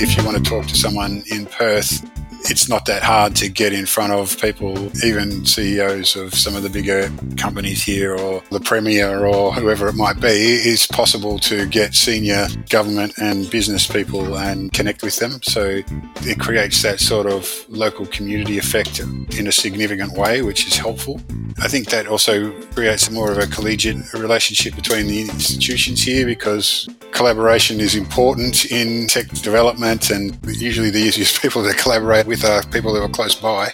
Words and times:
If 0.00 0.16
you 0.16 0.24
want 0.24 0.36
to 0.36 0.42
talk 0.42 0.66
to 0.66 0.76
someone 0.76 1.22
in 1.26 1.46
Perth, 1.46 2.04
it's 2.50 2.68
not 2.68 2.84
that 2.86 3.02
hard 3.02 3.34
to 3.36 3.48
get 3.48 3.72
in 3.72 3.86
front 3.86 4.12
of 4.12 4.38
people, 4.40 4.76
even 5.04 5.46
CEOs 5.46 6.16
of 6.16 6.34
some 6.34 6.54
of 6.54 6.62
the 6.62 6.68
bigger 6.68 7.10
companies 7.36 7.82
here 7.82 8.14
or 8.14 8.42
the 8.50 8.60
Premier 8.60 9.24
or 9.24 9.52
whoever 9.52 9.88
it 9.88 9.94
might 9.94 10.20
be. 10.20 10.28
It's 10.28 10.86
possible 10.86 11.38
to 11.40 11.66
get 11.66 11.94
senior 11.94 12.46
government 12.68 13.14
and 13.18 13.50
business 13.50 13.86
people 13.86 14.36
and 14.36 14.72
connect 14.72 15.02
with 15.02 15.18
them. 15.18 15.40
So 15.42 15.82
it 16.22 16.38
creates 16.38 16.82
that 16.82 17.00
sort 17.00 17.26
of 17.26 17.64
local 17.68 18.06
community 18.06 18.58
effect 18.58 19.00
in 19.00 19.46
a 19.46 19.52
significant 19.52 20.12
way, 20.12 20.42
which 20.42 20.66
is 20.66 20.76
helpful. 20.76 21.20
I 21.60 21.68
think 21.68 21.88
that 21.90 22.06
also 22.06 22.50
creates 22.72 23.10
more 23.10 23.30
of 23.30 23.38
a 23.38 23.46
collegiate 23.46 24.12
relationship 24.12 24.74
between 24.74 25.06
the 25.06 25.20
institutions 25.20 26.02
here 26.02 26.26
because 26.26 26.88
collaboration 27.12 27.78
is 27.80 27.94
important 27.94 28.66
in 28.66 29.06
tech 29.06 29.28
development 29.28 30.10
and 30.10 30.36
usually 30.44 30.90
the 30.90 30.98
easiest 30.98 31.40
people 31.42 31.62
to 31.64 31.72
collaborate 31.74 32.26
with 32.26 32.33
are 32.42 32.58
uh, 32.58 32.62
people 32.72 32.94
who 32.94 33.02
are 33.02 33.08
close 33.08 33.34
by. 33.34 33.70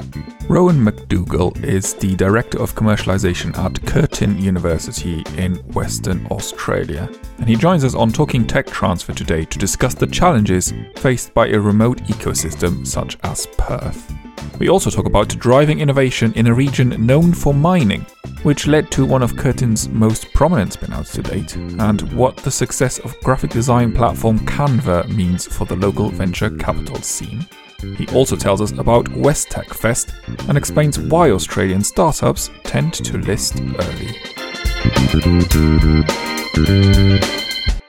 Rowan 0.49 0.85
McDougall 0.85 1.63
is 1.63 1.95
the 1.95 2.17
Director 2.17 2.61
of 2.61 2.75
Commercialization 2.75 3.57
at 3.57 3.81
Curtin 3.87 4.37
University 4.39 5.23
in 5.39 5.55
Western 5.73 6.27
Australia. 6.27 7.09
And 7.39 7.49
he 7.49 7.55
joins 7.55 7.85
us 7.85 7.95
on 7.95 8.11
Talking 8.11 8.47
Tech 8.47 8.67
Transfer 8.67 9.13
today 9.13 9.45
to 9.45 9.59
discuss 9.59 9.95
the 9.95 10.09
challenges 10.09 10.75
faced 10.97 11.33
by 11.33 11.47
a 11.47 11.61
remote 11.61 12.03
ecosystem 12.03 12.87
such 12.87 13.17
as 13.23 13.47
Perth. 13.57 14.13
We 14.59 14.69
also 14.69 14.91
talk 14.91 15.07
about 15.07 15.29
driving 15.29 15.81
innovation 15.81 16.33
in 16.35 16.49
a 16.49 16.55
region 16.55 17.07
known 17.07 17.33
for 17.33 17.55
mining, 17.55 18.05
which 18.43 18.67
led 18.67 18.91
to 18.91 19.07
one 19.07 19.23
of 19.23 19.37
Curtin's 19.37 19.89
most 19.89 20.33
prominent 20.35 20.77
spinouts 20.79 21.13
to 21.13 21.23
date, 21.23 21.57
and 21.57 22.03
what 22.13 22.37
the 22.37 22.51
success 22.51 22.99
of 22.99 23.19
graphic 23.21 23.53
design 23.53 23.93
platform 23.93 24.41
Canva 24.41 25.09
means 25.15 25.47
for 25.47 25.65
the 25.65 25.77
local 25.77 26.11
venture 26.11 26.51
capital 26.51 26.97
scene. 26.97 27.47
He 27.81 28.07
also 28.15 28.37
tells 28.37 28.61
us 28.61 28.73
about 28.73 29.09
West 29.17 29.51
Tech 29.51 29.73
Fest 29.73 30.13
and 30.49 30.59
explains 30.59 30.99
why 30.99 31.31
Australian 31.31 31.83
startups 31.83 32.51
tend 32.65 32.93
to 32.95 33.19
list 33.19 33.61
early. 33.61 34.17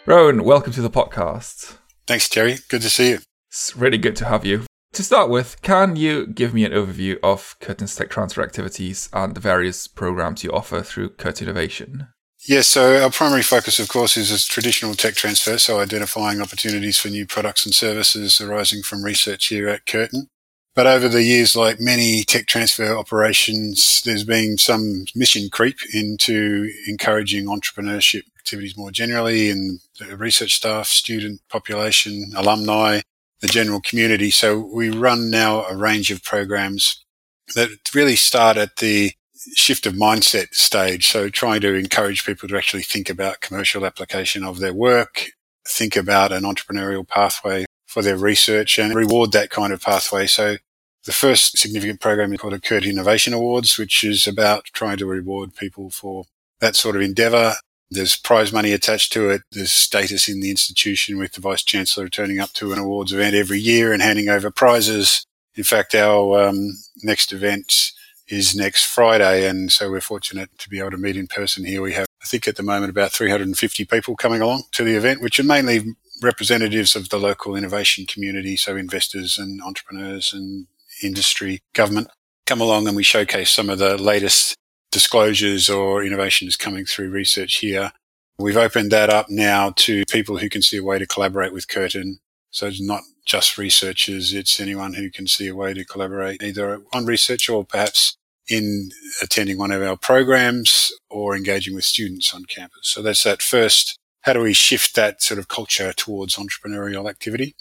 Rowan, 0.05 0.43
welcome 0.43 0.73
to 0.73 0.81
the 0.81 0.89
podcast. 0.89 1.77
Thanks, 2.07 2.29
Jerry. 2.29 2.57
Good 2.69 2.81
to 2.81 2.89
see 2.89 3.09
you. 3.09 3.19
It's 3.49 3.75
really 3.75 3.97
good 3.97 4.15
to 4.17 4.25
have 4.25 4.45
you. 4.45 4.63
To 4.93 5.03
start 5.03 5.29
with, 5.29 5.61
can 5.61 5.95
you 5.95 6.27
give 6.27 6.53
me 6.53 6.65
an 6.65 6.73
overview 6.73 7.17
of 7.23 7.55
Curtin's 7.61 7.95
tech 7.95 8.09
transfer 8.09 8.41
activities 8.43 9.09
and 9.13 9.35
the 9.35 9.39
various 9.39 9.87
programs 9.87 10.43
you 10.43 10.51
offer 10.51 10.81
through 10.81 11.11
Curtin 11.11 11.47
Innovation? 11.47 12.07
Yes, 12.47 12.67
so 12.67 13.03
our 13.03 13.11
primary 13.11 13.43
focus, 13.43 13.77
of 13.77 13.87
course, 13.87 14.17
is 14.17 14.45
traditional 14.47 14.95
tech 14.95 15.13
transfer, 15.13 15.59
so 15.59 15.79
identifying 15.79 16.41
opportunities 16.41 16.97
for 16.97 17.09
new 17.09 17.27
products 17.27 17.65
and 17.65 17.75
services 17.75 18.41
arising 18.41 18.81
from 18.81 19.03
research 19.03 19.47
here 19.47 19.69
at 19.69 19.85
Curtin. 19.85 20.27
But 20.73 20.87
over 20.87 21.07
the 21.07 21.21
years, 21.21 21.55
like 21.55 21.79
many 21.79 22.23
tech 22.23 22.47
transfer 22.47 22.97
operations, 22.97 24.01
there's 24.05 24.23
been 24.23 24.57
some 24.57 25.05
mission 25.13 25.49
creep 25.51 25.77
into 25.93 26.71
encouraging 26.87 27.45
entrepreneurship 27.45 28.23
activities 28.39 28.75
more 28.75 28.89
generally 28.89 29.49
in 29.49 29.79
the 29.99 30.17
research 30.17 30.55
staff, 30.55 30.87
student 30.87 31.41
population, 31.47 32.31
alumni, 32.35 33.01
the 33.41 33.47
general 33.47 33.81
community. 33.81 34.31
So 34.31 34.59
we 34.59 34.89
run 34.89 35.29
now 35.29 35.65
a 35.65 35.75
range 35.75 36.09
of 36.09 36.23
programs 36.23 37.05
that 37.53 37.69
really 37.93 38.15
start 38.15 38.57
at 38.57 38.77
the 38.77 39.11
shift 39.55 39.85
of 39.85 39.93
mindset 39.93 40.53
stage. 40.53 41.07
So 41.07 41.29
trying 41.29 41.61
to 41.61 41.73
encourage 41.73 42.25
people 42.25 42.47
to 42.49 42.57
actually 42.57 42.83
think 42.83 43.09
about 43.09 43.41
commercial 43.41 43.85
application 43.85 44.43
of 44.43 44.59
their 44.59 44.73
work, 44.73 45.31
think 45.67 45.95
about 45.95 46.31
an 46.31 46.43
entrepreneurial 46.43 47.07
pathway 47.07 47.65
for 47.85 48.01
their 48.01 48.17
research 48.17 48.79
and 48.79 48.95
reward 48.95 49.31
that 49.31 49.49
kind 49.49 49.73
of 49.73 49.81
pathway. 49.81 50.27
So 50.27 50.57
the 51.05 51.11
first 51.11 51.57
significant 51.57 51.99
program 51.99 52.31
is 52.33 52.39
called 52.39 52.61
Curtin 52.63 52.91
Innovation 52.91 53.33
Awards, 53.33 53.77
which 53.77 54.03
is 54.03 54.27
about 54.27 54.65
trying 54.73 54.97
to 54.97 55.05
reward 55.05 55.55
people 55.55 55.89
for 55.89 56.25
that 56.59 56.75
sort 56.75 56.95
of 56.95 57.01
endeavor 57.01 57.55
there's 57.91 58.15
prize 58.15 58.53
money 58.53 58.71
attached 58.71 59.11
to 59.13 59.29
it. 59.29 59.41
There's 59.51 59.73
status 59.73 60.29
in 60.29 60.39
the 60.39 60.49
institution 60.49 61.17
with 61.17 61.33
the 61.33 61.41
vice 61.41 61.61
chancellor 61.61 62.07
turning 62.07 62.39
up 62.39 62.53
to 62.53 62.71
an 62.71 62.79
awards 62.79 63.11
event 63.11 63.35
every 63.35 63.59
year 63.59 63.91
and 63.91 64.01
handing 64.01 64.29
over 64.29 64.49
prizes. 64.49 65.25
In 65.55 65.65
fact, 65.65 65.93
our 65.93 66.47
um, 66.47 66.77
next 67.03 67.33
event 67.33 67.91
is 68.31 68.55
next 68.55 68.85
Friday, 68.85 69.47
and 69.47 69.71
so 69.71 69.91
we're 69.91 70.01
fortunate 70.01 70.57
to 70.57 70.69
be 70.69 70.79
able 70.79 70.91
to 70.91 70.97
meet 70.97 71.17
in 71.17 71.27
person 71.27 71.65
here. 71.65 71.81
We 71.81 71.93
have, 71.93 72.07
I 72.23 72.25
think, 72.25 72.47
at 72.47 72.55
the 72.55 72.63
moment 72.63 72.89
about 72.89 73.11
350 73.11 73.85
people 73.85 74.15
coming 74.15 74.41
along 74.41 74.63
to 74.71 74.83
the 74.83 74.95
event, 74.95 75.21
which 75.21 75.39
are 75.39 75.43
mainly 75.43 75.95
representatives 76.23 76.95
of 76.95 77.09
the 77.09 77.19
local 77.19 77.55
innovation 77.55 78.05
community, 78.05 78.55
so 78.55 78.77
investors 78.77 79.37
and 79.37 79.61
entrepreneurs 79.61 80.31
and 80.31 80.67
industry, 81.03 81.61
government 81.73 82.07
come 82.45 82.61
along 82.61 82.87
and 82.87 82.95
we 82.95 83.03
showcase 83.03 83.49
some 83.49 83.69
of 83.69 83.79
the 83.79 83.97
latest 83.97 84.55
disclosures 84.91 85.69
or 85.69 86.03
innovations 86.03 86.55
coming 86.55 86.85
through 86.85 87.09
research 87.09 87.55
here. 87.57 87.91
We've 88.37 88.57
opened 88.57 88.91
that 88.91 89.09
up 89.09 89.29
now 89.29 89.71
to 89.77 90.03
people 90.09 90.37
who 90.37 90.49
can 90.49 90.61
see 90.61 90.77
a 90.77 90.83
way 90.83 90.99
to 90.99 91.05
collaborate 91.05 91.53
with 91.53 91.67
Curtin. 91.67 92.19
So 92.49 92.67
it's 92.67 92.81
not 92.81 93.01
just 93.25 93.57
researchers, 93.57 94.33
it's 94.33 94.59
anyone 94.59 94.95
who 94.95 95.09
can 95.09 95.27
see 95.27 95.47
a 95.47 95.55
way 95.55 95.73
to 95.73 95.85
collaborate 95.85 96.43
either 96.43 96.81
on 96.91 97.05
research 97.05 97.49
or 97.49 97.63
perhaps 97.63 98.17
in 98.51 98.91
attending 99.21 99.57
one 99.57 99.71
of 99.71 99.81
our 99.81 99.95
programs 99.95 100.91
or 101.09 101.35
engaging 101.35 101.73
with 101.73 101.85
students 101.85 102.33
on 102.33 102.45
campus. 102.45 102.81
So 102.83 103.01
that's 103.01 103.23
that 103.23 103.41
first. 103.41 103.97
How 104.21 104.33
do 104.33 104.41
we 104.41 104.53
shift 104.53 104.95
that 104.95 105.21
sort 105.21 105.39
of 105.39 105.47
culture 105.47 105.93
towards 105.93 106.35
entrepreneurial 106.35 107.09
activity? 107.09 107.55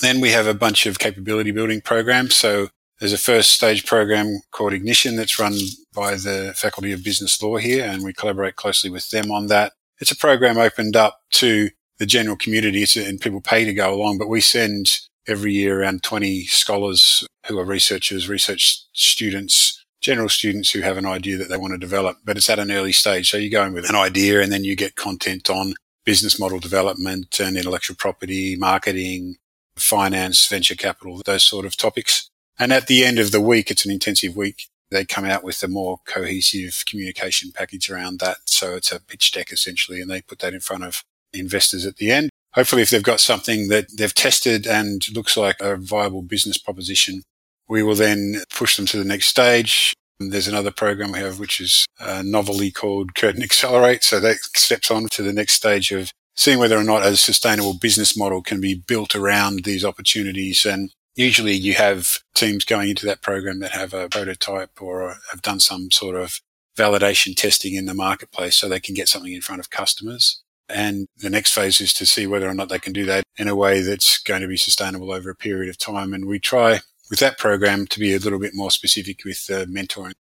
Then 0.00 0.20
we 0.20 0.30
have 0.30 0.46
a 0.46 0.54
bunch 0.54 0.86
of 0.86 0.98
capability 0.98 1.50
building 1.50 1.80
programs. 1.80 2.34
So 2.34 2.68
there's 3.00 3.12
a 3.12 3.18
first 3.18 3.50
stage 3.50 3.84
program 3.84 4.40
called 4.52 4.72
Ignition 4.72 5.16
that's 5.16 5.38
run 5.38 5.54
by 5.94 6.14
the 6.14 6.54
Faculty 6.56 6.92
of 6.92 7.04
Business 7.04 7.42
Law 7.42 7.56
here, 7.56 7.84
and 7.84 8.02
we 8.02 8.12
collaborate 8.12 8.56
closely 8.56 8.88
with 8.88 9.10
them 9.10 9.30
on 9.30 9.48
that. 9.48 9.72
It's 9.98 10.10
a 10.10 10.16
program 10.16 10.56
opened 10.56 10.96
up 10.96 11.20
to 11.32 11.70
the 11.98 12.06
general 12.06 12.36
community, 12.36 12.86
and 12.96 13.20
people 13.20 13.40
pay 13.40 13.64
to 13.64 13.74
go 13.74 13.92
along, 13.92 14.18
but 14.18 14.28
we 14.28 14.40
send 14.40 15.00
every 15.28 15.52
year 15.52 15.80
around 15.80 16.02
20 16.02 16.44
scholars 16.44 17.26
who 17.46 17.58
are 17.58 17.64
researchers, 17.64 18.28
research 18.28 18.82
students, 18.92 19.75
general 20.06 20.28
students 20.28 20.70
who 20.70 20.82
have 20.82 20.96
an 20.96 21.04
idea 21.04 21.36
that 21.36 21.48
they 21.48 21.56
want 21.56 21.72
to 21.72 21.78
develop, 21.78 22.18
but 22.24 22.36
it's 22.36 22.48
at 22.48 22.60
an 22.60 22.70
early 22.70 22.92
stage. 22.92 23.28
So 23.28 23.36
you 23.36 23.50
go 23.50 23.64
in 23.64 23.72
with 23.72 23.90
an 23.90 23.96
idea 23.96 24.40
and 24.40 24.52
then 24.52 24.62
you 24.62 24.76
get 24.76 24.94
content 24.94 25.50
on 25.50 25.74
business 26.04 26.38
model 26.38 26.60
development 26.60 27.40
and 27.40 27.56
intellectual 27.56 27.96
property, 27.96 28.54
marketing, 28.54 29.34
finance, 29.76 30.46
venture 30.46 30.76
capital, 30.76 31.20
those 31.24 31.42
sort 31.42 31.66
of 31.66 31.76
topics. 31.76 32.30
And 32.56 32.72
at 32.72 32.86
the 32.86 33.04
end 33.04 33.18
of 33.18 33.32
the 33.32 33.40
week, 33.40 33.68
it's 33.68 33.84
an 33.84 33.90
intensive 33.90 34.36
week. 34.36 34.68
They 34.92 35.04
come 35.04 35.24
out 35.24 35.42
with 35.42 35.60
a 35.64 35.68
more 35.68 35.98
cohesive 36.06 36.84
communication 36.86 37.50
package 37.52 37.90
around 37.90 38.20
that. 38.20 38.36
So 38.46 38.76
it's 38.76 38.92
a 38.92 39.00
pitch 39.00 39.32
deck 39.32 39.50
essentially, 39.50 40.00
and 40.00 40.08
they 40.08 40.22
put 40.22 40.38
that 40.38 40.54
in 40.54 40.60
front 40.60 40.84
of 40.84 41.02
investors 41.32 41.84
at 41.84 41.96
the 41.96 42.12
end. 42.12 42.30
Hopefully, 42.54 42.82
if 42.82 42.90
they've 42.90 43.02
got 43.02 43.18
something 43.18 43.66
that 43.68 43.86
they've 43.98 44.14
tested 44.14 44.68
and 44.68 45.02
looks 45.12 45.36
like 45.36 45.56
a 45.60 45.76
viable 45.76 46.22
business 46.22 46.58
proposition, 46.58 47.24
we 47.68 47.82
will 47.82 47.94
then 47.94 48.42
push 48.50 48.76
them 48.76 48.86
to 48.86 48.98
the 48.98 49.04
next 49.04 49.26
stage. 49.26 49.94
There's 50.18 50.48
another 50.48 50.70
program 50.70 51.12
we 51.12 51.18
have, 51.18 51.38
which 51.38 51.60
is 51.60 51.86
uh, 52.00 52.22
novelly 52.24 52.70
called 52.70 53.14
Curtin 53.14 53.42
Accelerate. 53.42 54.02
So 54.02 54.18
that 54.20 54.36
steps 54.54 54.90
on 54.90 55.08
to 55.10 55.22
the 55.22 55.32
next 55.32 55.54
stage 55.54 55.92
of 55.92 56.10
seeing 56.34 56.58
whether 56.58 56.78
or 56.78 56.84
not 56.84 57.04
a 57.04 57.16
sustainable 57.16 57.74
business 57.74 58.16
model 58.16 58.42
can 58.42 58.60
be 58.60 58.74
built 58.74 59.14
around 59.14 59.64
these 59.64 59.84
opportunities 59.84 60.64
and 60.66 60.90
usually 61.16 61.54
you 61.54 61.74
have 61.74 62.18
teams 62.34 62.64
going 62.64 62.90
into 62.90 63.06
that 63.06 63.22
program 63.22 63.58
that 63.60 63.72
have 63.72 63.92
a 63.92 64.08
prototype 64.08 64.80
or 64.80 65.16
have 65.30 65.42
done 65.42 65.58
some 65.58 65.90
sort 65.90 66.14
of 66.14 66.40
validation 66.76 67.34
testing 67.34 67.74
in 67.74 67.86
the 67.86 67.94
marketplace 67.94 68.54
so 68.54 68.68
they 68.68 68.78
can 68.78 68.94
get 68.94 69.08
something 69.08 69.32
in 69.32 69.40
front 69.40 69.60
of 69.60 69.70
customers. 69.70 70.42
And 70.68 71.06
the 71.16 71.30
next 71.30 71.52
phase 71.52 71.80
is 71.80 71.94
to 71.94 72.06
see 72.06 72.26
whether 72.26 72.48
or 72.48 72.54
not 72.54 72.68
they 72.68 72.78
can 72.78 72.92
do 72.92 73.06
that 73.06 73.24
in 73.38 73.48
a 73.48 73.56
way 73.56 73.80
that's 73.80 74.18
going 74.18 74.42
to 74.42 74.48
be 74.48 74.56
sustainable 74.56 75.10
over 75.10 75.30
a 75.30 75.34
period 75.34 75.70
of 75.70 75.78
time. 75.78 76.12
And 76.12 76.26
we 76.26 76.38
try 76.38 76.80
with 77.10 77.18
that 77.20 77.38
program 77.38 77.86
to 77.88 78.00
be 78.00 78.14
a 78.14 78.18
little 78.18 78.38
bit 78.38 78.54
more 78.54 78.70
specific 78.70 79.24
with 79.24 79.46
the 79.46 79.66
mentoring. 79.66 80.14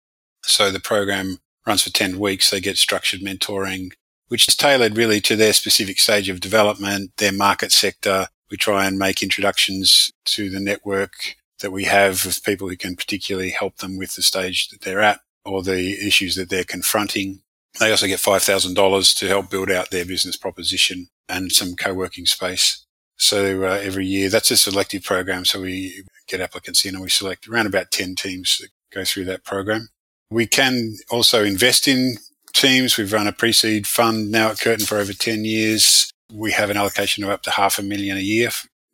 So 0.43 0.71
the 0.71 0.79
program 0.79 1.39
runs 1.65 1.83
for 1.83 1.89
10 1.89 2.19
weeks. 2.19 2.51
They 2.51 2.59
get 2.59 2.77
structured 2.77 3.21
mentoring, 3.21 3.93
which 4.27 4.47
is 4.47 4.55
tailored 4.55 4.97
really 4.97 5.19
to 5.21 5.35
their 5.35 5.53
specific 5.53 5.99
stage 5.99 6.29
of 6.29 6.39
development, 6.39 7.11
their 7.17 7.31
market 7.31 7.71
sector, 7.71 8.27
we 8.51 8.57
try 8.57 8.85
and 8.85 8.97
make 8.97 9.23
introductions 9.23 10.11
to 10.25 10.49
the 10.49 10.59
network 10.59 11.35
that 11.61 11.71
we 11.71 11.85
have 11.85 12.25
of 12.25 12.43
people 12.43 12.69
who 12.69 12.77
can 12.77 12.95
particularly 12.95 13.49
help 13.49 13.77
them 13.77 13.97
with 13.97 14.15
the 14.15 14.21
stage 14.21 14.69
that 14.69 14.81
they're 14.81 15.01
at 15.01 15.21
or 15.43 15.63
the 15.63 15.93
issues 16.05 16.35
that 16.35 16.49
they're 16.49 16.63
confronting. 16.63 17.41
They 17.79 17.91
also 17.91 18.07
get 18.07 18.19
$5,000 18.19 19.17
to 19.17 19.27
help 19.27 19.49
build 19.49 19.71
out 19.71 19.91
their 19.91 20.05
business 20.05 20.37
proposition 20.37 21.07
and 21.27 21.51
some 21.51 21.75
co-working 21.75 22.25
space. 22.25 22.85
So 23.17 23.63
uh, 23.63 23.79
every 23.81 24.05
year, 24.05 24.29
that's 24.29 24.51
a 24.51 24.57
selective 24.57 25.03
program. 25.03 25.45
So 25.45 25.61
we 25.61 26.03
get 26.27 26.41
applicants 26.41 26.85
in 26.85 26.95
and 26.95 27.03
we 27.03 27.09
select 27.09 27.47
around 27.47 27.67
about 27.67 27.91
10 27.91 28.15
teams 28.15 28.57
that 28.59 28.69
go 28.93 29.03
through 29.03 29.25
that 29.25 29.43
program. 29.43 29.89
We 30.29 30.47
can 30.47 30.95
also 31.09 31.43
invest 31.43 31.87
in 31.87 32.17
teams. 32.53 32.97
We've 32.97 33.13
run 33.13 33.27
a 33.27 33.31
pre-seed 33.31 33.85
fund 33.85 34.31
now 34.31 34.49
at 34.49 34.59
Curtin 34.59 34.85
for 34.85 34.97
over 34.97 35.13
10 35.13 35.45
years 35.45 36.11
We 36.31 36.51
have 36.53 36.69
an 36.69 36.77
allocation 36.77 37.23
of 37.23 37.29
up 37.29 37.43
to 37.43 37.51
half 37.51 37.77
a 37.77 37.83
million 37.83 38.17
a 38.17 38.21
year 38.21 38.49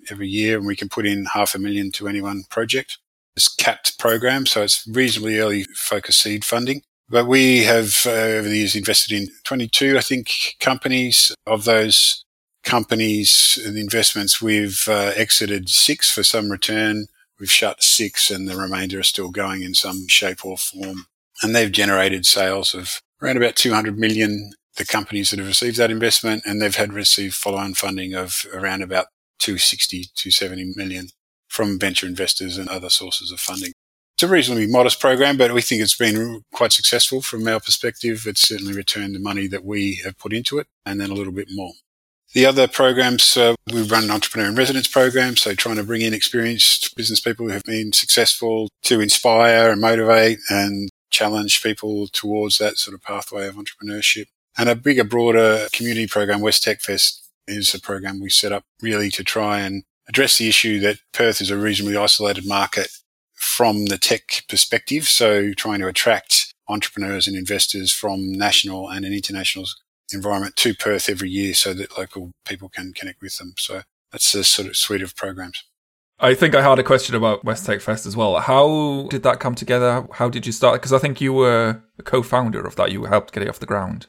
every 0.10 0.28
year, 0.28 0.58
and 0.58 0.66
we 0.66 0.76
can 0.76 0.90
put 0.90 1.06
in 1.06 1.26
half 1.26 1.56
a 1.56 1.60
million 1.60 1.92
to 1.92 2.08
any 2.08 2.22
one 2.22 2.44
project. 2.50 2.98
It's 3.36 3.54
capped 3.54 3.98
program, 3.98 4.46
so 4.46 4.64
it's 4.64 4.86
reasonably 4.88 5.40
early 5.40 5.64
focus 5.76 6.18
seed 6.18 6.44
funding. 6.44 6.82
But 7.10 7.28
we 7.28 7.64
have 7.64 8.04
uh, 8.06 8.12
over 8.12 8.48
the 8.48 8.58
years 8.58 8.76
invested 8.76 9.18
in 9.18 9.28
22, 9.44 9.98
I 9.98 10.02
think, 10.02 10.56
companies. 10.60 11.34
Of 11.46 11.66
those 11.66 12.26
companies 12.64 13.60
and 13.66 13.78
investments, 13.78 14.42
we've 14.42 14.84
uh, 14.88 15.12
exited 15.16 15.70
six 15.70 16.10
for 16.12 16.24
some 16.24 16.50
return. 16.50 17.08
We've 17.42 17.50
shut 17.50 17.82
six, 17.82 18.30
and 18.30 18.48
the 18.48 18.56
remainder 18.56 19.00
are 19.00 19.04
still 19.04 19.32
going 19.32 19.64
in 19.64 19.74
some 19.74 20.08
shape 20.08 20.46
or 20.46 20.58
form. 20.58 21.08
And 21.42 21.56
they've 21.56 21.72
generated 21.72 22.28
sales 22.28 22.76
of 22.76 23.02
around 23.20 23.38
about 23.38 23.56
200 23.56 23.98
million. 23.98 24.52
The 24.78 24.86
companies 24.86 25.32
that 25.32 25.40
have 25.40 25.48
received 25.48 25.78
that 25.78 25.90
investment, 25.90 26.44
and 26.46 26.62
they've 26.62 26.76
had 26.76 26.94
received 26.94 27.34
follow-on 27.34 27.74
funding 27.74 28.14
of 28.14 28.46
around 28.54 28.84
about 28.84 29.08
260, 29.40 30.12
270 30.16 30.74
million 30.76 31.08
from 31.48 31.80
venture 31.80 32.06
investors 32.06 32.58
and 32.58 32.70
other 32.70 32.90
sources 32.90 33.32
of 33.32 33.40
funding. 33.40 33.74
It's 34.16 34.24
a 34.24 34.28
reasonably 34.28 34.68
modest 34.68 35.00
program, 35.00 35.36
but 35.36 35.52
we 35.52 35.64
think 35.64 35.82
it's 35.82 35.98
been 35.98 36.44
quite 36.54 36.72
successful 36.72 37.24
from 37.24 37.48
our 37.48 37.60
perspective. 37.60 38.26
It's 38.28 38.48
certainly 38.48 38.74
returned 38.74 39.16
the 39.16 39.20
money 39.20 39.48
that 39.48 39.66
we 39.66 40.00
have 40.06 40.20
put 40.20 40.32
into 40.32 40.60
it 40.60 40.68
and 40.86 41.02
then 41.02 41.10
a 41.10 41.16
little 41.16 41.34
bit 41.34 41.48
more. 41.50 41.74
The 42.34 42.46
other 42.46 42.66
programs, 42.66 43.36
uh, 43.36 43.56
we 43.74 43.82
run 43.82 44.06
an 44.06 44.12
entrepreneur 44.12 44.48
in 44.48 44.56
residence 44.56 44.88
program, 44.88 45.36
so 45.36 45.54
trying 45.54 45.76
to 45.76 45.84
bring 45.84 46.02
in 46.02 46.14
experienced 46.14 46.96
business 46.96 47.20
people 47.20 47.46
who 47.46 47.52
have 47.52 47.64
been 47.64 47.92
successful 47.92 48.70
to 48.84 49.02
inspire 49.02 49.70
and 49.70 49.82
motivate 49.82 50.40
and 50.50 50.90
challenge 51.10 51.62
people 51.62 52.08
towards 52.08 52.58
that 52.58 52.78
sort 52.78 52.96
of 52.96 53.02
pathway 53.02 53.48
of 53.48 53.56
entrepreneurship. 53.56 54.28
And 54.58 54.70
a 54.70 54.76
bigger, 54.76 55.04
broader 55.04 55.68
community 55.74 56.08
program, 56.08 56.40
West 56.40 56.64
Tech 56.64 56.80
Fest, 56.80 57.30
is 57.48 57.74
a 57.74 57.82
program 57.82 58.22
we 58.22 58.30
set 58.30 58.54
up 58.54 58.64
really 58.82 59.10
to 59.12 59.26
try 59.26 59.60
and 59.60 59.84
address 60.08 60.38
the 60.38 60.48
issue 60.48 60.80
that 60.80 61.00
Perth 61.14 61.42
is 61.42 61.52
a 61.52 61.58
reasonably 61.58 61.98
isolated 61.98 62.48
market 62.48 62.88
from 63.34 63.88
the 63.88 63.98
tech 63.98 64.44
perspective. 64.48 65.04
So 65.04 65.52
trying 65.54 65.80
to 65.80 65.88
attract 65.88 66.54
entrepreneurs 66.70 67.28
and 67.28 67.36
investors 67.36 67.92
from 67.92 68.32
national 68.32 68.88
and 68.88 69.06
international 69.06 69.66
environment 70.14 70.56
to 70.58 70.74
Perth 70.74 71.10
every 71.10 71.30
year 71.30 71.54
so 71.54 71.74
that 71.74 71.98
local 71.98 72.32
people 72.46 72.70
can 72.70 72.94
connect 72.94 73.22
with 73.22 73.38
them. 73.38 73.54
So 73.58 73.82
that's 74.12 74.34
a 74.36 74.44
sort 74.44 74.68
of 74.68 74.78
suite 74.78 75.02
of 75.02 75.16
programs. 75.16 75.64
I 76.20 76.36
think 76.36 76.54
I 76.54 76.62
had 76.62 76.78
a 76.78 76.84
question 76.84 77.16
about 77.16 77.44
West 77.44 77.66
Tech 77.66 77.82
Fest 77.82 78.06
as 78.06 78.16
well. 78.16 78.40
How 78.40 79.08
did 79.10 79.24
that 79.24 79.40
come 79.40 79.56
together? 79.56 80.06
How 80.14 80.30
did 80.30 80.46
you 80.46 80.52
start? 80.52 80.80
Because 80.80 80.94
I 80.94 81.00
think 81.00 81.20
you 81.20 81.34
were 81.34 81.82
a 81.98 82.04
co-founder 82.04 82.64
of 82.64 82.76
that. 82.76 82.92
You 82.92 83.06
helped 83.06 83.34
get 83.34 83.42
it 83.42 83.50
off 83.50 83.60
the 83.60 83.66
ground. 83.66 84.06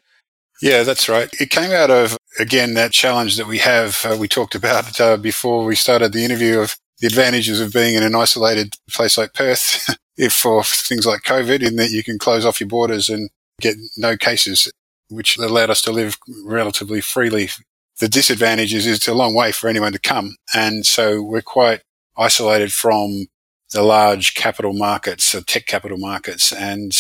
Yeah, 0.61 0.83
that's 0.83 1.09
right. 1.09 1.31
It 1.41 1.51
came 1.51 1.73
out 1.73 1.91
of, 1.91 2.19
again, 2.39 2.75
that 2.75 2.93
challenge 2.93 3.39
that 3.39 3.47
we 3.47 3.59
have. 3.59 4.05
Uh, 4.05 4.17
we 4.19 4.29
talked 4.29 4.55
about 4.55 5.01
uh, 5.01 5.17
before 5.17 5.65
we 5.65 5.75
started 5.75 6.13
the 6.13 6.25
interview 6.25 6.61
of 6.61 6.77
the 7.01 7.07
advantages 7.07 7.61
of 7.61 7.73
being 7.73 7.95
in 7.95 8.03
an 8.03 8.15
isolated 8.15 8.75
place 8.91 9.17
like 9.17 9.33
Perth, 9.33 9.97
if 10.17 10.35
for 10.35 10.63
things 10.63 11.07
like 11.07 11.23
COVID, 11.23 11.67
in 11.67 11.77
that 11.77 11.91
you 11.91 12.05
can 12.05 12.19
close 12.19 12.45
off 12.45 12.61
your 12.61 12.69
borders 12.69 13.09
and 13.09 13.31
get 13.61 13.77
no 13.97 14.19
cases, 14.19 14.71
which 15.13 15.39
allowed 15.39 15.71
us 15.71 15.83
to 15.83 15.93
live 15.93 16.19
relatively 16.45 17.01
freely. 17.01 17.51
The 17.99 18.09
disadvantage 18.09 18.75
is 18.75 18.87
it's 18.87 19.09
a 19.09 19.15
long 19.15 19.35
way 19.35 19.53
for 19.53 19.69
anyone 19.69 19.93
to 19.93 19.99
come. 19.99 20.37
And 20.55 20.85
so 20.87 21.23
we're 21.23 21.43
quite 21.43 21.83
isolated 22.17 22.73
from 22.73 23.27
the 23.73 23.83
large 23.83 24.35
capital 24.35 24.73
markets, 24.73 25.33
the 25.33 25.43
tech 25.43 25.67
capital 25.67 25.99
markets, 25.99 26.53
and 26.53 26.93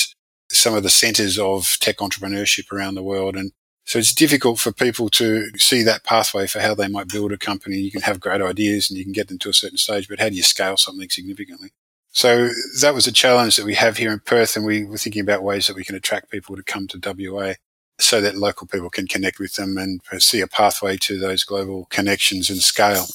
some 0.51 0.75
of 0.75 0.83
the 0.83 0.91
centers 0.91 1.39
of 1.39 1.77
tech 1.81 1.99
entrepreneurship 1.99 2.71
around 2.73 2.95
the 2.95 3.03
world. 3.03 3.37
And 3.37 3.53
so 3.85 3.99
it's 3.99 4.15
difficult 4.15 4.59
for 4.59 4.73
people 4.73 5.09
to 5.11 5.51
see 5.59 5.83
that 5.83 6.05
pathway 6.05 6.47
for 6.47 6.61
how 6.61 6.75
they 6.75 6.89
might 6.89 7.09
build 7.09 7.33
a 7.33 7.39
company. 7.39 7.77
You 7.77 7.91
can 7.91 8.03
have 8.03 8.21
great 8.21 8.41
ideas 8.41 8.91
and 8.91 8.99
you 8.99 9.05
can 9.05 9.13
get 9.13 9.29
them 9.29 9.39
to 9.41 9.49
a 9.49 9.55
certain 9.55 9.79
stage, 9.79 10.09
but 10.09 10.21
how 10.21 10.29
do 10.29 10.35
you 10.35 10.43
scale 10.43 10.77
something 10.77 11.09
significantly? 11.09 11.71
So 12.13 12.51
that 12.81 12.95
was 12.95 13.07
a 13.07 13.13
challenge 13.13 13.57
that 13.57 13.65
we 13.65 13.75
have 13.75 13.97
here 13.97 14.13
in 14.13 14.21
Perth. 14.21 14.57
And 14.57 14.65
we 14.65 14.85
were 14.85 14.99
thinking 14.99 15.23
about 15.23 15.43
ways 15.43 15.67
that 15.67 15.77
we 15.77 15.85
can 15.85 15.97
attract 15.97 16.31
people 16.31 16.55
to 16.57 16.63
come 16.63 16.87
to 16.89 17.01
WA 17.03 17.55
so 18.03 18.21
that 18.21 18.37
local 18.37 18.67
people 18.67 18.91
can 18.91 19.07
connect 19.07 19.39
with 19.39 19.55
them 19.55 19.79
and 19.79 20.01
see 20.19 20.41
a 20.41 20.47
pathway 20.47 20.97
to 20.97 21.19
those 21.19 21.45
global 21.45 21.87
connections 21.91 22.51
and 22.51 22.61
scale. 22.61 23.07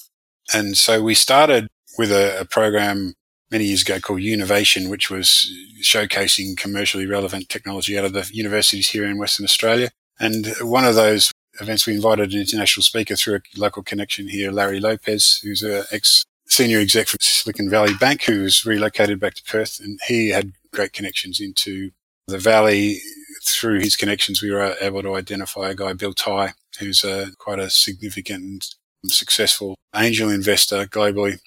And 0.53 0.77
so 0.77 1.03
we 1.03 1.13
started 1.13 1.67
with 1.97 2.11
a, 2.11 2.39
a 2.39 2.45
program 2.45 3.13
many 3.51 3.65
years 3.65 3.81
ago 3.81 3.99
called 3.99 4.21
Univation, 4.21 4.89
which 4.89 5.09
was 5.09 5.51
showcasing 5.81 6.57
commercially 6.57 7.05
relevant 7.05 7.49
technology 7.49 7.97
out 7.97 8.05
of 8.05 8.13
the 8.13 8.29
universities 8.31 8.89
here 8.89 9.05
in 9.05 9.17
Western 9.17 9.45
Australia. 9.45 9.89
And 10.19 10.47
one 10.61 10.85
of 10.85 10.95
those 10.95 11.31
events, 11.59 11.85
we 11.85 11.95
invited 11.95 12.33
an 12.33 12.41
international 12.41 12.83
speaker 12.83 13.15
through 13.15 13.35
a 13.35 13.59
local 13.59 13.83
connection 13.83 14.27
here, 14.27 14.51
Larry 14.51 14.79
Lopez, 14.79 15.39
who's 15.43 15.63
an 15.63 15.83
ex 15.91 16.25
senior 16.47 16.79
exec 16.79 17.07
from 17.07 17.17
Silicon 17.21 17.69
Valley 17.69 17.93
Bank, 17.99 18.23
who 18.23 18.43
was 18.43 18.65
relocated 18.65 19.19
back 19.19 19.35
to 19.35 19.43
Perth. 19.43 19.79
And 19.79 19.99
he 20.07 20.29
had 20.29 20.53
great 20.71 20.93
connections 20.93 21.39
into 21.39 21.91
the 22.27 22.37
Valley. 22.37 22.99
Through 23.47 23.79
his 23.79 23.95
connections, 23.95 24.41
we 24.41 24.51
were 24.51 24.75
able 24.81 25.01
to 25.01 25.15
identify 25.15 25.69
a 25.69 25.75
guy, 25.75 25.93
Bill 25.93 26.13
Tai, 26.13 26.53
who's 26.79 27.03
a, 27.03 27.31
quite 27.37 27.59
a 27.59 27.69
significant 27.69 28.75
and 29.03 29.11
successful 29.11 29.75
angel 29.95 30.29
investor 30.29 30.85
globally 30.85 31.39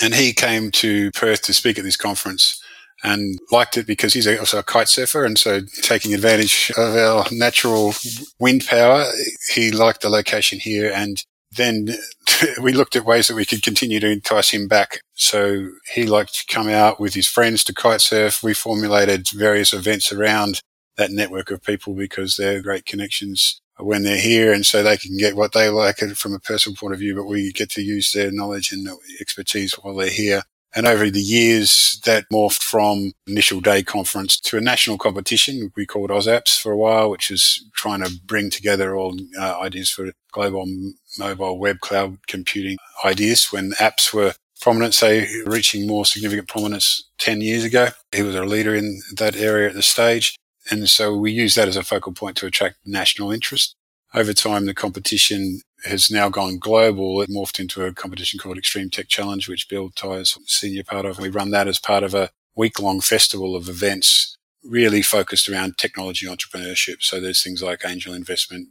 and 0.00 0.14
he 0.14 0.32
came 0.32 0.70
to 0.70 1.10
Perth 1.12 1.42
to 1.42 1.54
speak 1.54 1.78
at 1.78 1.84
this 1.84 1.96
conference 1.96 2.62
and 3.04 3.38
liked 3.50 3.76
it 3.76 3.86
because 3.86 4.14
he's 4.14 4.28
also 4.28 4.58
a 4.58 4.62
kite 4.62 4.88
surfer. 4.88 5.24
And 5.24 5.36
so 5.36 5.60
taking 5.82 6.14
advantage 6.14 6.70
of 6.76 6.96
our 6.96 7.26
natural 7.32 7.94
wind 8.38 8.64
power, 8.66 9.04
he 9.52 9.72
liked 9.72 10.02
the 10.02 10.08
location 10.08 10.60
here. 10.60 10.90
And 10.94 11.22
then 11.56 11.88
we 12.62 12.72
looked 12.72 12.96
at 12.96 13.04
ways 13.04 13.28
that 13.28 13.34
we 13.34 13.44
could 13.44 13.62
continue 13.62 14.00
to 14.00 14.10
entice 14.10 14.50
him 14.50 14.68
back. 14.68 15.00
So 15.14 15.68
he 15.92 16.06
liked 16.06 16.34
to 16.34 16.54
come 16.54 16.68
out 16.68 17.00
with 17.00 17.14
his 17.14 17.26
friends 17.26 17.64
to 17.64 17.74
kite 17.74 18.00
surf. 18.00 18.42
We 18.42 18.54
formulated 18.54 19.28
various 19.28 19.72
events 19.72 20.12
around 20.12 20.60
that 20.96 21.10
network 21.10 21.50
of 21.50 21.62
people 21.62 21.94
because 21.94 22.36
they're 22.36 22.62
great 22.62 22.84
connections 22.86 23.60
when 23.78 24.02
they're 24.02 24.20
here 24.20 24.52
and 24.52 24.64
so 24.66 24.82
they 24.82 24.96
can 24.96 25.16
get 25.16 25.36
what 25.36 25.52
they 25.52 25.68
like 25.68 25.98
from 25.98 26.34
a 26.34 26.38
personal 26.38 26.76
point 26.76 26.92
of 26.92 27.00
view, 27.00 27.14
but 27.14 27.26
we 27.26 27.52
get 27.52 27.70
to 27.70 27.82
use 27.82 28.12
their 28.12 28.30
knowledge 28.30 28.72
and 28.72 28.88
expertise 29.20 29.72
while 29.74 29.94
they're 29.96 30.08
here. 30.08 30.42
And 30.74 30.86
over 30.86 31.10
the 31.10 31.20
years, 31.20 32.00
that 32.06 32.24
morphed 32.32 32.62
from 32.62 33.12
initial 33.26 33.60
day 33.60 33.82
conference 33.82 34.40
to 34.40 34.56
a 34.56 34.60
national 34.60 34.96
competition 34.96 35.70
we 35.76 35.84
called 35.84 36.08
OzApps 36.08 36.58
for 36.58 36.72
a 36.72 36.76
while, 36.76 37.10
which 37.10 37.30
is 37.30 37.64
trying 37.74 38.02
to 38.02 38.10
bring 38.24 38.48
together 38.48 38.96
all 38.96 39.14
uh, 39.38 39.60
ideas 39.60 39.90
for 39.90 40.12
global 40.32 40.64
mobile 41.18 41.58
web 41.58 41.80
cloud 41.80 42.18
computing 42.26 42.78
ideas 43.04 43.48
when 43.50 43.72
apps 43.72 44.14
were 44.14 44.32
prominent, 44.62 44.94
say 44.94 45.28
reaching 45.44 45.86
more 45.86 46.06
significant 46.06 46.48
prominence 46.48 47.08
10 47.18 47.42
years 47.42 47.64
ago. 47.64 47.88
He 48.14 48.22
was 48.22 48.34
a 48.34 48.44
leader 48.44 48.74
in 48.74 49.02
that 49.16 49.36
area 49.36 49.68
at 49.68 49.74
the 49.74 49.82
stage. 49.82 50.36
And 50.70 50.88
so 50.88 51.16
we 51.16 51.32
use 51.32 51.54
that 51.54 51.68
as 51.68 51.76
a 51.76 51.82
focal 51.82 52.12
point 52.12 52.36
to 52.38 52.46
attract 52.46 52.76
national 52.84 53.32
interest. 53.32 53.74
Over 54.14 54.32
time, 54.32 54.66
the 54.66 54.74
competition 54.74 55.60
has 55.84 56.10
now 56.10 56.28
gone 56.28 56.58
global. 56.58 57.20
It 57.22 57.30
morphed 57.30 57.58
into 57.58 57.84
a 57.84 57.92
competition 57.92 58.38
called 58.38 58.58
Extreme 58.58 58.90
Tech 58.90 59.08
Challenge, 59.08 59.48
which 59.48 59.68
Bill 59.68 59.90
is 60.02 60.38
senior 60.46 60.84
part 60.84 61.06
of. 61.06 61.18
We 61.18 61.28
run 61.28 61.50
that 61.50 61.66
as 61.66 61.78
part 61.78 62.02
of 62.02 62.14
a 62.14 62.30
week 62.54 62.78
long 62.78 63.00
festival 63.00 63.56
of 63.56 63.68
events 63.68 64.36
really 64.62 65.02
focused 65.02 65.48
around 65.48 65.78
technology 65.78 66.26
entrepreneurship. 66.26 67.02
So 67.02 67.20
there's 67.20 67.42
things 67.42 67.62
like 67.62 67.84
angel 67.84 68.14
investment 68.14 68.68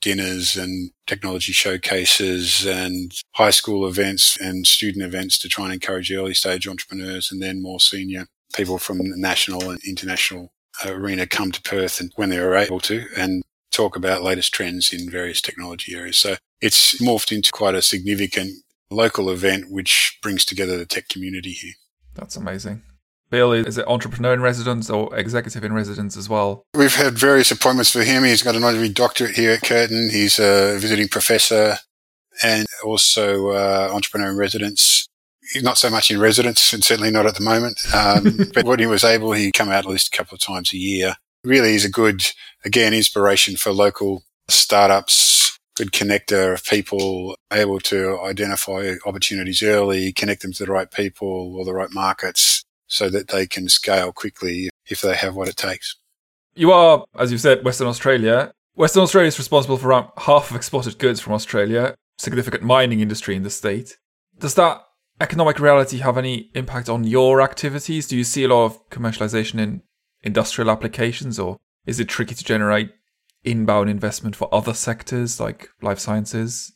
dinners 0.00 0.56
and 0.56 0.90
technology 1.06 1.52
showcases 1.52 2.66
and 2.66 3.12
high 3.34 3.50
school 3.50 3.86
events 3.86 4.36
and 4.36 4.66
student 4.66 5.04
events 5.04 5.38
to 5.38 5.48
try 5.48 5.64
and 5.64 5.74
encourage 5.74 6.12
early 6.12 6.34
stage 6.34 6.66
entrepreneurs 6.66 7.30
and 7.30 7.40
then 7.40 7.62
more 7.62 7.80
senior 7.80 8.26
people 8.52 8.78
from 8.78 8.98
national 9.18 9.70
and 9.70 9.80
international 9.84 10.52
arena 10.86 11.26
come 11.26 11.52
to 11.52 11.62
Perth 11.62 12.00
and 12.00 12.12
when 12.16 12.30
they 12.30 12.40
were 12.40 12.54
able 12.54 12.80
to 12.80 13.04
and 13.16 13.42
talk 13.70 13.96
about 13.96 14.22
latest 14.22 14.52
trends 14.52 14.92
in 14.92 15.10
various 15.10 15.40
technology 15.40 15.94
areas. 15.94 16.18
So 16.18 16.36
it's 16.60 17.00
morphed 17.00 17.34
into 17.34 17.50
quite 17.50 17.74
a 17.74 17.82
significant 17.82 18.52
local 18.90 19.30
event 19.30 19.70
which 19.70 20.18
brings 20.22 20.44
together 20.44 20.76
the 20.76 20.86
tech 20.86 21.08
community 21.08 21.52
here. 21.52 21.72
That's 22.14 22.36
amazing. 22.36 22.82
Bill, 23.30 23.52
is 23.52 23.78
it 23.78 23.88
entrepreneur 23.88 24.34
in 24.34 24.42
residence 24.42 24.90
or 24.90 25.16
executive 25.16 25.64
in 25.64 25.72
residence 25.72 26.18
as 26.18 26.28
well? 26.28 26.64
We've 26.74 26.94
had 26.94 27.14
various 27.14 27.50
appointments 27.50 27.90
for 27.90 28.02
him. 28.02 28.24
He's 28.24 28.42
got 28.42 28.56
an 28.56 28.62
honorary 28.62 28.90
doctorate 28.90 29.36
here 29.36 29.52
at 29.52 29.62
Curtin. 29.62 30.10
He's 30.10 30.38
a 30.38 30.76
visiting 30.78 31.08
professor 31.08 31.76
and 32.42 32.66
also 32.84 33.48
uh, 33.48 33.90
entrepreneur 33.90 34.28
in 34.30 34.36
residence 34.36 35.08
not 35.56 35.78
so 35.78 35.90
much 35.90 36.10
in 36.10 36.20
residence 36.20 36.72
and 36.72 36.84
certainly 36.84 37.10
not 37.10 37.26
at 37.26 37.34
the 37.34 37.44
moment. 37.44 37.78
Um, 37.94 38.48
but 38.54 38.64
when 38.64 38.78
he 38.78 38.86
was 38.86 39.04
able, 39.04 39.32
he 39.32 39.52
come 39.52 39.68
out 39.68 39.84
at 39.84 39.90
least 39.90 40.14
a 40.14 40.16
couple 40.16 40.34
of 40.34 40.40
times 40.40 40.72
a 40.72 40.78
year. 40.78 41.16
Really 41.44 41.74
is 41.74 41.84
a 41.84 41.90
good, 41.90 42.24
again, 42.64 42.94
inspiration 42.94 43.56
for 43.56 43.72
local 43.72 44.22
startups, 44.48 45.58
good 45.76 45.92
connector 45.92 46.54
of 46.54 46.64
people 46.64 47.36
able 47.52 47.80
to 47.80 48.20
identify 48.20 48.94
opportunities 49.06 49.62
early, 49.62 50.12
connect 50.12 50.42
them 50.42 50.52
to 50.52 50.64
the 50.64 50.72
right 50.72 50.90
people 50.90 51.56
or 51.56 51.64
the 51.64 51.74
right 51.74 51.90
markets 51.92 52.64
so 52.86 53.08
that 53.08 53.28
they 53.28 53.46
can 53.46 53.68
scale 53.68 54.12
quickly 54.12 54.70
if 54.86 55.00
they 55.00 55.14
have 55.14 55.34
what 55.34 55.48
it 55.48 55.56
takes. 55.56 55.96
You 56.54 56.72
are, 56.72 57.04
as 57.18 57.32
you've 57.32 57.40
said, 57.40 57.64
Western 57.64 57.86
Australia. 57.86 58.52
Western 58.74 59.02
Australia 59.02 59.28
is 59.28 59.38
responsible 59.38 59.78
for 59.78 59.88
around 59.88 60.10
half 60.18 60.50
of 60.50 60.56
exported 60.56 60.98
goods 60.98 61.18
from 61.18 61.32
Australia, 61.32 61.94
significant 62.18 62.62
mining 62.62 63.00
industry 63.00 63.34
in 63.34 63.42
the 63.42 63.50
state. 63.50 63.96
Does 64.38 64.54
that 64.54 64.82
economic 65.22 65.60
reality 65.60 65.98
have 65.98 66.18
any 66.18 66.50
impact 66.54 66.88
on 66.88 67.04
your 67.04 67.40
activities? 67.40 68.08
Do 68.08 68.16
you 68.16 68.24
see 68.24 68.44
a 68.44 68.48
lot 68.48 68.64
of 68.64 68.90
commercialization 68.90 69.60
in 69.60 69.82
industrial 70.22 70.70
applications, 70.70 71.38
or 71.38 71.58
is 71.86 72.00
it 72.00 72.08
tricky 72.08 72.34
to 72.34 72.44
generate 72.44 72.90
inbound 73.44 73.88
investment 73.88 74.36
for 74.36 74.52
other 74.52 74.74
sectors 74.74 75.40
like 75.40 75.68
life 75.80 76.00
sciences? 76.00 76.72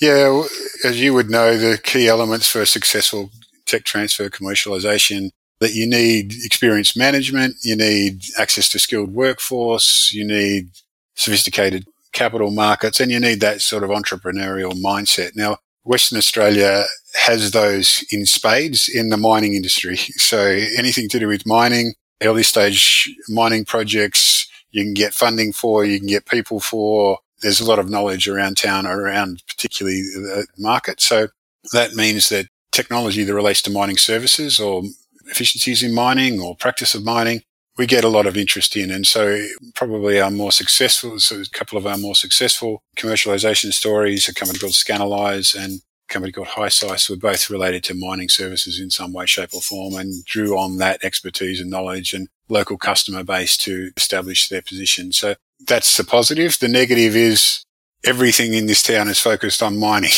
Yeah, 0.00 0.44
as 0.84 1.00
you 1.00 1.12
would 1.12 1.28
know, 1.28 1.56
the 1.56 1.78
key 1.82 2.06
elements 2.08 2.48
for 2.48 2.62
a 2.62 2.66
successful 2.66 3.30
tech 3.66 3.84
transfer 3.84 4.30
commercialization 4.30 5.30
that 5.60 5.74
you 5.74 5.88
need 5.88 6.32
experienced 6.44 6.96
management, 6.96 7.56
you 7.62 7.74
need 7.74 8.22
access 8.38 8.68
to 8.70 8.78
skilled 8.78 9.12
workforce, 9.12 10.12
you 10.12 10.24
need 10.24 10.70
sophisticated 11.14 11.84
capital 12.12 12.52
markets, 12.52 13.00
and 13.00 13.10
you 13.10 13.18
need 13.18 13.40
that 13.40 13.60
sort 13.60 13.82
of 13.82 13.90
entrepreneurial 13.90 14.72
mindset. 14.72 15.34
Now, 15.34 15.58
Western 15.84 16.18
Australia 16.18 16.84
has 17.14 17.52
those 17.52 18.04
in 18.10 18.26
spades 18.26 18.88
in 18.88 19.08
the 19.08 19.16
mining 19.16 19.54
industry. 19.54 19.98
So 20.18 20.40
anything 20.76 21.08
to 21.10 21.18
do 21.18 21.28
with 21.28 21.46
mining, 21.46 21.94
early 22.22 22.42
stage 22.42 23.08
mining 23.28 23.64
projects, 23.64 24.46
you 24.70 24.84
can 24.84 24.94
get 24.94 25.14
funding 25.14 25.52
for, 25.52 25.84
you 25.84 25.98
can 25.98 26.08
get 26.08 26.26
people 26.26 26.60
for. 26.60 27.18
There's 27.40 27.60
a 27.60 27.64
lot 27.64 27.78
of 27.78 27.88
knowledge 27.88 28.28
around 28.28 28.56
town, 28.56 28.86
around 28.86 29.42
particularly 29.46 30.02
the 30.02 30.46
market. 30.58 31.00
So 31.00 31.28
that 31.72 31.94
means 31.94 32.28
that 32.28 32.48
technology 32.72 33.24
that 33.24 33.34
relates 33.34 33.62
to 33.62 33.70
mining 33.70 33.96
services 33.96 34.60
or 34.60 34.82
efficiencies 35.26 35.82
in 35.82 35.94
mining 35.94 36.40
or 36.40 36.56
practice 36.56 36.94
of 36.94 37.04
mining, 37.04 37.42
we 37.78 37.86
get 37.86 38.04
a 38.04 38.08
lot 38.08 38.26
of 38.26 38.36
interest 38.36 38.76
in. 38.76 38.90
And 38.90 39.06
so 39.06 39.46
probably 39.74 40.20
our 40.20 40.30
more 40.30 40.52
successful, 40.52 41.18
so 41.20 41.40
a 41.40 41.44
couple 41.52 41.78
of 41.78 41.86
our 41.86 41.96
more 41.96 42.16
successful 42.16 42.82
commercialization 42.96 43.72
stories, 43.72 44.28
a 44.28 44.34
company 44.34 44.58
called 44.58 44.72
Scanalyse 44.72 45.54
and 45.54 45.80
a 46.10 46.12
company 46.12 46.32
called 46.32 46.48
HiSeis 46.48 47.08
were 47.08 47.16
both 47.16 47.48
related 47.48 47.84
to 47.84 47.94
mining 47.94 48.28
services 48.28 48.80
in 48.80 48.90
some 48.90 49.12
way, 49.12 49.26
shape 49.26 49.54
or 49.54 49.60
form 49.60 49.94
and 49.94 50.24
drew 50.24 50.58
on 50.58 50.78
that 50.78 51.04
expertise 51.04 51.60
and 51.60 51.70
knowledge 51.70 52.12
and 52.12 52.28
local 52.48 52.76
customer 52.76 53.22
base 53.22 53.56
to 53.58 53.92
establish 53.96 54.48
their 54.48 54.62
position. 54.62 55.12
So 55.12 55.36
that's 55.66 55.96
the 55.96 56.04
positive. 56.04 56.58
The 56.58 56.68
negative 56.68 57.14
is 57.14 57.62
everything 58.04 58.54
in 58.54 58.66
this 58.66 58.82
town 58.82 59.08
is 59.08 59.20
focused 59.20 59.62
on 59.62 59.78
mining 59.78 60.10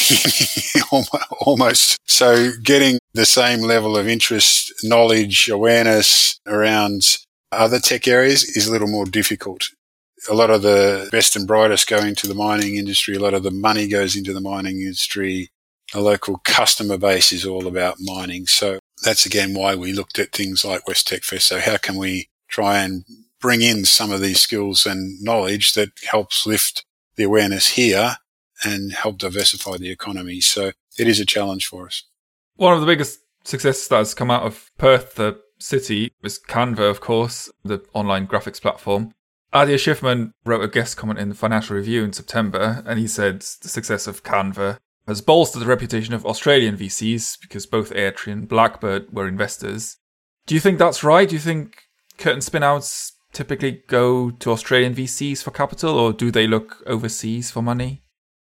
almost. 1.40 1.99
So 2.07 2.52
getting 2.62 2.99
the 3.14 3.26
same 3.26 3.61
level 3.61 3.97
of 3.97 4.07
interest, 4.07 4.73
knowledge, 4.85 5.49
awareness 5.49 6.38
around 6.47 7.02
other 7.52 7.78
tech 7.78 8.07
areas 8.07 8.45
is 8.57 8.66
a 8.66 8.73
little 8.73 8.88
more 8.88 9.04
difficult. 9.04 9.71
A 10.28 10.35
lot 10.35 10.50
of 10.50 10.62
the 10.62 11.09
best 11.11 11.35
and 11.35 11.47
brightest 11.47 11.88
go 11.88 11.99
into 11.99 12.26
the 12.26 12.35
mining 12.35 12.76
industry. 12.76 13.16
A 13.16 13.21
lot 13.21 13.35
of 13.35 13.42
the 13.42 13.50
money 13.50 13.88
goes 13.88 14.16
into 14.16 14.33
the 14.33 14.40
mining 14.40 14.80
industry. 14.80 15.50
A 15.95 16.00
local 16.00 16.38
customer 16.45 16.99
base 16.99 17.33
is 17.33 17.47
all 17.47 17.66
about 17.66 17.97
mining. 18.00 18.47
So 18.47 18.78
that's 19.02 19.26
again 19.26 19.54
why 19.54 19.75
we 19.75 19.92
looked 19.92 20.19
at 20.19 20.33
things 20.33 20.64
like 20.64 20.87
West 20.87 21.09
Tech 21.09 21.23
Fest. 21.23 21.49
So 21.49 21.59
how 21.59 21.78
can 21.78 21.97
we 21.97 22.28
try 22.49 22.80
and 22.80 23.04
bring 23.40 23.62
in 23.62 23.85
some 23.85 24.12
of 24.12 24.21
these 24.21 24.40
skills 24.40 24.85
and 24.85 25.21
knowledge 25.23 25.73
that 25.73 25.90
helps 26.09 26.47
lift 26.47 26.85
the 27.16 27.25
awareness 27.25 27.69
here 27.69 28.16
and 28.62 28.92
help 28.92 29.19
diversify 29.19 29.78
the 29.78 29.90
economy. 29.90 30.40
So 30.40 30.73
it 30.99 31.09
is 31.09 31.19
a 31.19 31.26
challenge 31.26 31.66
for 31.66 31.87
us. 31.87 32.04
One 32.57 32.75
of 32.75 32.80
the 32.80 32.87
biggest 32.87 33.21
successes 33.45 33.88
that 33.88 33.97
has 33.97 34.14
come 34.14 34.30
out 34.30 34.42
of 34.42 34.71
Perth, 34.76 35.14
the 35.14 35.40
city, 35.62 36.12
is 36.23 36.38
Canva, 36.38 36.90
of 36.90 37.00
course, 37.00 37.50
the 37.64 37.85
online 37.93 38.26
graphics 38.26 38.61
platform. 38.61 39.12
Adir 39.52 39.75
Shiffman 39.75 40.33
wrote 40.45 40.62
a 40.62 40.69
guest 40.69 40.97
comment 40.97 41.19
in 41.19 41.29
the 41.29 41.35
Financial 41.35 41.76
Review 41.76 42.05
in 42.05 42.12
September, 42.12 42.83
and 42.87 42.99
he 42.99 43.09
said 43.09 43.40
the 43.40 43.69
success 43.69 44.07
of 44.07 44.23
Canva 44.23 44.79
has 45.09 45.21
bolstered 45.21 45.62
the 45.62 45.67
reputation 45.67 46.14
of 46.14 46.25
Australian 46.25 46.76
VCs 46.76 47.40
because 47.40 47.67
both 47.67 47.93
Airtree 47.93 48.33
and 48.33 48.49
Blackbird 48.49 49.12
were 49.12 49.26
investors. 49.26 49.97
Do 50.47 50.55
you 50.55 50.61
think 50.61 50.79
that's 50.79 51.02
right? 51.02 51.29
Do 51.29 51.35
you 51.35 51.40
think 51.40 51.83
Curtin 52.17 52.40
spinouts 52.40 53.12
typically 53.33 53.83
go 53.88 54.31
to 54.31 54.52
Australian 54.52 54.95
VCs 54.95 55.43
for 55.43 55.50
capital, 55.50 55.99
or 55.99 56.12
do 56.12 56.31
they 56.31 56.47
look 56.47 56.83
overseas 56.87 57.50
for 57.50 57.62
money? 57.62 58.02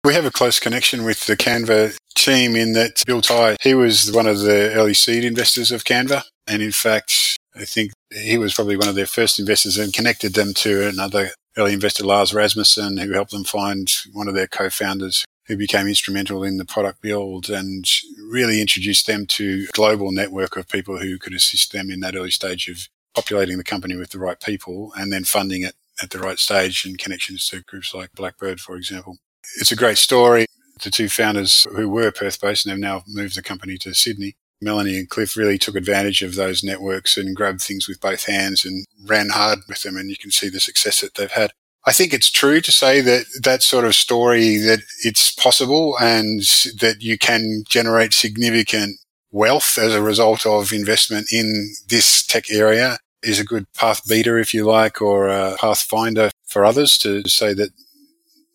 We 0.03 0.13
have 0.13 0.25
a 0.25 0.31
close 0.31 0.59
connection 0.59 1.03
with 1.03 1.25
the 1.25 1.35
Canva 1.35 1.97
team 2.15 2.55
in 2.55 2.73
that 2.73 3.03
Bill 3.05 3.21
Tai, 3.21 3.57
he 3.61 3.73
was 3.73 4.11
one 4.11 4.27
of 4.27 4.39
the 4.39 4.73
early 4.73 4.93
seed 4.93 5.23
investors 5.23 5.71
of 5.71 5.83
Canva. 5.83 6.23
And 6.47 6.61
in 6.61 6.71
fact, 6.71 7.37
I 7.55 7.65
think 7.65 7.91
he 8.13 8.37
was 8.37 8.53
probably 8.53 8.77
one 8.77 8.87
of 8.87 8.95
their 8.95 9.05
first 9.05 9.39
investors 9.39 9.77
and 9.77 9.93
connected 9.93 10.33
them 10.33 10.53
to 10.55 10.87
another 10.87 11.31
early 11.57 11.73
investor, 11.73 12.05
Lars 12.05 12.33
Rasmussen, 12.33 12.97
who 12.97 13.11
helped 13.11 13.31
them 13.31 13.43
find 13.43 13.89
one 14.13 14.27
of 14.27 14.35
their 14.35 14.47
co-founders 14.47 15.25
who 15.47 15.57
became 15.57 15.87
instrumental 15.87 16.43
in 16.43 16.57
the 16.57 16.65
product 16.65 17.01
build 17.01 17.49
and 17.49 17.85
really 18.29 18.61
introduced 18.61 19.07
them 19.07 19.25
to 19.25 19.65
a 19.69 19.71
global 19.71 20.11
network 20.11 20.55
of 20.57 20.67
people 20.67 20.99
who 20.99 21.17
could 21.17 21.33
assist 21.33 21.71
them 21.71 21.89
in 21.89 22.01
that 22.01 22.15
early 22.15 22.31
stage 22.31 22.67
of 22.67 22.87
populating 23.15 23.57
the 23.57 23.63
company 23.63 23.95
with 23.95 24.11
the 24.11 24.19
right 24.19 24.39
people 24.39 24.91
and 24.97 25.11
then 25.11 25.23
funding 25.23 25.63
it 25.63 25.73
at 26.03 26.11
the 26.11 26.19
right 26.19 26.37
stage 26.37 26.85
in 26.85 26.95
connections 26.95 27.47
to 27.47 27.61
groups 27.61 27.93
like 27.93 28.11
Blackbird, 28.13 28.59
for 28.59 28.75
example. 28.75 29.17
It's 29.59 29.71
a 29.71 29.75
great 29.75 29.97
story. 29.97 30.45
The 30.83 30.91
two 30.91 31.09
founders 31.09 31.65
who 31.75 31.89
were 31.89 32.11
Perth 32.11 32.39
based 32.39 32.65
and 32.65 32.71
have 32.71 32.79
now 32.79 33.03
moved 33.07 33.35
the 33.35 33.41
company 33.41 33.77
to 33.79 33.95
Sydney, 33.95 34.35
Melanie 34.61 34.97
and 34.97 35.09
Cliff 35.09 35.35
really 35.35 35.57
took 35.57 35.75
advantage 35.75 36.21
of 36.21 36.35
those 36.35 36.63
networks 36.63 37.17
and 37.17 37.35
grabbed 37.35 37.61
things 37.61 37.87
with 37.87 38.01
both 38.01 38.25
hands 38.25 38.65
and 38.65 38.85
ran 39.05 39.29
hard 39.29 39.59
with 39.67 39.83
them. 39.83 39.97
And 39.97 40.09
you 40.09 40.17
can 40.17 40.31
see 40.31 40.49
the 40.49 40.59
success 40.59 41.01
that 41.01 41.15
they've 41.15 41.31
had. 41.31 41.51
I 41.85 41.93
think 41.93 42.13
it's 42.13 42.29
true 42.29 42.59
to 42.61 42.71
say 42.71 42.99
that 43.01 43.25
that 43.43 43.63
sort 43.63 43.85
of 43.85 43.95
story 43.95 44.57
that 44.57 44.79
it's 45.05 45.31
possible 45.31 45.95
and 46.01 46.41
that 46.81 46.97
you 46.99 47.17
can 47.17 47.63
generate 47.69 48.13
significant 48.13 48.97
wealth 49.31 49.77
as 49.77 49.93
a 49.93 50.01
result 50.01 50.45
of 50.45 50.73
investment 50.73 51.27
in 51.31 51.73
this 51.87 52.25
tech 52.25 52.51
area 52.51 52.97
is 53.23 53.39
a 53.39 53.45
good 53.45 53.65
path 53.73 54.07
beater, 54.07 54.37
if 54.37 54.53
you 54.53 54.65
like, 54.65 55.01
or 55.01 55.27
a 55.27 55.55
pathfinder 55.59 56.29
for 56.45 56.65
others 56.65 56.97
to 56.99 57.27
say 57.27 57.53
that 57.53 57.69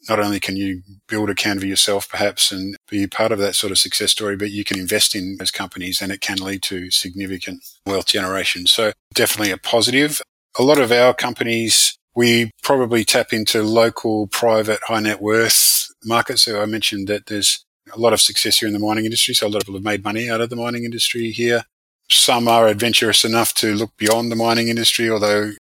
not 0.09 0.19
only 0.19 0.41
can 0.41 0.57
you 0.57 0.83
build 1.09 1.31
a 1.31 1.35
Canva 1.35 1.65
yourself, 1.65 2.09
perhaps, 2.09 2.51
and 2.51 2.77
be 2.91 3.07
part 3.07 3.33
of 3.33 3.39
that 3.39 3.55
sort 3.55 3.71
of 3.71 3.79
success 3.79 4.11
story, 4.11 4.37
but 4.37 4.51
you 4.51 4.65
can 4.65 4.79
invest 4.79 5.15
in 5.15 5.37
those 5.39 5.51
companies 5.51 6.01
and 6.03 6.11
it 6.11 6.21
can 6.21 6.39
lead 6.39 6.63
to 6.65 6.91
significant 6.91 7.65
wealth 7.87 8.07
generation. 8.07 8.67
So 8.67 8.93
definitely 9.15 9.53
a 9.53 9.59
positive. 9.59 10.21
A 10.59 10.63
lot 10.63 10.79
of 10.79 10.93
our 10.93 11.15
companies, 11.15 11.97
we 12.15 12.51
probably 12.63 13.05
tap 13.05 13.33
into 13.33 13.63
local 13.63 14.27
private 14.27 14.81
high 14.87 15.01
net 15.01 15.23
worth 15.23 15.89
markets. 16.05 16.43
So 16.43 16.61
I 16.61 16.67
mentioned 16.67 17.09
that 17.09 17.27
there's 17.27 17.65
a 17.93 17.99
lot 17.99 18.13
of 18.13 18.21
success 18.21 18.59
here 18.59 18.67
in 18.67 18.75
the 18.75 18.81
mining 18.81 19.05
industry. 19.05 19.35
So 19.35 19.47
a 19.47 19.49
lot 19.49 19.63
of 19.63 19.67
people 19.67 19.75
have 19.75 19.85
made 19.85 20.05
money 20.05 20.29
out 20.29 20.41
of 20.41 20.51
the 20.51 20.57
mining 20.57 20.85
industry 20.85 21.31
here. 21.31 21.65
Some 22.11 22.49
are 22.49 22.69
adventurous 22.69 23.25
enough 23.25 23.55
to 23.55 23.75
look 23.75 23.97
beyond 23.97 24.31
the 24.31 24.37
mining 24.37 24.69
industry, 24.69 25.09
although 25.09 25.53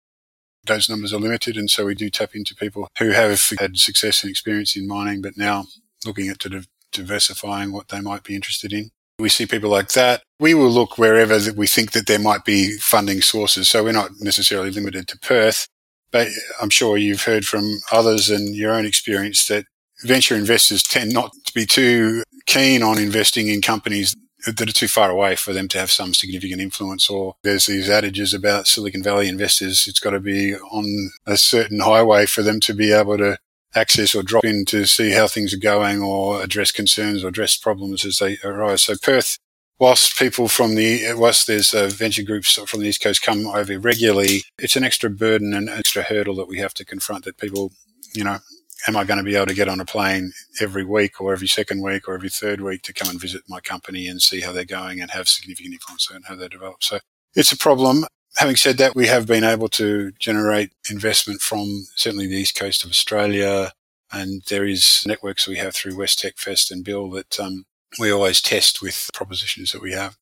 those 0.66 0.90
numbers 0.90 1.14
are 1.14 1.20
limited. 1.20 1.58
And 1.58 1.70
so 1.70 1.86
we 1.86 1.96
do 1.96 2.10
tap 2.10 2.36
into 2.36 2.56
people 2.56 2.88
who 3.00 3.12
have 3.12 3.42
had 3.60 3.78
success 3.78 4.24
and 4.24 4.30
experience 4.30 4.76
in 4.76 4.88
mining, 4.88 5.22
but 5.22 5.38
now 5.38 5.66
looking 6.06 6.30
at 6.30 6.44
diversifying 6.92 7.72
what 7.72 7.90
they 7.90 8.02
might 8.02 8.24
be 8.24 8.36
interested 8.36 8.74
in. 8.74 8.92
We 9.20 9.30
see 9.30 9.46
people 9.46 9.70
like 9.70 9.90
that. 9.90 10.24
We 10.40 10.54
will 10.54 10.70
look 10.70 10.98
wherever 10.98 11.38
that 11.38 11.56
we 11.56 11.68
think 11.68 11.92
that 11.92 12.08
there 12.08 12.20
might 12.20 12.44
be 12.44 12.78
funding 12.78 13.22
sources. 13.22 13.70
So 13.70 13.84
we're 13.84 13.92
not 13.92 14.12
necessarily 14.20 14.72
limited 14.72 15.08
to 15.10 15.20
Perth, 15.20 15.68
but 16.12 16.28
I'm 16.62 16.72
sure 16.72 16.98
you've 16.98 17.24
heard 17.24 17.46
from 17.46 17.80
others 17.92 18.30
and 18.30 18.56
your 18.56 18.74
own 18.74 18.86
experience 18.86 19.48
that 19.48 19.66
venture 20.04 20.36
investors 20.36 20.82
tend 20.82 21.14
not 21.14 21.32
to 21.46 21.54
be 21.54 21.66
too 21.66 22.24
keen 22.48 22.82
on 22.82 22.98
investing 22.98 23.48
in 23.48 23.62
companies 23.62 24.16
that 24.46 24.70
are 24.70 24.74
too 24.74 24.88
far 24.88 25.10
away 25.10 25.36
for 25.36 25.54
them 25.54 25.68
to 25.70 25.80
have 25.80 25.92
some 25.92 26.14
significant 26.14 26.62
influence. 26.62 27.10
Or 27.10 27.36
there's 27.44 27.66
these 27.66 27.90
adages 27.90 28.34
about 28.34 28.68
Silicon 28.68 29.04
Valley 29.04 29.28
investors. 29.28 29.88
It's 29.88 30.00
got 30.00 30.12
to 30.12 30.20
be 30.20 30.56
on 30.56 31.12
a 31.26 31.38
certain 31.38 31.80
highway 31.80 32.26
for 32.26 32.42
them 32.42 32.60
to 32.62 32.74
be 32.74 32.92
able 32.92 33.18
to 33.18 33.38
access 33.76 34.16
or 34.16 34.24
drop 34.24 34.44
in 34.44 34.66
to 34.66 34.86
see 34.86 35.12
how 35.12 35.28
things 35.28 35.54
are 35.54 35.60
going 35.60 36.02
or 36.02 36.42
address 36.42 36.72
concerns 36.72 37.24
or 37.24 37.30
address 37.30 37.58
problems 37.58 38.04
as 38.06 38.18
they 38.18 38.38
arise. 38.44 38.84
So 38.84 38.96
Perth, 39.02 39.38
whilst 39.80 40.18
people 40.18 40.48
from 40.48 40.76
the, 40.76 41.14
whilst 41.14 41.48
there's 41.48 41.74
uh, 41.74 41.88
venture 41.88 42.24
groups 42.24 42.56
from 42.66 42.82
the 42.82 42.88
East 42.88 43.02
Coast 43.02 43.22
come 43.22 43.48
over 43.48 43.80
regularly, 43.80 44.44
it's 44.58 44.76
an 44.76 44.84
extra 44.84 45.10
burden 45.10 45.54
and 45.54 45.70
extra 45.70 46.04
hurdle 46.04 46.36
that 46.36 46.48
we 46.48 46.58
have 46.58 46.74
to 46.76 46.86
confront 46.86 47.26
that 47.26 47.38
people, 47.38 47.72
you 48.14 48.24
know, 48.24 48.40
am 48.88 48.96
I 48.96 49.04
going 49.04 49.18
to 49.18 49.24
be 49.24 49.36
able 49.36 49.48
to 49.48 49.54
get 49.54 49.68
on 49.68 49.80
a 49.80 49.86
plane 49.86 50.34
every 50.60 50.84
week 50.84 51.22
or 51.22 51.34
every 51.34 51.48
second 51.48 51.82
week 51.82 52.08
or 52.08 52.16
every 52.16 52.30
third 52.30 52.62
week 52.62 52.82
to 52.84 52.94
come 52.94 53.10
and 53.10 53.20
visit 53.20 53.44
my 53.48 53.60
company 53.60 54.08
and 54.08 54.22
see 54.22 54.42
how 54.42 54.52
they're 54.52 54.66
going 54.66 55.02
and 55.02 55.12
have 55.12 55.28
significant 55.28 55.74
influence 55.74 56.10
on 56.12 56.24
how 56.24 56.36
they 56.36 56.48
develop? 56.48 56.84
So 56.84 57.00
it's 57.36 57.52
a 57.52 57.58
problem. 57.58 58.06
Having 58.38 58.56
said 58.56 58.78
that, 58.78 58.96
we 58.96 59.08
have 59.08 59.28
been 59.28 59.44
able 59.44 59.68
to 59.70 60.12
generate 60.20 60.72
investment 60.90 61.42
from 61.42 61.86
certainly 61.96 62.28
the 62.28 62.38
east 62.38 62.56
coast 62.56 62.84
of 62.84 62.90
Australia, 62.90 63.74
and 64.12 64.42
there 64.50 64.66
is 64.66 65.04
networks 65.06 65.48
we 65.48 65.58
have 65.58 65.76
through 65.76 65.98
West 65.98 66.20
Tech 66.20 66.38
Fest 66.38 66.72
and 66.72 66.84
Bill 66.84 67.10
that 67.12 67.40
um, 67.40 67.66
we 68.00 68.12
always 68.12 68.42
test 68.42 68.82
with 68.82 69.10
propositions 69.14 69.74
that 69.74 69.82
we 69.82 69.92
have. 69.92 70.16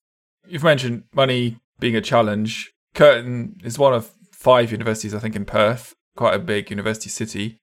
You've 0.48 0.64
mentioned 0.64 1.04
money 1.14 1.60
being 1.80 1.96
a 1.96 2.02
challenge. 2.02 2.72
Curtin 2.96 3.60
is 3.64 3.78
one 3.78 3.94
of 3.94 4.12
five 4.32 4.72
universities, 4.72 5.14
I 5.14 5.20
think, 5.20 5.36
in 5.36 5.46
Perth, 5.46 5.94
quite 6.16 6.34
a 6.34 6.40
big 6.40 6.72
university 6.72 7.10
city. 7.10 7.58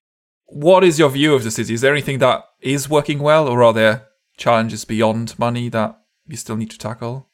What 0.46 0.84
is 0.84 0.98
your 0.98 1.10
view 1.10 1.34
of 1.34 1.44
the 1.44 1.50
city? 1.50 1.74
Is 1.74 1.80
there 1.80 1.92
anything 1.92 2.18
that 2.18 2.44
is 2.60 2.88
working 2.88 3.18
well, 3.18 3.48
or 3.48 3.62
are 3.62 3.72
there 3.72 4.08
challenges 4.36 4.84
beyond 4.84 5.38
money 5.38 5.68
that 5.70 5.98
you 6.26 6.36
still 6.36 6.56
need 6.56 6.70
to 6.70 6.78
tackle? 6.78 7.28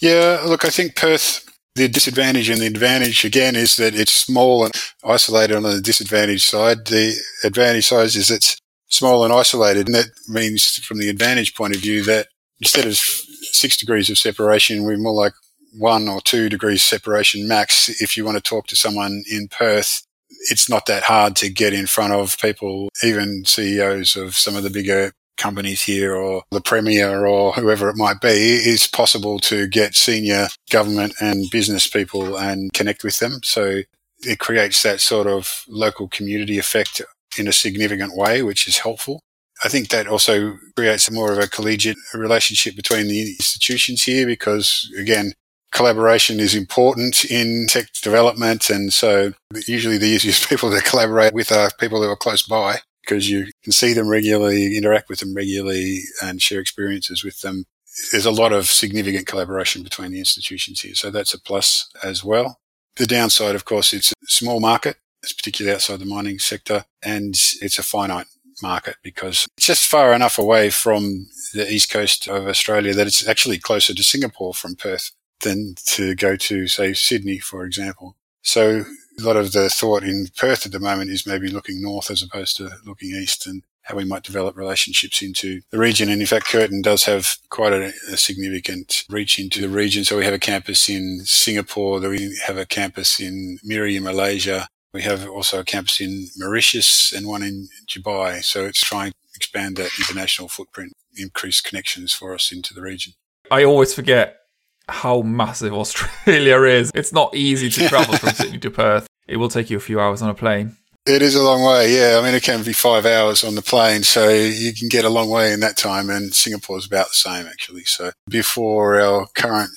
Yeah, 0.00 0.42
look, 0.44 0.64
I 0.64 0.70
think 0.70 0.96
Perth, 0.96 1.48
the 1.74 1.88
disadvantage 1.88 2.48
and 2.48 2.60
the 2.60 2.66
advantage 2.66 3.24
again 3.24 3.56
is 3.56 3.76
that 3.76 3.94
it's 3.94 4.12
small 4.12 4.64
and 4.64 4.74
isolated 5.04 5.56
on 5.56 5.62
the 5.62 5.80
disadvantage 5.80 6.44
side. 6.44 6.86
The 6.86 7.16
advantage 7.44 7.86
side 7.86 8.06
is 8.06 8.30
it's 8.30 8.58
small 8.88 9.24
and 9.24 9.32
isolated, 9.32 9.86
and 9.86 9.94
that 9.94 10.10
means 10.28 10.76
from 10.84 10.98
the 10.98 11.08
advantage 11.08 11.54
point 11.54 11.74
of 11.74 11.80
view 11.80 12.02
that 12.04 12.28
instead 12.60 12.86
of 12.86 12.96
six 12.96 13.76
degrees 13.76 14.10
of 14.10 14.18
separation, 14.18 14.84
we're 14.84 14.98
more 14.98 15.14
like 15.14 15.32
one 15.78 16.08
or 16.08 16.20
two 16.20 16.48
degrees 16.48 16.82
separation 16.82 17.48
max. 17.48 17.88
If 18.00 18.16
you 18.16 18.24
want 18.24 18.36
to 18.36 18.42
talk 18.42 18.66
to 18.66 18.76
someone 18.76 19.22
in 19.30 19.48
Perth, 19.48 20.02
it's 20.50 20.68
not 20.68 20.86
that 20.86 21.04
hard 21.04 21.36
to 21.36 21.50
get 21.50 21.72
in 21.72 21.86
front 21.86 22.12
of 22.12 22.38
people, 22.38 22.88
even 23.02 23.44
CEOs 23.44 24.16
of 24.16 24.34
some 24.34 24.56
of 24.56 24.62
the 24.62 24.70
bigger 24.70 25.12
companies 25.36 25.82
here 25.82 26.14
or 26.14 26.44
the 26.50 26.60
premier 26.60 27.26
or 27.26 27.52
whoever 27.52 27.88
it 27.88 27.96
might 27.96 28.20
be, 28.20 28.28
it's 28.28 28.86
possible 28.86 29.38
to 29.40 29.66
get 29.66 29.94
senior 29.94 30.46
government 30.70 31.14
and 31.20 31.50
business 31.50 31.86
people 31.86 32.36
and 32.36 32.72
connect 32.72 33.02
with 33.02 33.18
them. 33.18 33.40
So 33.42 33.80
it 34.20 34.38
creates 34.38 34.82
that 34.82 35.00
sort 35.00 35.26
of 35.26 35.64
local 35.68 36.08
community 36.08 36.58
effect 36.58 37.02
in 37.38 37.48
a 37.48 37.52
significant 37.52 38.16
way, 38.16 38.42
which 38.42 38.68
is 38.68 38.78
helpful. 38.78 39.20
I 39.64 39.68
think 39.68 39.88
that 39.88 40.06
also 40.06 40.58
creates 40.76 41.10
more 41.10 41.32
of 41.32 41.38
a 41.38 41.48
collegiate 41.48 41.96
relationship 42.14 42.76
between 42.76 43.08
the 43.08 43.20
institutions 43.20 44.02
here 44.02 44.26
because 44.26 44.90
again, 44.98 45.32
collaboration 45.72 46.38
is 46.38 46.54
important 46.54 47.24
in 47.24 47.66
tech 47.68 47.86
development. 48.02 48.70
And 48.70 48.92
so 48.92 49.32
usually 49.66 49.98
the 49.98 50.06
easiest 50.06 50.48
people 50.48 50.70
to 50.70 50.80
collaborate 50.80 51.34
with 51.34 51.50
are 51.50 51.70
people 51.78 52.02
who 52.02 52.08
are 52.08 52.16
close 52.16 52.42
by 52.42 52.78
because 53.02 53.28
you 53.28 53.46
can 53.64 53.72
see 53.72 53.92
them 53.92 54.08
regularly, 54.08 54.76
interact 54.76 55.08
with 55.08 55.20
them 55.20 55.34
regularly 55.34 56.02
and 56.22 56.40
share 56.40 56.60
experiences 56.60 57.24
with 57.24 57.40
them. 57.40 57.64
There's 58.12 58.26
a 58.26 58.30
lot 58.30 58.52
of 58.52 58.66
significant 58.66 59.26
collaboration 59.26 59.82
between 59.82 60.12
the 60.12 60.18
institutions 60.18 60.80
here. 60.80 60.94
So 60.94 61.10
that's 61.10 61.34
a 61.34 61.40
plus 61.40 61.90
as 62.02 62.22
well. 62.22 62.58
The 62.96 63.06
downside, 63.06 63.54
of 63.54 63.64
course, 63.64 63.92
it's 63.92 64.12
a 64.12 64.26
small 64.26 64.60
market. 64.60 64.96
Particularly 65.36 65.72
outside 65.72 66.00
the 66.00 66.04
mining 66.04 66.40
sector 66.40 66.84
and 67.00 67.34
it's 67.60 67.78
a 67.78 67.84
finite 67.84 68.26
market 68.60 68.96
because 69.04 69.46
it's 69.56 69.66
just 69.66 69.86
far 69.86 70.12
enough 70.12 70.36
away 70.36 70.68
from 70.68 71.28
the 71.54 71.70
east 71.70 71.92
coast 71.92 72.26
of 72.26 72.48
Australia 72.48 72.92
that 72.92 73.06
it's 73.06 73.28
actually 73.28 73.58
closer 73.58 73.94
to 73.94 74.02
Singapore 74.02 74.52
from 74.52 74.74
Perth 74.74 75.12
than 75.42 75.74
to 75.86 76.14
go 76.14 76.36
to, 76.36 76.66
say, 76.66 76.92
Sydney, 76.92 77.38
for 77.38 77.64
example. 77.64 78.16
So 78.42 78.84
a 79.18 79.22
lot 79.22 79.36
of 79.36 79.52
the 79.52 79.68
thought 79.68 80.02
in 80.02 80.28
Perth 80.36 80.66
at 80.66 80.72
the 80.72 80.80
moment 80.80 81.10
is 81.10 81.26
maybe 81.26 81.48
looking 81.48 81.82
north 81.82 82.10
as 82.10 82.22
opposed 82.22 82.56
to 82.56 82.70
looking 82.84 83.10
east 83.10 83.46
and 83.46 83.62
how 83.82 83.96
we 83.96 84.04
might 84.04 84.22
develop 84.22 84.56
relationships 84.56 85.22
into 85.22 85.60
the 85.70 85.78
region. 85.78 86.08
And 86.08 86.20
in 86.20 86.26
fact, 86.26 86.46
Curtin 86.46 86.82
does 86.82 87.04
have 87.04 87.36
quite 87.50 87.72
a, 87.72 87.92
a, 88.10 88.16
significant 88.16 89.04
reach 89.08 89.38
into 89.38 89.60
the 89.60 89.68
region. 89.68 90.04
So 90.04 90.16
we 90.16 90.24
have 90.24 90.34
a 90.34 90.38
campus 90.38 90.88
in 90.88 91.22
Singapore, 91.24 91.98
we 92.00 92.38
have 92.46 92.56
a 92.56 92.66
campus 92.66 93.18
in 93.18 93.58
Miri 93.64 93.96
in 93.96 94.04
Malaysia. 94.04 94.68
We 94.94 95.02
have 95.02 95.26
also 95.28 95.60
a 95.60 95.64
campus 95.64 96.00
in 96.00 96.28
Mauritius 96.36 97.12
and 97.12 97.26
one 97.26 97.42
in 97.42 97.68
Dubai. 97.88 98.44
So 98.44 98.66
it's 98.66 98.80
trying 98.80 99.12
to 99.12 99.16
expand 99.34 99.76
that 99.76 99.90
international 99.98 100.48
footprint, 100.48 100.92
increase 101.16 101.60
connections 101.60 102.12
for 102.12 102.34
us 102.34 102.52
into 102.52 102.74
the 102.74 102.82
region. 102.82 103.14
I 103.50 103.64
always 103.64 103.94
forget 103.94 104.41
how 104.88 105.22
massive 105.22 105.72
Australia 105.72 106.62
is. 106.78 106.90
It's 106.94 107.12
not 107.12 107.34
easy 107.34 107.70
to 107.70 107.88
travel 107.88 108.16
from 108.16 108.30
Sydney 108.34 108.58
to 108.58 108.70
Perth. 108.70 109.06
It 109.28 109.36
will 109.36 109.48
take 109.48 109.70
you 109.70 109.76
a 109.76 109.80
few 109.80 110.00
hours 110.00 110.22
on 110.22 110.28
a 110.28 110.34
plane. 110.34 110.76
It 111.04 111.20
is 111.20 111.34
a 111.34 111.42
long 111.42 111.64
way, 111.64 111.96
yeah. 111.96 112.18
I 112.18 112.24
mean, 112.24 112.34
it 112.34 112.44
can 112.44 112.62
be 112.62 112.72
five 112.72 113.06
hours 113.06 113.42
on 113.42 113.56
the 113.56 113.62
plane, 113.62 114.04
so 114.04 114.28
you 114.28 114.72
can 114.72 114.88
get 114.88 115.04
a 115.04 115.08
long 115.08 115.30
way 115.30 115.52
in 115.52 115.58
that 115.60 115.76
time. 115.76 116.08
And 116.08 116.32
Singapore 116.32 116.78
is 116.78 116.86
about 116.86 117.08
the 117.08 117.14
same, 117.14 117.46
actually. 117.46 117.84
So 117.84 118.12
before 118.28 119.00
our 119.00 119.26
current 119.34 119.70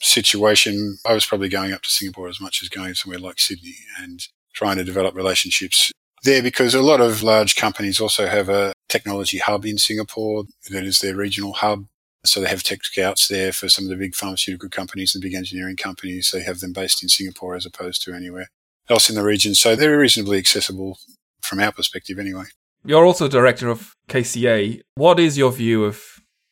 situation, 0.00 0.96
I 1.06 1.12
was 1.12 1.26
probably 1.26 1.50
going 1.50 1.72
up 1.72 1.82
to 1.82 1.90
Singapore 1.90 2.28
as 2.28 2.40
much 2.40 2.62
as 2.62 2.70
going 2.70 2.94
somewhere 2.94 3.18
like 3.18 3.40
Sydney 3.40 3.76
and 3.98 4.26
trying 4.54 4.76
to 4.76 4.84
develop 4.84 5.14
relationships 5.14 5.92
there 6.22 6.42
because 6.42 6.74
a 6.74 6.82
lot 6.82 7.00
of 7.00 7.22
large 7.22 7.54
companies 7.56 8.00
also 8.00 8.26
have 8.26 8.48
a 8.48 8.72
technology 8.88 9.38
hub 9.38 9.64
in 9.64 9.78
Singapore 9.78 10.44
that 10.70 10.84
is 10.84 11.00
their 11.00 11.14
regional 11.14 11.52
hub. 11.52 11.86
So 12.26 12.40
they 12.40 12.48
have 12.48 12.62
tech 12.62 12.84
scouts 12.84 13.28
there 13.28 13.52
for 13.52 13.68
some 13.68 13.84
of 13.84 13.90
the 13.90 13.96
big 13.96 14.14
pharmaceutical 14.14 14.68
companies 14.70 15.14
and 15.14 15.22
big 15.22 15.34
engineering 15.34 15.76
companies. 15.76 16.30
They 16.32 16.42
have 16.42 16.60
them 16.60 16.72
based 16.72 17.02
in 17.02 17.08
Singapore 17.08 17.54
as 17.54 17.66
opposed 17.66 18.02
to 18.02 18.14
anywhere 18.14 18.48
else 18.88 19.08
in 19.08 19.16
the 19.16 19.22
region. 19.22 19.54
So 19.54 19.76
they're 19.76 19.98
reasonably 19.98 20.38
accessible 20.38 20.98
from 21.42 21.60
our 21.60 21.72
perspective 21.72 22.18
anyway. 22.18 22.44
You're 22.84 23.04
also 23.04 23.28
director 23.28 23.68
of 23.68 23.94
KCA. 24.08 24.80
What 24.94 25.20
is 25.20 25.38
your 25.38 25.52
view 25.52 25.84
of 25.84 26.02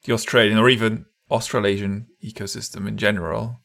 the 0.04 0.12
Australian 0.12 0.58
or 0.58 0.68
even 0.68 1.06
Australasian 1.30 2.08
ecosystem 2.22 2.86
in 2.88 2.96
general? 2.96 3.60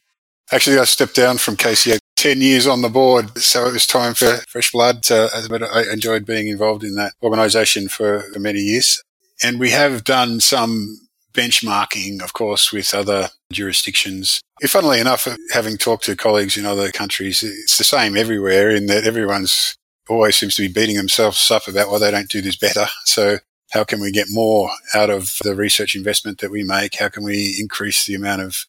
Actually, 0.50 0.78
I 0.78 0.84
stepped 0.84 1.14
down 1.14 1.36
from 1.38 1.56
KCA 1.56 1.98
10 2.16 2.40
years 2.40 2.66
on 2.66 2.82
the 2.82 2.88
board, 2.88 3.38
so 3.38 3.66
it 3.66 3.72
was 3.74 3.86
time 3.86 4.14
for 4.14 4.38
fresh 4.48 4.72
blood. 4.72 5.04
So, 5.04 5.28
but 5.48 5.62
I 5.62 5.92
enjoyed 5.92 6.24
being 6.24 6.48
involved 6.48 6.84
in 6.84 6.94
that 6.94 7.12
organisation 7.22 7.88
for 7.88 8.24
many 8.36 8.60
years. 8.60 9.02
And 9.42 9.60
we 9.60 9.70
have 9.70 10.04
done 10.04 10.40
some 10.40 11.07
benchmarking, 11.38 12.20
of 12.22 12.32
course, 12.32 12.72
with 12.72 12.92
other 12.92 13.30
jurisdictions. 13.52 14.40
If 14.60 14.72
Funnily 14.72 15.00
enough, 15.00 15.28
having 15.52 15.76
talked 15.76 16.04
to 16.04 16.16
colleagues 16.16 16.56
in 16.56 16.66
other 16.66 16.90
countries, 16.90 17.42
it's 17.42 17.78
the 17.78 17.84
same 17.84 18.16
everywhere 18.16 18.70
in 18.70 18.86
that 18.86 19.04
everyone's 19.04 19.76
always 20.08 20.36
seems 20.36 20.56
to 20.56 20.62
be 20.62 20.72
beating 20.72 20.96
themselves 20.96 21.50
up 21.50 21.68
about 21.68 21.90
why 21.90 21.98
they 21.98 22.10
don't 22.10 22.30
do 22.30 22.40
this 22.40 22.56
better. 22.56 22.86
So 23.04 23.38
how 23.72 23.84
can 23.84 24.00
we 24.00 24.10
get 24.10 24.28
more 24.30 24.70
out 24.94 25.10
of 25.10 25.36
the 25.42 25.54
research 25.54 25.94
investment 25.94 26.38
that 26.40 26.50
we 26.50 26.62
make? 26.62 26.96
How 26.96 27.08
can 27.08 27.22
we 27.22 27.56
increase 27.60 28.06
the 28.06 28.14
amount 28.14 28.42
of 28.42 28.64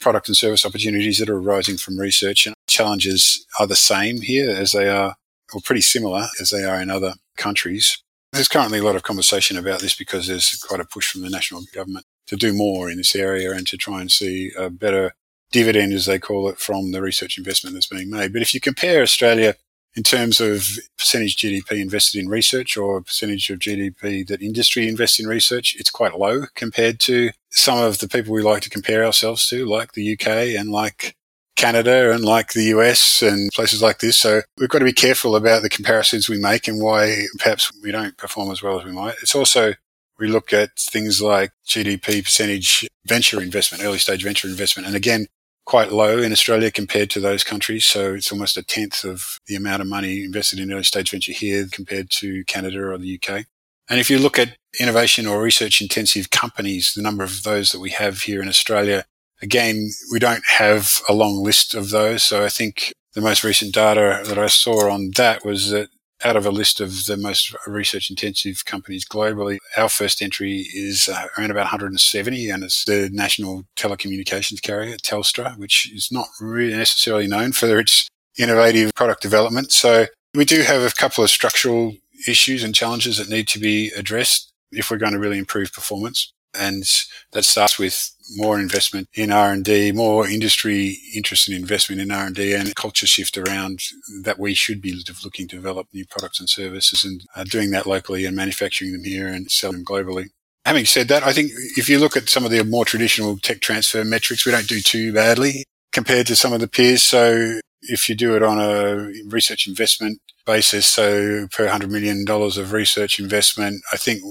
product 0.00 0.28
and 0.28 0.36
service 0.36 0.64
opportunities 0.64 1.18
that 1.18 1.28
are 1.28 1.38
arising 1.38 1.76
from 1.76 1.98
research? 1.98 2.46
And 2.46 2.54
challenges 2.66 3.44
are 3.60 3.66
the 3.66 3.76
same 3.76 4.22
here 4.22 4.50
as 4.50 4.72
they 4.72 4.88
are, 4.88 5.16
or 5.52 5.60
pretty 5.62 5.82
similar 5.82 6.28
as 6.40 6.50
they 6.50 6.64
are 6.64 6.80
in 6.80 6.90
other 6.90 7.14
countries. 7.36 8.02
There's 8.32 8.48
currently 8.48 8.78
a 8.78 8.84
lot 8.84 8.96
of 8.96 9.02
conversation 9.02 9.58
about 9.58 9.80
this 9.80 9.94
because 9.94 10.26
there's 10.26 10.54
quite 10.56 10.80
a 10.80 10.84
push 10.84 11.10
from 11.10 11.22
the 11.22 11.30
national 11.30 11.62
government 11.74 12.06
to 12.28 12.36
do 12.36 12.52
more 12.52 12.88
in 12.88 12.98
this 12.98 13.16
area 13.16 13.50
and 13.52 13.66
to 13.66 13.76
try 13.76 14.00
and 14.00 14.10
see 14.10 14.52
a 14.56 14.70
better 14.70 15.14
dividend, 15.50 15.92
as 15.92 16.06
they 16.06 16.18
call 16.18 16.48
it, 16.48 16.58
from 16.58 16.92
the 16.92 17.02
research 17.02 17.38
investment 17.38 17.74
that's 17.74 17.86
being 17.86 18.10
made. 18.10 18.32
But 18.32 18.42
if 18.42 18.54
you 18.54 18.60
compare 18.60 19.02
Australia 19.02 19.54
in 19.94 20.02
terms 20.02 20.40
of 20.40 20.68
percentage 20.98 21.36
GDP 21.36 21.80
invested 21.80 22.20
in 22.20 22.28
research 22.28 22.76
or 22.76 23.00
percentage 23.00 23.48
of 23.50 23.58
GDP 23.58 24.26
that 24.28 24.42
industry 24.42 24.86
invests 24.86 25.18
in 25.18 25.26
research, 25.26 25.74
it's 25.78 25.90
quite 25.90 26.18
low 26.18 26.42
compared 26.54 27.00
to 27.00 27.30
some 27.50 27.78
of 27.78 27.98
the 27.98 28.08
people 28.08 28.32
we 28.32 28.42
like 28.42 28.62
to 28.62 28.70
compare 28.70 29.04
ourselves 29.04 29.48
to, 29.48 29.64
like 29.66 29.92
the 29.92 30.12
UK 30.12 30.26
and 30.58 30.70
like 30.70 31.16
Canada 31.56 32.12
and 32.12 32.24
like 32.24 32.52
the 32.52 32.64
US 32.64 33.22
and 33.22 33.50
places 33.52 33.82
like 33.82 33.98
this. 33.98 34.16
So 34.16 34.42
we've 34.58 34.68
got 34.68 34.78
to 34.78 34.84
be 34.84 34.92
careful 34.92 35.34
about 35.34 35.62
the 35.62 35.68
comparisons 35.68 36.28
we 36.28 36.38
make 36.38 36.68
and 36.68 36.80
why 36.80 37.24
perhaps 37.38 37.72
we 37.82 37.90
don't 37.90 38.16
perform 38.16 38.52
as 38.52 38.62
well 38.62 38.78
as 38.78 38.84
we 38.84 38.92
might. 38.92 39.16
It's 39.22 39.34
also, 39.34 39.72
we 40.18 40.28
look 40.28 40.52
at 40.52 40.70
things 40.78 41.20
like 41.22 41.52
GDP 41.66 42.22
percentage 42.22 42.86
venture 43.06 43.40
investment, 43.40 43.84
early 43.84 43.98
stage 43.98 44.24
venture 44.24 44.48
investment. 44.48 44.86
And 44.86 44.96
again, 44.96 45.26
quite 45.64 45.92
low 45.92 46.18
in 46.18 46.32
Australia 46.32 46.70
compared 46.70 47.10
to 47.10 47.20
those 47.20 47.44
countries. 47.44 47.84
So 47.84 48.14
it's 48.14 48.32
almost 48.32 48.56
a 48.56 48.62
tenth 48.62 49.04
of 49.04 49.38
the 49.46 49.54
amount 49.54 49.82
of 49.82 49.88
money 49.88 50.24
invested 50.24 50.58
in 50.58 50.72
early 50.72 50.84
stage 50.84 51.10
venture 51.10 51.32
here 51.32 51.66
compared 51.70 52.10
to 52.18 52.44
Canada 52.44 52.80
or 52.80 52.98
the 52.98 53.20
UK. 53.22 53.44
And 53.90 54.00
if 54.00 54.10
you 54.10 54.18
look 54.18 54.38
at 54.38 54.56
innovation 54.80 55.26
or 55.26 55.42
research 55.42 55.80
intensive 55.80 56.30
companies, 56.30 56.92
the 56.94 57.02
number 57.02 57.24
of 57.24 57.42
those 57.42 57.72
that 57.72 57.80
we 57.80 57.90
have 57.90 58.22
here 58.22 58.42
in 58.42 58.48
Australia 58.48 59.04
Again, 59.40 59.90
we 60.10 60.18
don't 60.18 60.42
have 60.46 61.00
a 61.08 61.14
long 61.14 61.42
list 61.42 61.74
of 61.74 61.90
those. 61.90 62.22
So 62.24 62.44
I 62.44 62.48
think 62.48 62.92
the 63.14 63.20
most 63.20 63.44
recent 63.44 63.72
data 63.72 64.22
that 64.26 64.38
I 64.38 64.48
saw 64.48 64.90
on 64.90 65.12
that 65.16 65.44
was 65.44 65.70
that 65.70 65.88
out 66.24 66.36
of 66.36 66.46
a 66.46 66.50
list 66.50 66.80
of 66.80 67.06
the 67.06 67.16
most 67.16 67.54
research 67.66 68.10
intensive 68.10 68.64
companies 68.64 69.06
globally, 69.06 69.58
our 69.76 69.88
first 69.88 70.20
entry 70.20 70.66
is 70.74 71.08
uh, 71.08 71.26
around 71.36 71.50
about 71.50 71.62
170 71.62 72.50
and 72.50 72.64
it's 72.64 72.84
the 72.84 73.08
national 73.12 73.64
telecommunications 73.76 74.62
carrier, 74.62 74.96
Telstra, 74.96 75.56
which 75.58 75.92
is 75.92 76.10
not 76.10 76.26
really 76.40 76.76
necessarily 76.76 77.26
known 77.26 77.52
for 77.52 77.78
its 77.78 78.08
innovative 78.38 78.92
product 78.94 79.22
development. 79.22 79.72
So 79.72 80.06
we 80.34 80.44
do 80.44 80.62
have 80.62 80.82
a 80.82 80.94
couple 80.94 81.24
of 81.24 81.30
structural 81.30 81.94
issues 82.26 82.64
and 82.64 82.74
challenges 82.74 83.18
that 83.18 83.28
need 83.28 83.48
to 83.48 83.58
be 83.58 83.90
addressed 83.96 84.52
if 84.72 84.90
we're 84.90 84.98
going 84.98 85.12
to 85.12 85.18
really 85.18 85.38
improve 85.38 85.72
performance. 85.72 86.32
And 86.54 86.84
that 87.32 87.44
starts 87.44 87.78
with 87.78 88.10
more 88.36 88.58
investment 88.58 89.08
in 89.14 89.32
R&D, 89.32 89.92
more 89.92 90.26
industry 90.26 90.98
interest 91.14 91.48
in 91.48 91.54
investment 91.54 92.00
in 92.00 92.10
R&D 92.10 92.54
and 92.54 92.74
culture 92.74 93.06
shift 93.06 93.38
around 93.38 93.80
that 94.22 94.38
we 94.38 94.54
should 94.54 94.82
be 94.82 95.02
looking 95.24 95.48
to 95.48 95.56
develop 95.56 95.88
new 95.92 96.06
products 96.06 96.40
and 96.40 96.48
services 96.48 97.04
and 97.04 97.22
uh, 97.36 97.44
doing 97.44 97.70
that 97.70 97.86
locally 97.86 98.24
and 98.24 98.36
manufacturing 98.36 98.92
them 98.92 99.04
here 99.04 99.28
and 99.28 99.50
selling 99.50 99.76
them 99.76 99.84
globally. 99.84 100.26
Having 100.64 100.86
said 100.86 101.08
that, 101.08 101.22
I 101.22 101.32
think 101.32 101.50
if 101.76 101.88
you 101.88 101.98
look 101.98 102.16
at 102.16 102.28
some 102.28 102.44
of 102.44 102.50
the 102.50 102.62
more 102.64 102.84
traditional 102.84 103.38
tech 103.38 103.60
transfer 103.60 104.04
metrics, 104.04 104.44
we 104.44 104.52
don't 104.52 104.68
do 104.68 104.80
too 104.80 105.12
badly 105.12 105.64
compared 105.92 106.26
to 106.26 106.36
some 106.36 106.52
of 106.52 106.60
the 106.60 106.68
peers. 106.68 107.02
So 107.02 107.60
if 107.82 108.08
you 108.08 108.14
do 108.14 108.36
it 108.36 108.42
on 108.42 108.58
a 108.58 109.10
research 109.28 109.66
investment 109.66 110.20
basis, 110.44 110.86
so 110.86 111.46
per 111.48 111.68
$100 111.68 111.90
million 111.90 112.24
of 112.28 112.72
research 112.72 113.18
investment, 113.18 113.82
I 113.92 113.96
think 113.96 114.22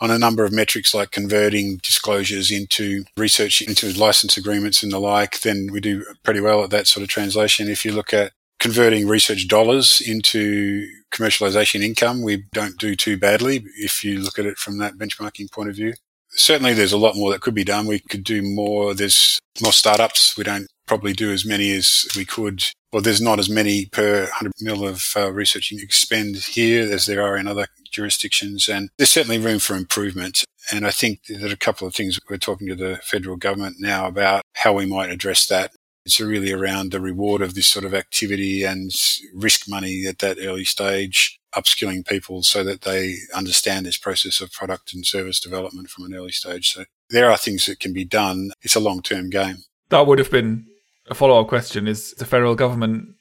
on 0.00 0.10
a 0.10 0.18
number 0.18 0.44
of 0.44 0.52
metrics 0.52 0.94
like 0.94 1.10
converting 1.10 1.78
disclosures 1.78 2.50
into 2.50 3.04
research, 3.16 3.62
into 3.62 3.98
license 3.98 4.36
agreements 4.36 4.82
and 4.82 4.92
the 4.92 4.98
like, 4.98 5.40
then 5.40 5.68
we 5.72 5.80
do 5.80 6.04
pretty 6.22 6.40
well 6.40 6.62
at 6.64 6.70
that 6.70 6.86
sort 6.86 7.02
of 7.02 7.08
translation. 7.08 7.68
If 7.68 7.84
you 7.84 7.92
look 7.92 8.12
at 8.12 8.32
converting 8.58 9.06
research 9.06 9.48
dollars 9.48 10.00
into 10.00 10.86
commercialization 11.12 11.82
income, 11.82 12.22
we 12.22 12.44
don't 12.52 12.78
do 12.78 12.94
too 12.94 13.16
badly 13.16 13.64
if 13.78 14.04
you 14.04 14.20
look 14.20 14.38
at 14.38 14.46
it 14.46 14.58
from 14.58 14.78
that 14.78 14.94
benchmarking 14.94 15.50
point 15.50 15.70
of 15.70 15.76
view. 15.76 15.94
Certainly 16.30 16.74
there's 16.74 16.92
a 16.92 16.98
lot 16.98 17.16
more 17.16 17.30
that 17.30 17.40
could 17.40 17.54
be 17.54 17.64
done. 17.64 17.86
We 17.86 18.00
could 18.00 18.24
do 18.24 18.42
more. 18.42 18.92
There's 18.92 19.38
more 19.62 19.72
startups. 19.72 20.36
We 20.36 20.44
don't 20.44 20.66
probably 20.86 21.14
do 21.14 21.32
as 21.32 21.44
many 21.46 21.72
as 21.72 22.06
we 22.14 22.24
could. 22.24 22.62
Well, 22.92 23.02
there's 23.02 23.20
not 23.20 23.38
as 23.38 23.50
many 23.50 23.86
per 23.86 24.22
100 24.22 24.52
mil 24.60 24.86
of 24.86 25.04
uh, 25.16 25.32
research 25.32 25.70
you 25.70 25.82
expend 25.82 26.36
here 26.36 26.90
as 26.90 27.06
there 27.06 27.22
are 27.22 27.36
in 27.36 27.48
other 27.48 27.66
jurisdictions. 27.90 28.68
And 28.68 28.90
there's 28.96 29.10
certainly 29.10 29.38
room 29.38 29.58
for 29.58 29.74
improvement. 29.74 30.44
And 30.72 30.86
I 30.86 30.90
think 30.90 31.24
that 31.26 31.52
a 31.52 31.56
couple 31.56 31.86
of 31.86 31.94
things 31.94 32.18
we're 32.28 32.38
talking 32.38 32.68
to 32.68 32.76
the 32.76 33.00
federal 33.02 33.36
government 33.36 33.76
now 33.78 34.06
about 34.06 34.42
how 34.54 34.72
we 34.72 34.86
might 34.86 35.10
address 35.10 35.46
that. 35.46 35.72
It's 36.04 36.20
really 36.20 36.52
around 36.52 36.92
the 36.92 37.00
reward 37.00 37.42
of 37.42 37.54
this 37.54 37.66
sort 37.66 37.84
of 37.84 37.92
activity 37.92 38.62
and 38.62 38.92
risk 39.34 39.68
money 39.68 40.04
at 40.06 40.20
that 40.20 40.38
early 40.40 40.64
stage, 40.64 41.40
upskilling 41.54 42.06
people 42.06 42.44
so 42.44 42.62
that 42.62 42.82
they 42.82 43.16
understand 43.34 43.84
this 43.86 43.96
process 43.96 44.40
of 44.40 44.52
product 44.52 44.94
and 44.94 45.04
service 45.04 45.40
development 45.40 45.90
from 45.90 46.04
an 46.04 46.14
early 46.14 46.30
stage. 46.30 46.72
So 46.72 46.84
there 47.10 47.28
are 47.28 47.36
things 47.36 47.66
that 47.66 47.80
can 47.80 47.92
be 47.92 48.04
done. 48.04 48.52
It's 48.62 48.76
a 48.76 48.80
long 48.80 49.02
term 49.02 49.30
game. 49.30 49.64
That 49.88 50.06
would 50.06 50.20
have 50.20 50.30
been 50.30 50.66
a 51.08 51.14
follow 51.14 51.40
up 51.40 51.48
question 51.48 51.86
is 51.86 52.12
the 52.14 52.24
federal 52.24 52.54
government 52.54 53.16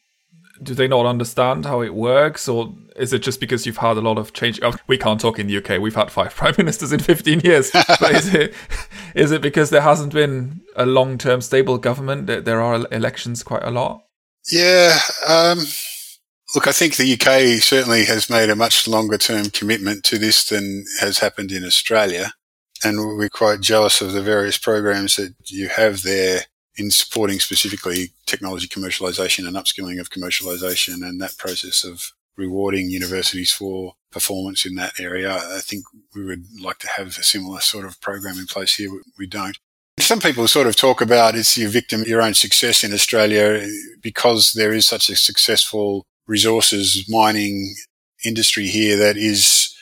do 0.63 0.73
they 0.73 0.87
not 0.87 1.05
understand 1.05 1.65
how 1.65 1.81
it 1.81 1.93
works 1.93 2.47
or 2.47 2.73
is 2.95 3.11
it 3.11 3.19
just 3.19 3.39
because 3.39 3.65
you've 3.65 3.77
had 3.77 3.97
a 3.97 4.01
lot 4.01 4.17
of 4.17 4.31
change? 4.31 4.59
Oh, 4.63 4.73
we 4.87 4.97
can't 4.97 5.19
talk 5.19 5.37
in 5.37 5.47
the 5.47 5.57
uk 5.57 5.81
we've 5.81 5.95
had 5.95 6.11
five 6.11 6.33
prime 6.35 6.55
ministers 6.57 6.91
in 6.91 6.99
15 6.99 7.41
years. 7.41 7.71
But 7.99 8.15
is 8.15 8.33
it 8.33 8.53
is 9.13 9.31
it 9.31 9.41
because 9.41 9.69
there 9.69 9.81
hasn't 9.81 10.13
been 10.13 10.61
a 10.75 10.85
long-term 10.85 11.41
stable 11.41 11.77
government? 11.77 12.27
That 12.27 12.45
there 12.45 12.61
are 12.61 12.87
elections 12.91 13.43
quite 13.43 13.63
a 13.63 13.71
lot. 13.71 14.03
Yeah 14.49 14.97
um, 15.27 15.59
look 16.53 16.67
i 16.67 16.71
think 16.71 16.95
the 16.95 17.13
uk 17.13 17.61
certainly 17.61 18.05
has 18.05 18.29
made 18.29 18.49
a 18.49 18.55
much 18.55 18.87
longer 18.87 19.17
term 19.17 19.49
commitment 19.49 20.03
to 20.05 20.17
this 20.17 20.45
than 20.45 20.85
has 20.99 21.19
happened 21.19 21.51
in 21.51 21.65
australia. 21.65 22.33
And 22.83 22.99
we're 23.17 23.29
quite 23.29 23.61
jealous 23.61 24.01
of 24.01 24.11
the 24.13 24.21
various 24.21 24.57
programs 24.57 25.15
that 25.15 25.33
you 25.45 25.69
have 25.69 26.03
there 26.03 26.45
in 26.77 26.91
supporting 26.91 27.39
specifically 27.39 28.11
technology 28.25 28.67
commercialization 28.67 29.47
and 29.47 29.55
upskilling 29.55 29.99
of 29.99 30.09
commercialization 30.09 31.07
and 31.07 31.21
that 31.21 31.37
process 31.37 31.83
of 31.83 32.11
rewarding 32.37 32.89
universities 32.89 33.51
for 33.51 33.93
performance 34.11 34.65
in 34.65 34.75
that 34.75 34.99
area. 34.99 35.33
I 35.33 35.59
think 35.61 35.85
we 36.13 36.23
would 36.23 36.45
like 36.61 36.79
to 36.79 36.89
have 36.89 37.07
a 37.07 37.23
similar 37.23 37.59
sort 37.61 37.85
of 37.85 37.99
program 38.01 38.37
in 38.37 38.45
place 38.45 38.75
here. 38.75 38.89
We 39.17 39.27
don't. 39.27 39.57
Some 39.99 40.19
people 40.19 40.47
sort 40.47 40.67
of 40.67 40.75
talk 40.75 40.99
about 40.99 41.35
it's 41.35 41.57
your 41.57 41.69
victim, 41.69 42.03
your 42.05 42.21
own 42.21 42.33
success 42.33 42.83
in 42.83 42.93
Australia 42.93 43.65
because 44.01 44.51
there 44.51 44.73
is 44.73 44.85
such 44.85 45.09
a 45.09 45.15
successful 45.15 46.05
resources 46.27 47.05
mining 47.07 47.75
industry 48.25 48.67
here 48.67 48.97
that 48.97 49.15
is 49.15 49.73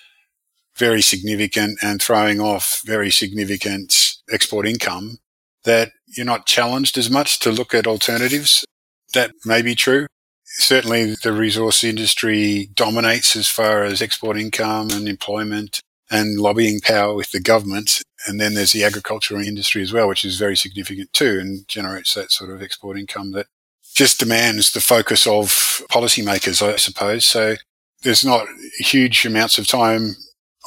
very 0.75 1.01
significant 1.01 1.79
and 1.81 2.01
throwing 2.01 2.39
off 2.39 2.81
very 2.85 3.09
significant 3.09 4.15
export 4.31 4.67
income 4.67 5.17
that 5.63 5.91
you're 6.07 6.25
not 6.25 6.45
challenged 6.45 6.97
as 6.97 7.09
much 7.09 7.39
to 7.39 7.51
look 7.51 7.73
at 7.73 7.87
alternatives. 7.87 8.65
That 9.13 9.31
may 9.45 9.61
be 9.61 9.75
true. 9.75 10.07
Certainly 10.45 11.15
the 11.23 11.33
resource 11.33 11.83
industry 11.83 12.69
dominates 12.73 13.35
as 13.35 13.47
far 13.47 13.83
as 13.83 14.01
export 14.01 14.37
income 14.37 14.89
and 14.91 15.07
employment 15.07 15.81
and 16.11 16.39
lobbying 16.39 16.79
power 16.79 17.13
with 17.15 17.31
the 17.31 17.39
government. 17.39 18.01
And 18.27 18.39
then 18.39 18.53
there's 18.53 18.71
the 18.71 18.83
agricultural 18.83 19.41
industry 19.41 19.81
as 19.81 19.91
well, 19.91 20.07
which 20.07 20.23
is 20.23 20.37
very 20.37 20.55
significant 20.55 21.11
too 21.13 21.39
and 21.39 21.67
generates 21.67 22.13
that 22.13 22.31
sort 22.31 22.51
of 22.51 22.61
export 22.61 22.97
income 22.97 23.31
that 23.31 23.47
just 23.95 24.19
demands 24.19 24.71
the 24.71 24.81
focus 24.81 25.25
of 25.27 25.47
policymakers, 25.89 26.61
I 26.61 26.77
suppose. 26.77 27.25
So 27.25 27.55
there's 28.03 28.25
not 28.25 28.47
huge 28.79 29.25
amounts 29.25 29.57
of 29.57 29.67
time 29.67 30.15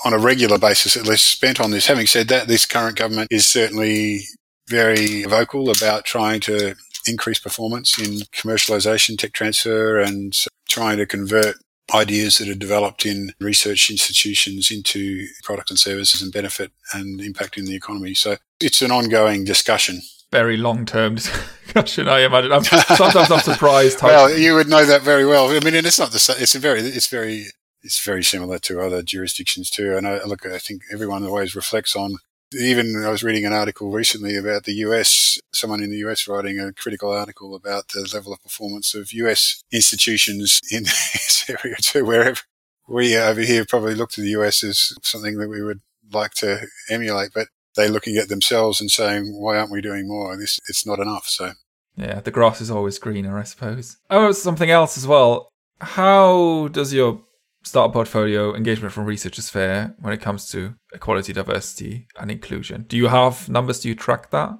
on 0.04 0.12
a 0.12 0.18
regular 0.18 0.58
basis, 0.58 0.96
at 0.96 1.06
least 1.06 1.24
spent 1.24 1.60
on 1.60 1.70
this. 1.70 1.86
Having 1.86 2.06
said 2.06 2.28
that, 2.28 2.48
this 2.48 2.66
current 2.66 2.96
government 2.96 3.28
is 3.30 3.46
certainly 3.46 4.22
very 4.68 5.24
vocal 5.24 5.70
about 5.70 6.04
trying 6.04 6.40
to 6.40 6.74
increase 7.06 7.38
performance 7.38 7.98
in 7.98 8.20
commercialization, 8.32 9.18
tech 9.18 9.32
transfer, 9.32 9.98
and 9.98 10.36
trying 10.68 10.98
to 10.98 11.06
convert 11.06 11.56
ideas 11.94 12.38
that 12.38 12.48
are 12.48 12.54
developed 12.54 13.06
in 13.06 13.32
research 13.40 13.90
institutions 13.90 14.70
into 14.70 15.26
products 15.44 15.70
and 15.70 15.78
services 15.78 16.20
and 16.20 16.32
benefit 16.32 16.72
and 16.92 17.20
impact 17.20 17.56
in 17.56 17.64
the 17.64 17.76
economy. 17.76 18.14
So 18.14 18.36
it's 18.60 18.82
an 18.82 18.90
ongoing 18.90 19.44
discussion. 19.44 20.00
Very 20.32 20.56
long 20.56 20.84
term 20.84 21.14
discussion, 21.14 22.08
I 22.08 22.20
imagine. 22.20 22.52
I'm, 22.52 22.64
sometimes 22.64 23.30
I'm 23.30 23.40
surprised. 23.40 24.00
How- 24.00 24.08
well, 24.08 24.36
you 24.36 24.54
would 24.54 24.68
know 24.68 24.84
that 24.84 25.02
very 25.02 25.24
well. 25.24 25.48
I 25.48 25.60
mean, 25.60 25.74
and 25.74 25.86
it's 25.86 25.98
not 25.98 26.10
the 26.10 26.18
same. 26.18 26.36
It's 26.40 26.56
a 26.56 26.58
very, 26.58 26.80
it's 26.80 27.06
very, 27.06 27.46
it's 27.82 28.04
very 28.04 28.24
similar 28.24 28.58
to 28.60 28.80
other 28.80 29.02
jurisdictions 29.02 29.70
too. 29.70 29.96
And 29.96 30.08
I 30.08 30.24
look, 30.24 30.44
I 30.44 30.58
think 30.58 30.82
everyone 30.92 31.24
always 31.24 31.54
reflects 31.54 31.94
on 31.94 32.16
even 32.52 33.02
I 33.04 33.10
was 33.10 33.22
reading 33.22 33.44
an 33.44 33.52
article 33.52 33.90
recently 33.90 34.36
about 34.36 34.64
the 34.64 34.74
US, 34.74 35.38
someone 35.52 35.82
in 35.82 35.90
the 35.90 35.98
US 36.08 36.28
writing 36.28 36.60
a 36.60 36.72
critical 36.72 37.10
article 37.10 37.54
about 37.54 37.88
the 37.88 38.08
level 38.12 38.32
of 38.32 38.42
performance 38.42 38.94
of 38.94 39.12
US 39.12 39.62
institutions 39.72 40.60
in 40.70 40.82
this 40.84 41.44
area 41.48 41.76
too, 41.80 42.04
wherever 42.04 42.40
we 42.88 43.16
uh, 43.16 43.30
over 43.30 43.40
here 43.40 43.64
probably 43.64 43.94
look 43.94 44.10
to 44.10 44.20
the 44.20 44.30
US 44.30 44.62
as 44.62 44.92
something 45.02 45.38
that 45.38 45.48
we 45.48 45.62
would 45.62 45.80
like 46.12 46.32
to 46.34 46.66
emulate, 46.88 47.30
but 47.34 47.48
they're 47.74 47.88
looking 47.88 48.16
at 48.16 48.28
themselves 48.28 48.80
and 48.80 48.90
saying, 48.90 49.34
why 49.38 49.58
aren't 49.58 49.70
we 49.70 49.80
doing 49.80 50.08
more? 50.08 50.36
This, 50.36 50.58
it's 50.68 50.86
not 50.86 50.98
enough. 50.98 51.26
So. 51.26 51.52
Yeah, 51.96 52.20
the 52.20 52.30
grass 52.30 52.60
is 52.60 52.70
always 52.70 52.98
greener, 52.98 53.38
I 53.38 53.42
suppose. 53.42 53.96
Oh, 54.10 54.32
something 54.32 54.70
else 54.70 54.96
as 54.96 55.06
well. 55.06 55.48
How 55.80 56.68
does 56.68 56.92
your 56.92 57.22
start 57.66 57.92
portfolio 57.92 58.54
engagement 58.54 58.94
from 58.94 59.04
researchers 59.04 59.50
fair 59.50 59.94
when 59.98 60.12
it 60.12 60.20
comes 60.20 60.48
to 60.50 60.74
equality, 60.94 61.32
diversity, 61.32 62.06
and 62.18 62.30
inclusion. 62.30 62.84
Do 62.88 62.96
you 62.96 63.08
have 63.08 63.48
numbers? 63.48 63.80
Do 63.80 63.88
you 63.88 63.96
track 63.96 64.30
that? 64.30 64.56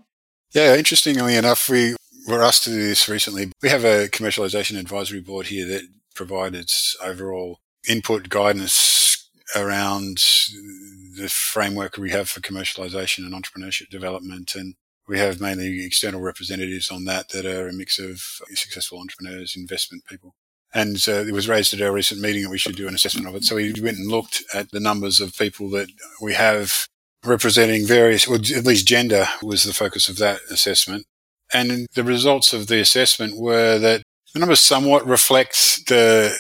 Yeah, 0.53 0.77
interestingly 0.77 1.37
enough, 1.37 1.69
we 1.69 1.95
were 2.27 2.43
asked 2.43 2.65
to 2.65 2.71
do 2.71 2.83
this 2.89 3.09
recently. 3.09 3.53
We 3.63 3.69
have 3.69 3.85
a 3.85 4.09
commercialization 4.09 4.79
advisory 4.79 5.21
board 5.21 5.47
here 5.47 5.67
that 5.69 5.83
provided 6.15 6.69
overall 7.05 7.61
input 7.89 8.29
guidance 8.29 9.31
around 9.55 10.17
the 11.17 11.29
framework 11.29 11.97
we 11.97 12.11
have 12.11 12.29
for 12.29 12.41
commercialization 12.41 13.19
and 13.19 13.33
entrepreneurship 13.33 13.89
development. 13.89 14.55
And 14.57 14.75
we 15.07 15.21
have 15.21 15.41
mainly 15.41 15.85
external 15.85 16.21
representatives 16.21 16.91
on 16.91 17.05
that 17.05 17.29
that 17.29 17.47
are 17.47 17.69
a 17.69 17.73
mix 17.73 18.01
of 18.01 18.21
successful 18.57 18.99
entrepreneurs, 18.99 19.55
investment 19.57 20.05
people. 20.07 20.35
And 20.75 21.03
uh, 21.09 21.25
it 21.27 21.33
was 21.33 21.49
raised 21.49 21.73
at 21.73 21.81
our 21.81 21.93
recent 21.93 22.21
meeting 22.21 22.43
that 22.43 22.51
we 22.51 22.59
should 22.59 22.77
do 22.77 22.89
an 22.89 22.95
assessment 22.95 23.27
of 23.27 23.35
it. 23.35 23.45
So 23.45 23.57
we 23.57 23.73
went 23.81 23.99
and 23.99 24.09
looked 24.11 24.43
at 24.53 24.71
the 24.71 24.81
numbers 24.81 25.21
of 25.21 25.37
people 25.37 25.71
that 25.71 25.89
we 26.21 26.35
have 26.35 26.87
representing 27.25 27.87
various, 27.87 28.27
or 28.27 28.37
at 28.37 28.67
least 28.67 28.87
gender 28.87 29.27
was 29.43 29.65
the 29.65 29.73
focus 29.73 30.09
of 30.09 30.19
that 30.19 30.41
assessment. 30.51 31.07
And 31.53 31.87
the 31.95 32.05
results 32.05 32.53
of 32.53 32.67
the 32.67 32.81
assessment 32.81 33.39
were 33.39 33.79
that 33.79 34.03
the 34.35 34.41
numbers 34.41 34.61
somewhat 34.61 35.07
reflect 35.07 35.87
the 35.87 36.37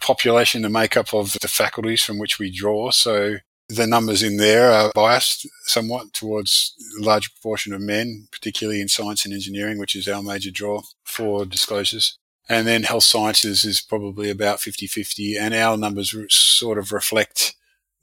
population, 0.00 0.62
the 0.62 0.68
makeup 0.68 1.12
of 1.12 1.36
the 1.40 1.48
faculties 1.48 2.02
from 2.02 2.18
which 2.18 2.38
we 2.38 2.50
draw. 2.50 2.90
So 2.90 3.36
the 3.68 3.86
numbers 3.86 4.22
in 4.22 4.36
there 4.36 4.70
are 4.70 4.90
biased 4.94 5.48
somewhat 5.62 6.12
towards 6.12 6.74
a 7.00 7.04
large 7.04 7.32
proportion 7.34 7.72
of 7.72 7.80
men, 7.80 8.28
particularly 8.32 8.80
in 8.80 8.88
science 8.88 9.24
and 9.24 9.32
engineering, 9.32 9.78
which 9.78 9.94
is 9.94 10.08
our 10.08 10.22
major 10.22 10.50
draw 10.50 10.82
for 11.04 11.44
disclosures. 11.44 12.16
And 12.50 12.66
then 12.66 12.82
health 12.82 13.04
sciences 13.04 13.64
is 13.64 13.80
probably 13.80 14.28
about 14.28 14.58
50-50 14.58 15.40
and 15.40 15.54
our 15.54 15.76
numbers 15.76 16.12
sort 16.34 16.78
of 16.78 16.90
reflect 16.90 17.54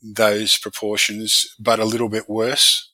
those 0.01 0.57
proportions, 0.57 1.53
but 1.59 1.79
a 1.81 1.85
little 1.85 2.07
bit 2.07 2.29
worse. 2.29 2.89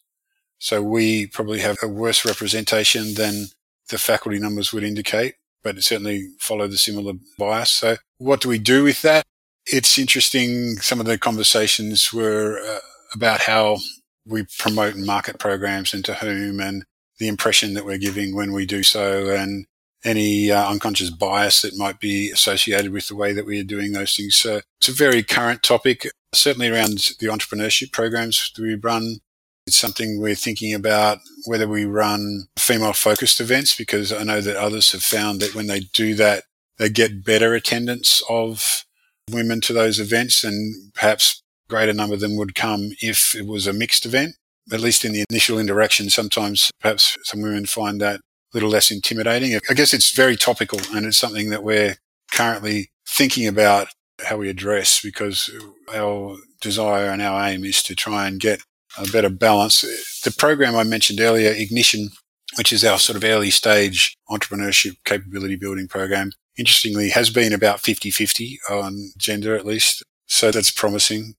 So 0.57 0.81
we 0.81 1.27
probably 1.27 1.59
have 1.59 1.77
a 1.83 1.87
worse 1.87 2.25
representation 2.25 3.13
than 3.13 3.49
the 3.89 3.99
faculty 3.99 4.39
numbers 4.39 4.73
would 4.73 4.83
indicate, 4.83 5.35
but 5.61 5.77
it 5.77 5.83
certainly 5.83 6.29
follow 6.39 6.67
the 6.67 6.77
similar 6.77 7.13
bias. 7.37 7.69
So 7.69 7.97
what 8.17 8.41
do 8.41 8.49
we 8.49 8.57
do 8.57 8.83
with 8.83 9.03
that? 9.03 9.21
It's 9.67 9.99
interesting. 9.99 10.77
Some 10.77 10.99
of 10.99 11.05
the 11.05 11.19
conversations 11.19 12.11
were 12.11 12.59
uh, 12.67 12.79
about 13.13 13.41
how 13.41 13.77
we 14.25 14.47
promote 14.57 14.95
and 14.95 15.05
market 15.05 15.37
programs 15.37 15.93
and 15.93 16.03
to 16.05 16.15
whom 16.15 16.59
and 16.59 16.83
the 17.19 17.27
impression 17.27 17.75
that 17.75 17.85
we're 17.85 17.99
giving 17.99 18.35
when 18.35 18.53
we 18.53 18.65
do 18.65 18.81
so 18.81 19.29
and 19.29 19.67
any 20.03 20.51
uh, 20.51 20.69
unconscious 20.69 21.09
bias 21.09 21.61
that 21.61 21.77
might 21.77 21.99
be 21.99 22.29
associated 22.31 22.91
with 22.91 23.07
the 23.07 23.15
way 23.15 23.33
that 23.33 23.45
we 23.45 23.59
are 23.59 23.63
doing 23.63 23.93
those 23.93 24.15
things. 24.15 24.35
So 24.35 24.61
it's 24.79 24.89
a 24.89 24.93
very 24.93 25.23
current 25.23 25.63
topic, 25.63 26.07
certainly 26.33 26.69
around 26.69 26.97
the 27.19 27.27
entrepreneurship 27.27 27.91
programs 27.91 28.51
that 28.55 28.61
we 28.61 28.75
run. 28.75 29.17
It's 29.65 29.77
something 29.77 30.19
we're 30.19 30.35
thinking 30.35 30.73
about 30.73 31.19
whether 31.45 31.67
we 31.67 31.85
run 31.85 32.47
female 32.57 32.93
focused 32.93 33.39
events 33.39 33.75
because 33.75 34.11
I 34.11 34.23
know 34.23 34.41
that 34.41 34.57
others 34.57 34.91
have 34.91 35.03
found 35.03 35.39
that 35.39 35.55
when 35.55 35.67
they 35.67 35.81
do 35.93 36.15
that, 36.15 36.43
they 36.77 36.89
get 36.89 37.23
better 37.23 37.53
attendance 37.53 38.21
of 38.29 38.83
women 39.31 39.61
to 39.61 39.73
those 39.73 39.99
events 39.99 40.43
and 40.43 40.93
perhaps 40.93 41.41
greater 41.69 41.93
number 41.93 42.15
of 42.15 42.19
them 42.19 42.35
would 42.35 42.55
come 42.55 42.91
if 43.01 43.33
it 43.35 43.47
was 43.47 43.67
a 43.67 43.73
mixed 43.73 44.05
event. 44.05 44.35
At 44.71 44.81
least 44.81 45.05
in 45.05 45.13
the 45.13 45.25
initial 45.29 45.59
interaction, 45.59 46.09
sometimes 46.09 46.71
perhaps 46.79 47.17
some 47.23 47.41
women 47.41 47.65
find 47.65 47.99
that 48.01 48.21
little 48.53 48.69
less 48.69 48.91
intimidating. 48.91 49.59
I 49.69 49.73
guess 49.73 49.93
it's 49.93 50.11
very 50.11 50.35
topical 50.35 50.79
and 50.93 51.05
it's 51.05 51.17
something 51.17 51.49
that 51.49 51.63
we're 51.63 51.97
currently 52.31 52.91
thinking 53.07 53.47
about 53.47 53.87
how 54.25 54.37
we 54.37 54.49
address 54.49 55.01
because 55.01 55.49
our 55.93 56.37
desire 56.61 57.09
and 57.09 57.21
our 57.21 57.47
aim 57.47 57.65
is 57.65 57.83
to 57.83 57.95
try 57.95 58.27
and 58.27 58.39
get 58.39 58.61
a 58.97 59.09
better 59.11 59.29
balance. 59.29 59.81
The 60.23 60.31
program 60.31 60.75
I 60.75 60.83
mentioned 60.83 61.19
earlier, 61.19 61.51
Ignition, 61.51 62.09
which 62.57 62.71
is 62.71 62.85
our 62.85 62.99
sort 62.99 63.17
of 63.17 63.23
early 63.23 63.49
stage 63.49 64.15
entrepreneurship 64.29 64.97
capability 65.05 65.55
building 65.55 65.87
program, 65.87 66.31
interestingly 66.57 67.09
has 67.09 67.29
been 67.29 67.53
about 67.53 67.79
50-50 67.79 68.57
on 68.69 69.11
gender 69.17 69.55
at 69.55 69.65
least. 69.65 70.03
So 70.27 70.51
that's 70.51 70.71
promising. 70.71 71.33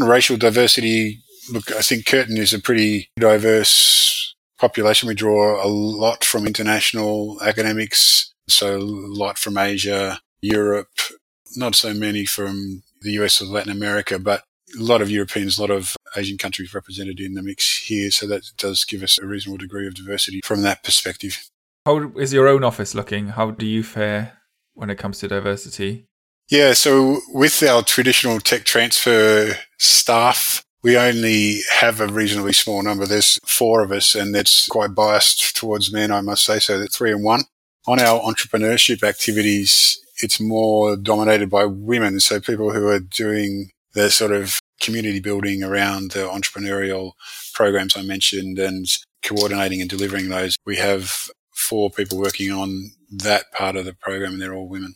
On 0.00 0.08
racial 0.08 0.36
diversity, 0.36 1.20
look, 1.52 1.72
I 1.72 1.82
think 1.82 2.06
Curtin 2.06 2.36
is 2.36 2.54
a 2.54 2.60
pretty 2.60 3.08
diverse 3.18 4.21
population. 4.62 5.08
We 5.08 5.14
draw 5.14 5.62
a 5.62 5.66
lot 5.68 6.22
from 6.24 6.46
international 6.46 7.42
academics. 7.42 8.32
So 8.48 8.76
a 8.76 8.78
lot 8.78 9.36
from 9.36 9.58
Asia, 9.58 10.20
Europe, 10.40 10.96
not 11.56 11.74
so 11.74 11.92
many 11.92 12.24
from 12.24 12.82
the 13.02 13.10
US 13.20 13.42
or 13.42 13.46
Latin 13.46 13.72
America, 13.72 14.18
but 14.18 14.44
a 14.78 14.82
lot 14.82 15.02
of 15.02 15.10
Europeans, 15.10 15.58
a 15.58 15.60
lot 15.60 15.70
of 15.70 15.96
Asian 16.16 16.38
countries 16.38 16.72
represented 16.72 17.18
in 17.20 17.34
the 17.34 17.42
mix 17.42 17.84
here. 17.84 18.10
So 18.10 18.26
that 18.28 18.44
does 18.56 18.84
give 18.84 19.02
us 19.02 19.18
a 19.18 19.26
reasonable 19.26 19.58
degree 19.58 19.86
of 19.88 19.94
diversity 19.94 20.40
from 20.44 20.62
that 20.62 20.84
perspective. 20.84 21.50
How 21.84 22.12
is 22.16 22.32
your 22.32 22.48
own 22.48 22.62
office 22.62 22.94
looking? 22.94 23.28
How 23.28 23.50
do 23.50 23.66
you 23.66 23.82
fare 23.82 24.38
when 24.74 24.90
it 24.90 24.98
comes 24.98 25.18
to 25.18 25.28
diversity? 25.28 26.06
Yeah, 26.48 26.74
so 26.74 27.20
with 27.32 27.62
our 27.62 27.82
traditional 27.82 28.38
tech 28.38 28.64
transfer 28.64 29.56
staff, 29.78 30.62
we 30.82 30.96
only 30.96 31.60
have 31.70 32.00
a 32.00 32.08
reasonably 32.08 32.52
small 32.52 32.82
number. 32.82 33.06
There's 33.06 33.38
four 33.46 33.82
of 33.82 33.92
us, 33.92 34.14
and 34.14 34.34
that's 34.34 34.66
quite 34.66 34.94
biased 34.94 35.56
towards 35.56 35.92
men, 35.92 36.10
I 36.10 36.20
must 36.20 36.44
say. 36.44 36.58
So 36.58 36.84
three 36.86 37.12
and 37.12 37.24
one. 37.24 37.42
On 37.86 38.00
our 38.00 38.20
entrepreneurship 38.20 39.02
activities, 39.02 40.00
it's 40.22 40.40
more 40.40 40.96
dominated 40.96 41.50
by 41.50 41.64
women. 41.64 42.20
So 42.20 42.40
people 42.40 42.72
who 42.72 42.88
are 42.88 43.00
doing 43.00 43.70
the 43.94 44.10
sort 44.10 44.32
of 44.32 44.58
community 44.80 45.20
building 45.20 45.62
around 45.62 46.12
the 46.12 46.26
entrepreneurial 46.26 47.12
programs 47.54 47.96
I 47.96 48.02
mentioned 48.02 48.58
and 48.58 48.86
coordinating 49.22 49.80
and 49.80 49.90
delivering 49.90 50.28
those. 50.28 50.56
We 50.64 50.76
have 50.76 51.28
four 51.54 51.90
people 51.90 52.18
working 52.18 52.50
on 52.50 52.92
that 53.10 53.52
part 53.52 53.76
of 53.76 53.84
the 53.84 53.94
program, 53.94 54.34
and 54.34 54.42
they're 54.42 54.54
all 54.54 54.68
women. 54.68 54.94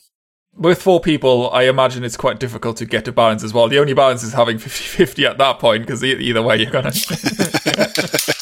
With 0.57 0.81
four 0.81 1.01
people, 1.01 1.51
I 1.51 1.64
imagine 1.64 2.03
it's 2.03 2.16
quite 2.16 2.40
difficult 2.40 2.79
to 2.79 2.87
get 2.87 3.07
a 3.07 3.12
balance 3.12 3.45
as 3.45 3.53
well. 3.53 3.69
The 3.69 3.79
only 3.79 3.92
balance 3.92 4.23
is 4.23 4.33
having 4.33 4.59
50 4.59 4.85
50 4.85 5.27
at 5.27 5.38
that 5.38 5.59
point, 5.59 5.83
because 5.83 6.03
either 6.03 6.42
way, 6.42 6.57
you're 6.57 6.71
going 6.71 6.85
to. 6.90 8.35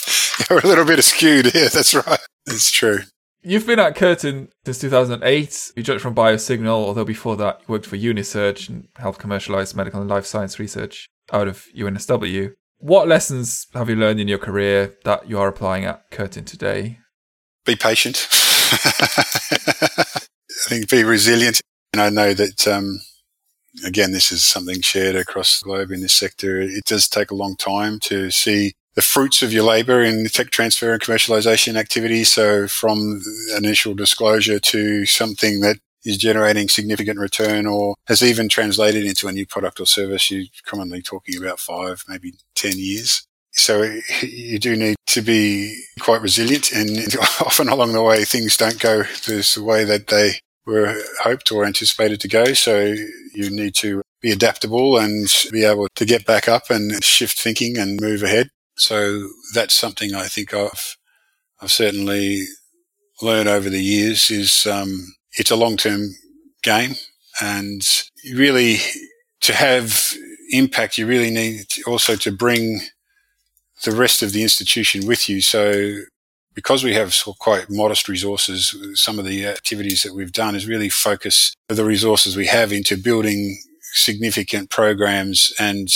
you're 0.48 0.60
a 0.60 0.66
little 0.66 0.84
bit 0.84 1.02
skewed 1.02 1.46
here. 1.46 1.68
That's 1.68 1.92
right. 1.94 2.20
It's 2.46 2.70
true. 2.70 3.00
You've 3.42 3.66
been 3.66 3.80
at 3.80 3.96
Curtin 3.96 4.48
since 4.64 4.78
2008. 4.78 5.72
You 5.76 5.82
judged 5.82 6.00
from 6.00 6.14
BioSignal, 6.14 6.68
although 6.68 7.04
before 7.04 7.36
that 7.36 7.60
you 7.60 7.66
worked 7.68 7.84
for 7.86 7.96
Unisearch 7.96 8.68
and 8.68 8.88
helped 8.96 9.18
commercialize 9.18 9.74
medical 9.74 10.00
and 10.00 10.08
life 10.08 10.24
science 10.24 10.58
research 10.58 11.08
out 11.32 11.48
of 11.48 11.66
UNSW. 11.76 12.52
What 12.78 13.08
lessons 13.08 13.66
have 13.74 13.90
you 13.90 13.96
learned 13.96 14.20
in 14.20 14.28
your 14.28 14.38
career 14.38 14.94
that 15.04 15.28
you 15.28 15.38
are 15.38 15.48
applying 15.48 15.84
at 15.84 16.10
Curtin 16.10 16.44
today? 16.44 17.00
Be 17.66 17.76
patient. 17.76 18.28
I 18.30 20.26
think 20.68 20.88
be 20.88 21.04
resilient. 21.04 21.60
And 21.94 22.00
I 22.00 22.10
know 22.10 22.34
that, 22.34 22.66
um, 22.66 23.02
again, 23.86 24.10
this 24.10 24.32
is 24.32 24.44
something 24.44 24.80
shared 24.80 25.14
across 25.14 25.60
the 25.60 25.64
globe 25.66 25.92
in 25.92 26.00
this 26.00 26.12
sector. 26.12 26.60
It 26.60 26.86
does 26.86 27.06
take 27.06 27.30
a 27.30 27.36
long 27.36 27.54
time 27.54 28.00
to 28.00 28.32
see 28.32 28.72
the 28.96 29.00
fruits 29.00 29.44
of 29.44 29.52
your 29.52 29.62
labor 29.62 30.02
in 30.02 30.26
tech 30.26 30.50
transfer 30.50 30.92
and 30.92 31.00
commercialization 31.00 31.76
activity. 31.76 32.24
So 32.24 32.66
from 32.66 33.22
initial 33.56 33.94
disclosure 33.94 34.58
to 34.58 35.06
something 35.06 35.60
that 35.60 35.76
is 36.04 36.18
generating 36.18 36.68
significant 36.68 37.20
return 37.20 37.64
or 37.64 37.94
has 38.08 38.24
even 38.24 38.48
translated 38.48 39.04
into 39.04 39.28
a 39.28 39.32
new 39.32 39.46
product 39.46 39.78
or 39.78 39.86
service, 39.86 40.32
you're 40.32 40.46
commonly 40.66 41.00
talking 41.00 41.40
about 41.40 41.60
five, 41.60 42.02
maybe 42.08 42.32
10 42.56 42.72
years. 42.74 43.24
So 43.52 43.82
you 44.20 44.58
do 44.58 44.74
need 44.74 44.96
to 45.06 45.22
be 45.22 45.80
quite 46.00 46.22
resilient 46.22 46.72
and 46.72 47.16
often 47.40 47.68
along 47.68 47.92
the 47.92 48.02
way 48.02 48.24
things 48.24 48.56
don't 48.56 48.80
go 48.80 49.04
the 49.04 49.62
way 49.64 49.84
that 49.84 50.08
they 50.08 50.40
were 50.66 50.96
hoped 51.22 51.52
or 51.52 51.64
anticipated 51.64 52.20
to 52.20 52.28
go. 52.28 52.52
So 52.54 52.94
you 53.34 53.50
need 53.50 53.74
to 53.76 54.02
be 54.20 54.32
adaptable 54.32 54.96
and 54.98 55.28
be 55.52 55.64
able 55.64 55.88
to 55.94 56.04
get 56.04 56.24
back 56.24 56.48
up 56.48 56.70
and 56.70 57.02
shift 57.04 57.38
thinking 57.38 57.76
and 57.78 58.00
move 58.00 58.22
ahead. 58.22 58.48
So 58.76 59.28
that's 59.54 59.74
something 59.74 60.14
I 60.14 60.26
think 60.26 60.54
I've, 60.54 60.96
I've 61.60 61.70
certainly 61.70 62.44
learned 63.20 63.48
over 63.48 63.68
the 63.68 63.82
years 63.82 64.30
is, 64.30 64.66
um, 64.66 65.14
it's 65.32 65.50
a 65.50 65.56
long-term 65.56 66.14
game 66.62 66.94
and 67.40 67.82
really 68.34 68.78
to 69.42 69.52
have 69.52 70.14
impact, 70.50 70.98
you 70.98 71.06
really 71.06 71.30
need 71.30 71.66
also 71.86 72.16
to 72.16 72.32
bring 72.32 72.80
the 73.84 73.92
rest 73.92 74.22
of 74.22 74.32
the 74.32 74.42
institution 74.42 75.06
with 75.06 75.28
you. 75.28 75.40
So 75.40 75.96
because 76.54 76.84
we 76.84 76.94
have 76.94 77.14
quite 77.38 77.68
modest 77.68 78.08
resources, 78.08 78.76
some 78.94 79.18
of 79.18 79.24
the 79.24 79.46
activities 79.46 80.02
that 80.02 80.14
we've 80.14 80.32
done 80.32 80.54
is 80.54 80.66
really 80.66 80.88
focus 80.88 81.54
the 81.68 81.84
resources 81.84 82.36
we 82.36 82.46
have 82.46 82.72
into 82.72 82.96
building 82.96 83.58
significant 83.92 84.70
programs 84.70 85.52
and 85.58 85.88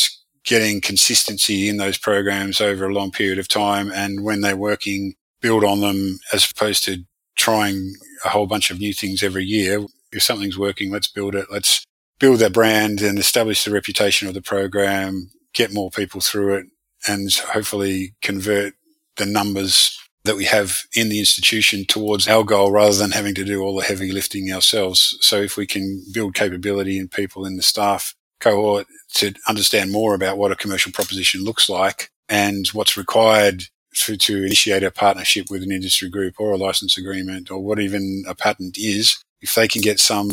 getting 0.45 0.81
consistency 0.81 1.69
in 1.69 1.77
those 1.77 1.99
programs 1.99 2.61
over 2.61 2.87
a 2.87 2.93
long 2.93 3.11
period 3.11 3.39
of 3.39 3.49
time. 3.49 3.91
And 3.93 4.25
when 4.25 4.41
they're 4.41 4.57
working, 4.57 5.15
build 5.41 5.65
on 5.65 5.81
them 5.81 6.19
as 6.33 6.51
opposed 6.51 6.85
to 6.85 7.05
trying 7.37 7.95
a 8.25 8.31
whole 8.31 8.47
bunch 8.47 8.71
of 8.71 8.79
new 8.79 8.93
things 8.93 9.23
every 9.23 9.45
year. 9.45 9.85
If 10.13 10.23
something's 10.23 10.59
working, 10.59 10.91
let's 10.91 11.07
build 11.07 11.35
it. 11.35 11.47
Let's 11.51 11.85
build 12.19 12.41
that 12.41 12.53
brand 12.53 13.01
and 13.01 13.19
establish 13.19 13.65
the 13.65 13.71
reputation 13.71 14.27
of 14.27 14.35
the 14.35 14.43
program, 14.43 15.31
get 15.53 15.73
more 15.73 15.91
people 15.91 16.21
through 16.21 16.57
it 16.57 16.67
and 17.07 17.33
hopefully 17.33 18.15
convert 18.23 18.75
the 19.17 19.27
numbers 19.27 19.98
that 20.29 20.37
we 20.37 20.45
have 20.45 20.83
in 20.95 21.09
the 21.09 21.19
institution 21.19 21.87
towards 21.87 22.29
our 22.29 22.45
goal 22.45 22.71
rather 22.71 22.95
than 22.95 23.13
having 23.13 23.35
to 23.35 23.45
do 23.45 23.63
all 23.63 23.75
the 23.75 23.85
heavy 23.85 24.13
lifting 24.13 24.53
ourselves. 24.53 25.17
So 25.23 25.41
if 25.41 25.57
we 25.57 25.67
can 25.67 26.05
build 26.13 26.35
capability 26.35 26.99
in 26.99 27.09
people 27.09 27.47
in 27.47 27.57
the 27.57 27.63
staff 27.63 28.15
cohort 28.39 28.87
to 29.15 29.33
understand 29.49 29.91
more 29.91 30.15
about 30.15 30.39
what 30.39 30.53
a 30.53 30.57
commercial 30.57 30.93
proposition 30.93 31.45
looks 31.45 31.69
like 31.69 32.11
and 32.29 32.69
what's 32.69 32.97
required 32.97 33.65
to, 33.95 34.17
to 34.19 34.45
initiate 34.45 34.85
a 34.85 34.91
partnership 34.91 35.47
with 35.51 35.63
an 35.63 35.73
industry 35.73 36.11
group 36.11 36.35
or 36.39 36.53
a 36.53 36.59
license 36.59 36.99
agreement 36.99 37.51
or 37.51 37.59
what 37.59 37.81
even 37.81 38.25
a 38.29 38.35
patent 38.35 38.77
is, 38.79 39.17
if 39.41 39.55
they 39.55 39.67
can 39.67 39.81
get 39.81 39.99
some 39.99 40.29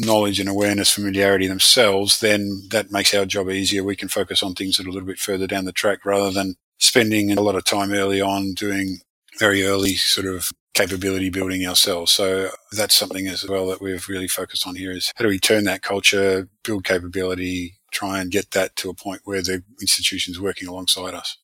knowledge 0.00 0.40
and 0.40 0.48
awareness, 0.48 0.92
familiarity 0.92 1.46
themselves, 1.46 2.20
then 2.20 2.62
that 2.70 2.90
makes 2.90 3.14
our 3.14 3.24
job 3.24 3.48
easier. 3.50 3.84
We 3.84 3.96
can 3.96 4.08
focus 4.08 4.42
on 4.42 4.54
things 4.54 4.76
that 4.76 4.86
are 4.86 4.90
a 4.90 4.92
little 4.92 5.06
bit 5.06 5.18
further 5.18 5.46
down 5.46 5.64
the 5.64 5.72
track 5.72 6.04
rather 6.04 6.30
than 6.30 6.56
spending 6.80 7.30
a 7.30 7.40
lot 7.40 7.54
of 7.54 7.64
time 7.64 7.92
early 7.92 8.20
on 8.20 8.54
doing 8.54 8.98
very 9.38 9.64
early 9.64 9.94
sort 9.94 10.26
of 10.26 10.50
capability 10.74 11.30
building 11.30 11.66
ourselves. 11.66 12.12
So 12.12 12.50
that's 12.72 12.94
something 12.94 13.26
as 13.26 13.46
well 13.46 13.66
that 13.68 13.80
we've 13.80 14.08
really 14.08 14.28
focused 14.28 14.66
on 14.66 14.76
here 14.76 14.90
is 14.92 15.12
how 15.16 15.24
do 15.24 15.28
we 15.28 15.38
turn 15.38 15.64
that 15.64 15.82
culture, 15.82 16.48
build 16.64 16.84
capability, 16.84 17.74
try 17.92 18.20
and 18.20 18.30
get 18.30 18.52
that 18.52 18.76
to 18.76 18.90
a 18.90 18.94
point 18.94 19.22
where 19.24 19.42
the 19.42 19.62
institution's 19.80 20.40
working 20.40 20.68
alongside 20.68 21.14
us. 21.14 21.38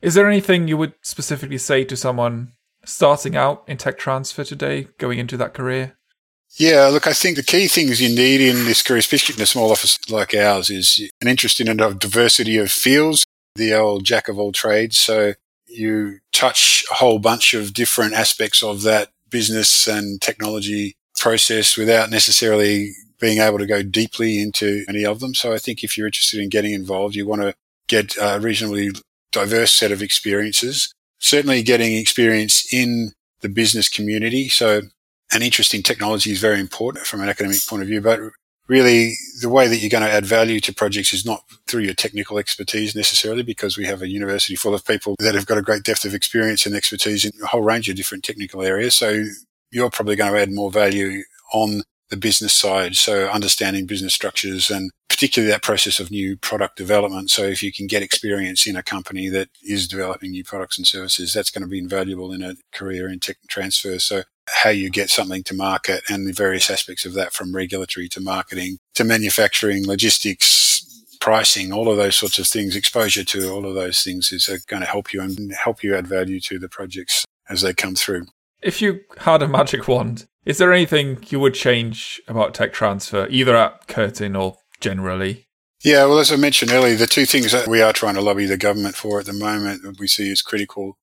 Is 0.00 0.14
there 0.14 0.28
anything 0.28 0.68
you 0.68 0.76
would 0.76 0.94
specifically 1.02 1.58
say 1.58 1.84
to 1.84 1.96
someone 1.96 2.52
starting 2.84 3.36
out 3.36 3.64
in 3.66 3.76
tech 3.76 3.98
transfer 3.98 4.44
today, 4.44 4.88
going 4.98 5.18
into 5.18 5.36
that 5.36 5.54
career? 5.54 5.96
Yeah, 6.56 6.86
look, 6.86 7.06
I 7.06 7.12
think 7.12 7.36
the 7.36 7.42
key 7.42 7.68
things 7.68 8.00
you 8.00 8.08
need 8.08 8.40
in 8.40 8.64
this 8.64 8.82
career, 8.82 8.98
especially 8.98 9.34
in 9.34 9.42
a 9.42 9.46
small 9.46 9.70
office 9.70 9.98
like 10.08 10.34
ours, 10.34 10.70
is 10.70 11.10
an 11.20 11.28
interest 11.28 11.60
in 11.60 11.68
a 11.68 11.94
diversity 11.94 12.56
of 12.56 12.70
fields, 12.70 13.26
the 13.56 13.74
old 13.74 14.04
jack 14.04 14.28
of 14.28 14.38
all 14.38 14.52
trades. 14.52 14.98
So 14.98 15.34
you 15.66 16.18
touch 16.32 16.84
a 16.90 16.94
whole 16.94 17.18
bunch 17.18 17.54
of 17.54 17.74
different 17.74 18.14
aspects 18.14 18.62
of 18.62 18.82
that 18.82 19.10
business 19.30 19.86
and 19.86 20.20
technology 20.20 20.96
process 21.18 21.76
without 21.76 22.10
necessarily 22.10 22.92
being 23.20 23.40
able 23.40 23.58
to 23.58 23.66
go 23.66 23.82
deeply 23.82 24.40
into 24.40 24.84
any 24.88 25.04
of 25.04 25.20
them. 25.20 25.34
So 25.34 25.52
I 25.52 25.58
think 25.58 25.82
if 25.82 25.96
you're 25.96 26.06
interested 26.06 26.40
in 26.40 26.48
getting 26.48 26.72
involved, 26.72 27.14
you 27.14 27.26
want 27.26 27.42
to 27.42 27.54
get 27.88 28.16
a 28.20 28.38
reasonably 28.40 28.90
diverse 29.32 29.72
set 29.72 29.92
of 29.92 30.02
experiences. 30.02 30.92
Certainly 31.18 31.64
getting 31.64 31.96
experience 31.96 32.72
in 32.72 33.12
the 33.40 33.48
business 33.48 33.88
community. 33.88 34.48
So 34.48 34.82
an 35.32 35.42
interest 35.42 35.74
in 35.74 35.82
technology 35.82 36.30
is 36.30 36.40
very 36.40 36.60
important 36.60 37.06
from 37.06 37.20
an 37.20 37.28
academic 37.28 37.58
point 37.68 37.82
of 37.82 37.88
view, 37.88 38.00
but 38.00 38.20
really 38.68 39.14
the 39.40 39.48
way 39.48 39.66
that 39.66 39.78
you're 39.78 39.90
going 39.90 40.04
to 40.04 40.10
add 40.10 40.26
value 40.26 40.60
to 40.60 40.74
projects 40.74 41.12
is 41.12 41.24
not 41.24 41.42
through 41.66 41.82
your 41.82 41.94
technical 41.94 42.38
expertise 42.38 42.94
necessarily 42.94 43.42
because 43.42 43.76
we 43.76 43.86
have 43.86 44.02
a 44.02 44.08
university 44.08 44.54
full 44.54 44.74
of 44.74 44.84
people 44.84 45.16
that 45.18 45.34
have 45.34 45.46
got 45.46 45.58
a 45.58 45.62
great 45.62 45.82
depth 45.82 46.04
of 46.04 46.14
experience 46.14 46.66
and 46.66 46.74
expertise 46.74 47.24
in 47.24 47.32
a 47.42 47.46
whole 47.46 47.62
range 47.62 47.88
of 47.88 47.96
different 47.96 48.24
technical 48.24 48.62
areas. 48.62 48.94
So 48.94 49.24
you're 49.70 49.90
probably 49.90 50.16
going 50.16 50.32
to 50.32 50.40
add 50.40 50.52
more 50.52 50.70
value 50.70 51.22
on 51.52 51.82
the 52.10 52.16
business 52.16 52.54
side. 52.54 52.94
So 52.94 53.28
understanding 53.28 53.86
business 53.86 54.14
structures 54.14 54.70
and 54.70 54.90
particularly 55.08 55.50
that 55.50 55.62
process 55.62 56.00
of 56.00 56.10
new 56.10 56.36
product 56.36 56.76
development. 56.76 57.30
So 57.30 57.42
if 57.42 57.62
you 57.62 57.72
can 57.72 57.86
get 57.86 58.02
experience 58.02 58.66
in 58.66 58.76
a 58.76 58.82
company 58.82 59.28
that 59.28 59.48
is 59.62 59.88
developing 59.88 60.30
new 60.30 60.44
products 60.44 60.78
and 60.78 60.86
services, 60.86 61.32
that's 61.32 61.50
going 61.50 61.62
to 61.62 61.68
be 61.68 61.78
invaluable 61.78 62.32
in 62.32 62.42
a 62.42 62.54
career 62.72 63.08
in 63.08 63.20
tech 63.20 63.36
transfer. 63.48 63.98
So 63.98 64.22
how 64.62 64.70
you 64.70 64.90
get 64.90 65.10
something 65.10 65.42
to 65.44 65.54
market 65.54 66.02
and 66.08 66.26
the 66.26 66.32
various 66.32 66.70
aspects 66.70 67.04
of 67.04 67.14
that 67.14 67.32
from 67.32 67.54
regulatory 67.54 68.08
to 68.08 68.20
marketing 68.20 68.78
to 68.94 69.04
manufacturing, 69.04 69.86
logistics, 69.86 71.06
pricing, 71.20 71.72
all 71.72 71.90
of 71.90 71.96
those 71.96 72.16
sorts 72.16 72.38
of 72.38 72.46
things, 72.46 72.76
exposure 72.76 73.24
to 73.24 73.50
all 73.50 73.66
of 73.66 73.74
those 73.74 74.02
things 74.02 74.32
is 74.32 74.48
uh, 74.48 74.56
going 74.66 74.80
to 74.80 74.88
help 74.88 75.12
you 75.12 75.20
and 75.20 75.52
help 75.52 75.82
you 75.82 75.94
add 75.94 76.06
value 76.06 76.40
to 76.40 76.58
the 76.58 76.68
projects 76.68 77.24
as 77.48 77.62
they 77.62 77.74
come 77.74 77.94
through. 77.94 78.26
If 78.62 78.80
you 78.82 79.00
had 79.18 79.42
a 79.42 79.48
magic 79.58 79.88
wand, 79.88 80.26
is 80.44 80.58
there 80.58 80.72
anything 80.72 81.24
you 81.28 81.40
would 81.40 81.54
change 81.54 82.20
about 82.28 82.54
tech 82.54 82.72
transfer, 82.72 83.26
either 83.30 83.56
at 83.56 83.86
Curtin 83.88 84.36
or 84.36 84.58
generally? 84.80 85.46
Yeah, 85.84 86.06
well, 86.06 86.18
as 86.18 86.32
I 86.32 86.36
mentioned 86.36 86.72
earlier, 86.72 86.96
the 86.96 87.06
two 87.06 87.24
things 87.24 87.52
that 87.52 87.68
we 87.68 87.80
are 87.80 87.92
trying 87.92 88.14
to 88.14 88.20
lobby 88.20 88.46
the 88.46 88.56
government 88.56 88.96
for 88.96 89.20
at 89.20 89.26
the 89.26 89.32
moment 89.32 89.82
that 89.82 90.00
we 90.00 90.08
see 90.08 90.30
as 90.32 90.42
critical 90.42 90.98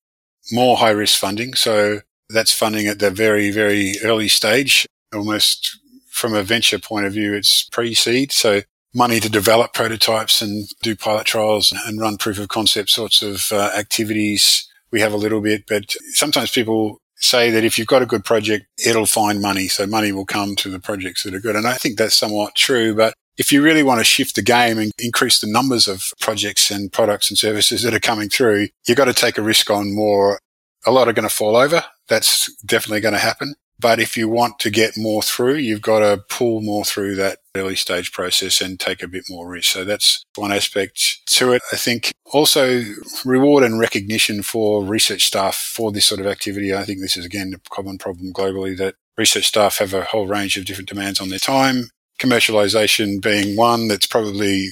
more 0.52 0.76
high 0.76 0.90
risk 0.90 1.18
funding. 1.18 1.54
So 1.54 2.00
that's 2.30 2.52
funding 2.52 2.86
at 2.86 2.98
the 2.98 3.10
very, 3.10 3.50
very 3.50 3.94
early 4.02 4.28
stage, 4.28 4.86
almost 5.14 5.78
from 6.10 6.34
a 6.34 6.42
venture 6.42 6.78
point 6.78 7.06
of 7.06 7.12
view, 7.12 7.34
it's 7.34 7.68
pre 7.70 7.94
seed. 7.94 8.32
So 8.32 8.62
money 8.94 9.20
to 9.20 9.28
develop 9.28 9.74
prototypes 9.74 10.40
and 10.40 10.68
do 10.82 10.96
pilot 10.96 11.26
trials 11.26 11.72
and 11.86 12.00
run 12.00 12.16
proof 12.16 12.38
of 12.38 12.48
concept 12.48 12.88
sorts 12.88 13.20
of 13.22 13.52
uh, 13.52 13.70
activities. 13.76 14.66
We 14.90 15.00
have 15.00 15.12
a 15.12 15.18
little 15.18 15.42
bit, 15.42 15.64
but 15.68 15.94
sometimes 16.12 16.50
people 16.50 16.98
say 17.16 17.50
that 17.50 17.64
if 17.64 17.78
you've 17.78 17.86
got 17.86 18.02
a 18.02 18.06
good 18.06 18.24
project, 18.24 18.66
it'll 18.84 19.06
find 19.06 19.40
money. 19.40 19.68
So 19.68 19.86
money 19.86 20.12
will 20.12 20.24
come 20.24 20.56
to 20.56 20.70
the 20.70 20.80
projects 20.80 21.22
that 21.22 21.34
are 21.34 21.40
good. 21.40 21.56
And 21.56 21.66
I 21.66 21.74
think 21.74 21.98
that's 21.98 22.16
somewhat 22.16 22.54
true, 22.54 22.94
but 22.94 23.12
if 23.36 23.52
you 23.52 23.62
really 23.62 23.82
want 23.82 24.00
to 24.00 24.04
shift 24.04 24.34
the 24.34 24.42
game 24.42 24.78
and 24.78 24.92
increase 24.98 25.40
the 25.40 25.46
numbers 25.46 25.86
of 25.86 26.12
projects 26.20 26.70
and 26.70 26.90
products 26.90 27.30
and 27.30 27.36
services 27.36 27.82
that 27.82 27.94
are 27.94 28.00
coming 28.00 28.30
through, 28.30 28.68
you've 28.86 28.96
got 28.96 29.06
to 29.06 29.12
take 29.12 29.36
a 29.36 29.42
risk 29.42 29.70
on 29.70 29.94
more. 29.94 30.40
A 30.86 30.90
lot 30.90 31.08
are 31.08 31.12
going 31.12 31.28
to 31.28 31.34
fall 31.34 31.56
over. 31.56 31.84
That's 32.08 32.54
definitely 32.62 33.00
going 33.00 33.14
to 33.14 33.20
happen. 33.20 33.54
But 33.78 34.00
if 34.00 34.16
you 34.16 34.28
want 34.28 34.58
to 34.60 34.70
get 34.70 34.96
more 34.96 35.22
through, 35.22 35.56
you've 35.56 35.82
got 35.82 35.98
to 35.98 36.22
pull 36.30 36.62
more 36.62 36.84
through 36.84 37.16
that 37.16 37.40
early 37.54 37.76
stage 37.76 38.10
process 38.10 38.62
and 38.62 38.80
take 38.80 39.02
a 39.02 39.08
bit 39.08 39.24
more 39.28 39.46
risk. 39.46 39.70
So 39.70 39.84
that's 39.84 40.24
one 40.34 40.50
aspect 40.50 41.26
to 41.26 41.52
it. 41.52 41.62
I 41.72 41.76
think 41.76 42.12
also 42.32 42.82
reward 43.24 43.64
and 43.64 43.78
recognition 43.78 44.42
for 44.42 44.82
research 44.82 45.26
staff 45.26 45.56
for 45.56 45.92
this 45.92 46.06
sort 46.06 46.20
of 46.20 46.26
activity. 46.26 46.74
I 46.74 46.84
think 46.84 47.00
this 47.00 47.18
is 47.18 47.26
again 47.26 47.52
a 47.54 47.70
common 47.70 47.98
problem 47.98 48.32
globally 48.32 48.76
that 48.78 48.94
research 49.18 49.46
staff 49.46 49.76
have 49.78 49.92
a 49.92 50.04
whole 50.04 50.26
range 50.26 50.56
of 50.56 50.64
different 50.64 50.88
demands 50.88 51.20
on 51.20 51.28
their 51.28 51.38
time 51.38 51.90
commercialization 52.18 53.20
being 53.20 53.56
one 53.56 53.88
that's 53.88 54.06
probably 54.06 54.68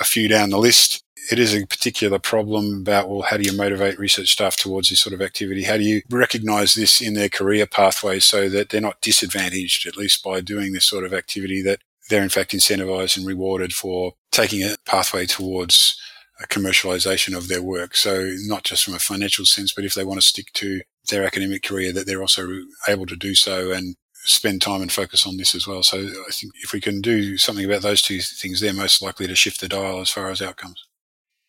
a 0.00 0.04
few 0.04 0.28
down 0.28 0.50
the 0.50 0.58
list. 0.58 1.02
It 1.30 1.38
is 1.38 1.54
a 1.54 1.66
particular 1.66 2.18
problem 2.18 2.80
about, 2.80 3.08
well, 3.08 3.22
how 3.22 3.36
do 3.36 3.42
you 3.42 3.56
motivate 3.56 3.98
research 3.98 4.30
staff 4.30 4.56
towards 4.56 4.88
this 4.88 5.00
sort 5.00 5.12
of 5.12 5.20
activity? 5.20 5.64
How 5.64 5.76
do 5.76 5.82
you 5.82 6.02
recognize 6.10 6.74
this 6.74 7.00
in 7.00 7.14
their 7.14 7.28
career 7.28 7.66
pathway 7.66 8.18
so 8.18 8.48
that 8.48 8.70
they're 8.70 8.80
not 8.80 9.02
disadvantaged, 9.02 9.86
at 9.86 9.96
least 9.96 10.24
by 10.24 10.40
doing 10.40 10.72
this 10.72 10.86
sort 10.86 11.04
of 11.04 11.12
activity, 11.12 11.60
that 11.62 11.80
they're 12.08 12.22
in 12.22 12.30
fact 12.30 12.52
incentivized 12.52 13.18
and 13.18 13.26
rewarded 13.26 13.74
for 13.74 14.14
taking 14.32 14.62
a 14.62 14.76
pathway 14.86 15.26
towards 15.26 16.00
a 16.40 16.46
commercialization 16.46 17.36
of 17.36 17.48
their 17.48 17.62
work. 17.62 17.94
So 17.96 18.32
not 18.46 18.64
just 18.64 18.84
from 18.84 18.94
a 18.94 18.98
financial 18.98 19.44
sense, 19.44 19.74
but 19.74 19.84
if 19.84 19.94
they 19.94 20.04
want 20.04 20.20
to 20.20 20.26
stick 20.26 20.52
to 20.54 20.80
their 21.10 21.24
academic 21.24 21.62
career, 21.62 21.92
that 21.92 22.06
they're 22.06 22.22
also 22.22 22.48
able 22.88 23.06
to 23.06 23.16
do 23.16 23.34
so 23.34 23.72
and 23.72 23.96
spend 24.28 24.60
time 24.60 24.82
and 24.82 24.92
focus 24.92 25.26
on 25.26 25.36
this 25.36 25.54
as 25.54 25.66
well. 25.66 25.82
So 25.82 25.98
I 25.98 26.30
think 26.30 26.52
if 26.62 26.72
we 26.72 26.80
can 26.80 27.00
do 27.00 27.36
something 27.38 27.64
about 27.64 27.82
those 27.82 28.02
two 28.02 28.20
things, 28.20 28.60
they're 28.60 28.72
most 28.72 29.02
likely 29.02 29.26
to 29.26 29.34
shift 29.34 29.60
the 29.60 29.68
dial 29.68 30.00
as 30.00 30.10
far 30.10 30.30
as 30.30 30.42
outcomes. 30.42 30.84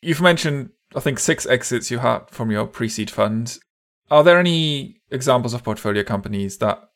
You've 0.01 0.21
mentioned, 0.21 0.69
I 0.95 1.01
think, 1.01 1.19
six 1.19 1.45
exits 1.45 1.91
you 1.91 1.99
had 1.99 2.29
from 2.29 2.51
your 2.51 2.65
pre 2.65 2.89
seed 2.89 3.11
funds. 3.11 3.59
Are 4.09 4.23
there 4.23 4.39
any 4.39 5.01
examples 5.11 5.53
of 5.53 5.63
portfolio 5.63 6.03
companies 6.03 6.57
that 6.57 6.89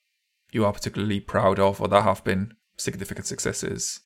you 0.52 0.65
are 0.65 0.74
particularly 0.74 1.19
proud 1.19 1.60
of 1.60 1.82
or 1.82 1.88
that 1.89 2.04
have 2.04 2.24
been 2.24 2.54
significant 2.78 3.28
successes? 3.28 4.00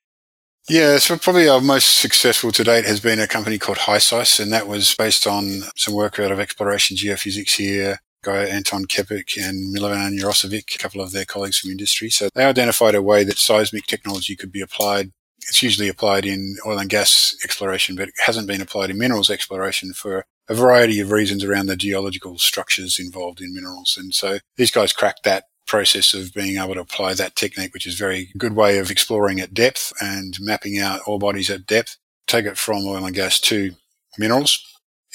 Yeah, 0.68 0.98
so 0.98 1.18
probably 1.18 1.48
our 1.48 1.62
most 1.62 2.00
successful 2.00 2.52
to 2.52 2.64
date 2.64 2.86
has 2.86 3.00
been 3.00 3.20
a 3.20 3.28
company 3.28 3.58
called 3.58 3.78
HiSeis, 3.78 4.40
and 4.42 4.52
that 4.52 4.68
was 4.68 4.94
based 4.96 5.26
on 5.26 5.62
some 5.78 5.94
work 5.94 6.20
out 6.20 6.32
of 6.32 6.42
exploration 6.42 6.98
geophysics 6.98 7.56
here 7.56 8.00
guy 8.24 8.46
Anton 8.46 8.86
Kepic 8.86 9.38
and 9.38 9.76
Milovan 9.76 10.20
Urosevic, 10.20 10.76
a 10.76 10.78
couple 10.78 11.02
of 11.02 11.12
their 11.12 11.26
colleagues 11.26 11.60
from 11.60 11.72
industry. 11.72 12.10
So 12.10 12.30
they 12.34 12.46
identified 12.46 12.96
a 12.96 13.02
way 13.02 13.24
that 13.24 13.38
seismic 13.38 13.86
technology 13.86 14.36
could 14.36 14.52
be 14.52 14.62
applied. 14.62 15.12
It's 15.48 15.64
usually 15.64 15.88
applied 15.88 16.26
in 16.26 16.58
oil 16.66 16.80
and 16.80 16.90
gas 16.90 17.36
exploration, 17.44 17.96
but 17.96 18.10
it 18.10 18.16
hasn't 18.26 18.48
been 18.48 18.62
applied 18.62 18.90
in 18.90 18.98
minerals 18.98 19.30
exploration 19.30 19.94
for 19.94 20.26
a 20.50 20.54
variety 20.54 21.00
of 21.00 21.12
reasons 21.12 21.44
around 21.44 21.68
the 21.68 21.76
geological 21.76 22.38
structures 22.38 23.00
involved 23.00 23.42
in 23.42 23.54
minerals. 23.54 23.98
And 23.98 24.14
so 24.14 24.40
these 24.56 24.72
guys 24.72 24.94
cracked 24.94 25.24
that 25.24 25.46
process 25.66 26.14
of 26.14 26.34
being 26.34 26.58
able 26.58 26.76
to 26.76 26.82
apply 26.82 27.14
that 27.14 27.36
technique, 27.36 27.74
which 27.74 27.86
is 27.86 27.96
a 27.96 28.04
very 28.04 28.30
good 28.38 28.56
way 28.56 28.78
of 28.78 28.90
exploring 28.90 29.40
at 29.40 29.54
depth 29.54 29.94
and 30.02 30.38
mapping 30.40 30.80
out 30.80 31.02
ore 31.06 31.20
bodies 31.20 31.50
at 31.50 31.66
depth, 31.68 31.98
take 32.26 32.46
it 32.46 32.58
from 32.58 32.86
oil 32.86 33.06
and 33.06 33.16
gas 33.16 33.40
to 33.40 33.72
minerals 34.18 34.64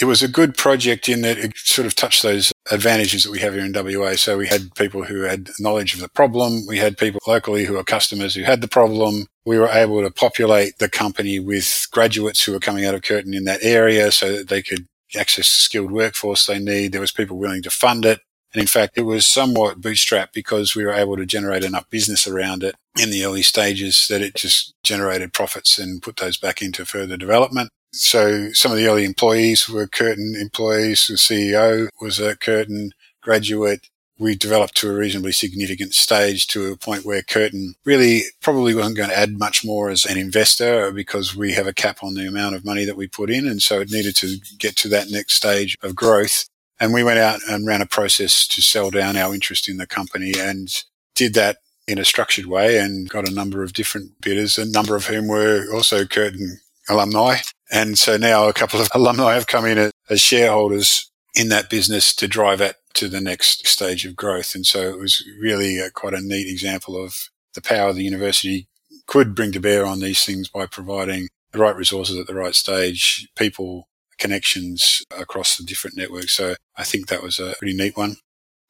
it 0.01 0.07
was 0.07 0.23
a 0.23 0.29
good 0.29 0.57
project 0.57 1.09
in 1.09 1.23
that 1.23 1.38
it 1.38 1.57
sort 1.57 1.87
of 1.87 1.95
touched 1.95 2.23
those 2.23 2.52
advantages 2.70 3.25
that 3.25 3.33
we 3.33 3.40
have 3.40 3.55
here 3.55 3.64
in 3.64 3.72
WA. 3.72 4.14
So 4.14 4.38
we 4.38 4.46
had 4.46 4.75
people 4.75 5.05
who 5.05 5.22
had 5.22 5.51
knowledge 5.59 5.94
of 5.94 6.01
the 6.01 6.09
problem. 6.09 6.62
We 6.66 6.79
had 6.79 6.96
people 6.96 7.20
locally 7.27 7.64
who 7.64 7.77
are 7.77 7.85
customers 7.85 8.35
who 8.35 8.42
had 8.42 8.61
the 8.61 8.68
problem. 8.68 9.27
We 9.44 9.59
were 9.59 9.68
able 9.68 10.03
to 10.03 10.11
populate 10.11 10.79
the 10.79 10.88
company 10.88 11.40
with 11.40 11.88
graduates 11.90 12.44
who 12.44 12.53
were 12.53 12.61
coming 12.61 12.85
out 12.85 12.94
of 12.94 13.03
Curtin 13.03 13.35
in 13.35 13.44
that 13.44 13.62
area 13.62 14.12
so 14.12 14.37
that 14.37 14.48
they 14.48 14.62
could 14.62 14.87
access 15.18 15.55
the 15.55 15.61
skilled 15.61 15.90
workforce 15.90 16.46
they 16.46 16.59
need. 16.59 16.92
There 16.92 17.01
was 17.01 17.12
people 17.12 17.38
willing 17.38 17.62
to 17.62 17.70
fund 17.70 18.05
it. 18.05 18.20
And 18.55 18.61
in 18.61 18.66
fact, 18.66 18.98
it 18.98 19.03
was 19.03 19.27
somewhat 19.27 19.81
bootstrapped 19.81 20.33
because 20.35 20.77
we 20.77 20.85
were 20.85 20.92
able 20.92 21.16
to 21.16 21.27
generate 21.27 21.64
enough 21.64 21.88
business 21.88 22.27
around 22.27 22.62
it 22.62 22.75
in 23.01 23.11
the 23.11 23.25
early 23.25 23.42
stages 23.42 24.07
that 24.09 24.20
it 24.20 24.35
just 24.35 24.75
generated 24.83 25.33
profits 25.33 25.79
and 25.79 26.03
put 26.03 26.16
those 26.16 26.37
back 26.37 26.61
into 26.61 26.85
further 26.85 27.16
development. 27.16 27.70
So 27.94 28.52
some 28.52 28.72
of 28.72 28.78
the 28.78 28.87
early 28.87 29.05
employees 29.05 29.68
were 29.68 29.87
Curtin 29.87 30.35
employees. 30.38 31.07
The 31.07 31.14
CEO 31.14 31.88
was 32.00 32.18
a 32.18 32.37
Curtin 32.37 32.92
graduate. 33.20 33.88
We 34.18 34.35
developed 34.35 34.76
to 34.76 34.90
a 34.90 34.94
reasonably 34.94 35.33
significant 35.33 35.94
stage 35.94 36.46
to 36.48 36.72
a 36.72 36.76
point 36.76 37.05
where 37.05 37.22
Curtin 37.22 37.74
really 37.85 38.22
probably 38.40 38.74
wasn't 38.74 38.96
going 38.96 39.09
to 39.11 39.18
add 39.18 39.38
much 39.38 39.64
more 39.64 39.90
as 39.90 40.07
an 40.07 40.16
investor 40.16 40.90
because 40.92 41.37
we 41.37 41.52
have 41.52 41.66
a 41.66 41.72
cap 41.72 42.02
on 42.02 42.14
the 42.14 42.26
amount 42.26 42.55
of 42.55 42.64
money 42.64 42.85
that 42.85 42.96
we 42.96 43.09
put 43.09 43.31
in. 43.31 43.46
And 43.46 43.61
so 43.61 43.81
it 43.81 43.90
needed 43.90 44.16
to 44.16 44.37
get 44.59 44.76
to 44.76 44.88
that 44.88 45.11
next 45.11 45.35
stage 45.35 45.76
of 45.83 45.94
growth. 45.94 46.46
And 46.81 46.94
we 46.94 47.05
went 47.05 47.18
out 47.18 47.40
and 47.48 47.66
ran 47.66 47.83
a 47.83 47.87
process 47.87 48.46
to 48.48 48.62
sell 48.62 48.90
down 48.90 49.16
our 49.16 49.35
interest 49.35 49.68
in 49.68 49.76
the 49.76 49.87
company 49.87 50.33
and 50.38 50.68
did 51.14 51.35
that 51.35 51.59
in 51.87 51.98
a 51.98 52.05
structured 52.05 52.46
way 52.46 52.78
and 52.78 53.09
got 53.09 53.28
a 53.28 53.35
number 53.35 53.62
of 53.62 53.72
different 53.72 54.20
bidders, 54.20 54.57
a 54.57 54.64
number 54.64 54.96
of 54.96 55.07
whom 55.07 55.28
were 55.28 55.66
also 55.74 56.05
Curtin 56.07 56.61
alumni. 56.88 57.37
And 57.72 57.98
so 57.98 58.16
now 58.18 58.48
a 58.48 58.52
couple 58.52 58.80
of 58.80 58.88
alumni 58.94 59.35
have 59.35 59.46
come 59.46 59.66
in 59.66 59.90
as 60.11 60.20
shareholders 60.20 61.11
in 61.35 61.48
that 61.48 61.70
business 61.70 62.14
to 62.16 62.28
drive 62.28 62.61
it 62.61 62.76
to 62.94 63.08
the 63.08 63.20
next 63.20 63.66
stage 63.66 64.04
of 64.04 64.14
growth. 64.14 64.54
And 64.54 64.66
so 64.66 64.82
it 64.90 64.98
was 64.98 65.26
really 65.40 65.78
a, 65.78 65.90
quite 65.90 66.12
a 66.12 66.20
neat 66.20 66.46
example 66.46 67.02
of 67.02 67.14
the 67.54 67.62
power 67.62 67.92
the 67.92 68.04
university 68.04 68.68
could 69.06 69.35
bring 69.35 69.50
to 69.52 69.61
bear 69.61 69.87
on 69.87 70.00
these 70.00 70.22
things 70.24 70.48
by 70.48 70.66
providing 70.66 71.28
the 71.52 71.58
right 71.58 71.74
resources 71.74 72.18
at 72.18 72.26
the 72.26 72.35
right 72.35 72.54
stage, 72.54 73.28
people, 73.37 73.88
connections 74.18 75.02
across 75.18 75.56
the 75.56 75.64
different 75.64 75.96
networks. 75.96 76.32
So 76.32 76.54
I 76.76 76.85
think 76.85 77.08
that 77.08 77.22
was 77.22 77.40
a 77.40 77.54
pretty 77.58 77.74
neat 77.74 77.96
one. 77.96 78.16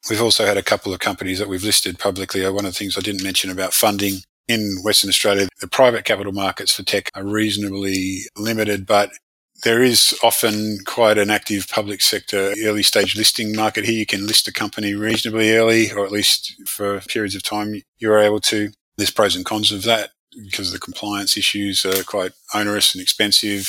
We've 0.09 0.21
also 0.21 0.45
had 0.45 0.57
a 0.57 0.63
couple 0.63 0.93
of 0.93 0.99
companies 0.99 1.39
that 1.39 1.47
we've 1.47 1.63
listed 1.63 1.99
publicly. 1.99 2.45
Uh, 2.45 2.51
one 2.51 2.65
of 2.65 2.73
the 2.73 2.77
things 2.77 2.97
I 2.97 3.01
didn't 3.01 3.23
mention 3.23 3.49
about 3.49 3.73
funding 3.73 4.19
in 4.47 4.77
Western 4.83 5.09
Australia, 5.09 5.47
the 5.61 5.67
private 5.67 6.05
capital 6.05 6.33
markets 6.33 6.73
for 6.73 6.83
tech 6.83 7.09
are 7.15 7.25
reasonably 7.25 8.19
limited, 8.37 8.85
but 8.85 9.11
there 9.63 9.81
is 9.81 10.17
often 10.21 10.79
quite 10.85 11.17
an 11.17 11.29
active 11.29 11.67
public 11.69 12.01
sector 12.01 12.53
early 12.63 12.83
stage 12.83 13.15
listing 13.15 13.55
market 13.55 13.85
here. 13.85 13.97
You 13.97 14.05
can 14.05 14.27
list 14.27 14.47
a 14.47 14.53
company 14.53 14.93
reasonably 14.93 15.55
early, 15.55 15.91
or 15.91 16.05
at 16.05 16.11
least 16.11 16.61
for 16.67 16.99
periods 17.01 17.35
of 17.35 17.43
time 17.43 17.81
you're 17.97 18.19
able 18.19 18.41
to. 18.41 18.69
There's 18.97 19.11
pros 19.11 19.35
and 19.35 19.45
cons 19.45 19.71
of 19.71 19.83
that 19.83 20.11
because 20.43 20.71
the 20.71 20.79
compliance 20.79 21.37
issues 21.37 21.85
are 21.85 22.03
quite 22.03 22.33
onerous 22.53 22.93
and 22.93 23.01
expensive 23.01 23.65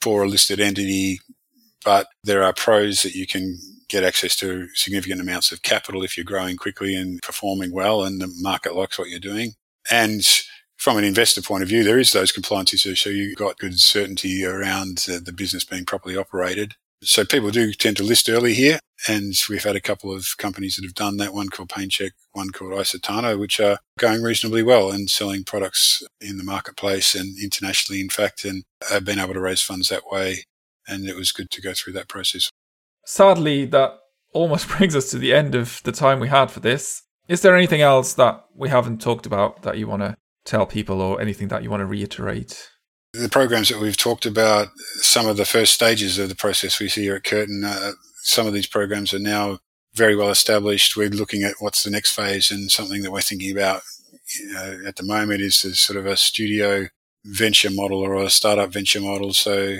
for 0.00 0.24
a 0.24 0.28
listed 0.28 0.60
entity. 0.60 1.20
But 1.84 2.08
there 2.24 2.42
are 2.42 2.52
pros 2.52 3.02
that 3.02 3.14
you 3.14 3.26
can 3.26 3.58
get 3.88 4.04
access 4.04 4.36
to 4.36 4.68
significant 4.74 5.20
amounts 5.20 5.52
of 5.52 5.62
capital 5.62 6.02
if 6.02 6.16
you're 6.16 6.24
growing 6.24 6.56
quickly 6.56 6.94
and 6.94 7.22
performing 7.22 7.72
well 7.72 8.02
and 8.02 8.20
the 8.20 8.30
market 8.40 8.74
likes 8.74 8.98
what 8.98 9.08
you're 9.08 9.20
doing. 9.20 9.52
And 9.90 10.24
from 10.76 10.96
an 10.96 11.04
investor 11.04 11.42
point 11.42 11.62
of 11.62 11.68
view, 11.68 11.82
there 11.82 11.98
is 11.98 12.12
those 12.12 12.32
compliance 12.32 12.72
issues. 12.72 13.00
So 13.00 13.10
you've 13.10 13.36
got 13.36 13.58
good 13.58 13.78
certainty 13.80 14.44
around 14.44 14.98
the 14.98 15.32
business 15.32 15.64
being 15.64 15.84
properly 15.84 16.16
operated. 16.16 16.74
So 17.02 17.24
people 17.24 17.50
do 17.50 17.72
tend 17.72 17.96
to 17.98 18.02
list 18.02 18.28
early 18.28 18.54
here. 18.54 18.78
And 19.06 19.34
we've 19.48 19.62
had 19.62 19.76
a 19.76 19.80
couple 19.80 20.12
of 20.12 20.36
companies 20.38 20.76
that 20.76 20.84
have 20.84 20.94
done 20.94 21.18
that, 21.18 21.32
one 21.32 21.48
called 21.48 21.68
PainChek, 21.68 22.10
one 22.32 22.50
called 22.50 22.72
Isotano, 22.72 23.38
which 23.38 23.60
are 23.60 23.78
going 23.98 24.22
reasonably 24.22 24.62
well 24.62 24.90
and 24.90 25.08
selling 25.08 25.44
products 25.44 26.02
in 26.20 26.36
the 26.36 26.44
marketplace 26.44 27.14
and 27.14 27.38
internationally, 27.40 28.00
in 28.00 28.08
fact, 28.08 28.44
and 28.44 28.64
have 28.88 29.04
been 29.04 29.20
able 29.20 29.34
to 29.34 29.40
raise 29.40 29.62
funds 29.62 29.88
that 29.88 30.10
way. 30.10 30.44
And 30.88 31.06
it 31.06 31.14
was 31.14 31.30
good 31.30 31.50
to 31.52 31.60
go 31.60 31.74
through 31.74 31.92
that 31.92 32.08
process. 32.08 32.50
Sadly, 33.04 33.66
that 33.66 33.98
almost 34.32 34.68
brings 34.76 34.96
us 34.96 35.10
to 35.10 35.18
the 35.18 35.32
end 35.32 35.54
of 35.54 35.80
the 35.84 35.92
time 35.92 36.18
we 36.18 36.28
had 36.28 36.50
for 36.50 36.60
this. 36.60 37.02
Is 37.28 37.42
there 37.42 37.54
anything 37.54 37.82
else 37.82 38.14
that 38.14 38.44
we 38.54 38.70
haven't 38.70 39.02
talked 39.02 39.26
about 39.26 39.62
that 39.62 39.76
you 39.76 39.86
want 39.86 40.02
to 40.02 40.16
tell 40.44 40.64
people 40.64 41.02
or 41.02 41.20
anything 41.20 41.48
that 41.48 41.62
you 41.62 41.70
want 41.70 41.82
to 41.82 41.86
reiterate? 41.86 42.70
The 43.12 43.28
programs 43.28 43.68
that 43.68 43.80
we've 43.80 43.96
talked 43.96 44.24
about, 44.24 44.68
some 45.00 45.26
of 45.26 45.36
the 45.36 45.44
first 45.44 45.74
stages 45.74 46.18
of 46.18 46.30
the 46.30 46.34
process 46.34 46.80
we 46.80 46.88
see 46.88 47.02
here 47.02 47.16
at 47.16 47.24
Curtin, 47.24 47.64
uh, 47.64 47.92
some 48.22 48.46
of 48.46 48.54
these 48.54 48.66
programs 48.66 49.12
are 49.12 49.18
now 49.18 49.58
very 49.94 50.16
well 50.16 50.30
established. 50.30 50.96
We're 50.96 51.10
looking 51.10 51.42
at 51.42 51.56
what's 51.58 51.82
the 51.82 51.90
next 51.90 52.12
phase 52.12 52.50
and 52.50 52.70
something 52.70 53.02
that 53.02 53.10
we're 53.10 53.20
thinking 53.20 53.50
about 53.50 53.82
you 54.38 54.52
know, 54.52 54.80
at 54.86 54.96
the 54.96 55.02
moment 55.02 55.40
is 55.40 55.56
sort 55.78 55.98
of 55.98 56.06
a 56.06 56.16
studio 56.16 56.88
venture 57.24 57.70
model 57.70 58.00
or 58.00 58.14
a 58.14 58.30
startup 58.30 58.70
venture 58.70 59.00
model. 59.00 59.32
So 59.32 59.78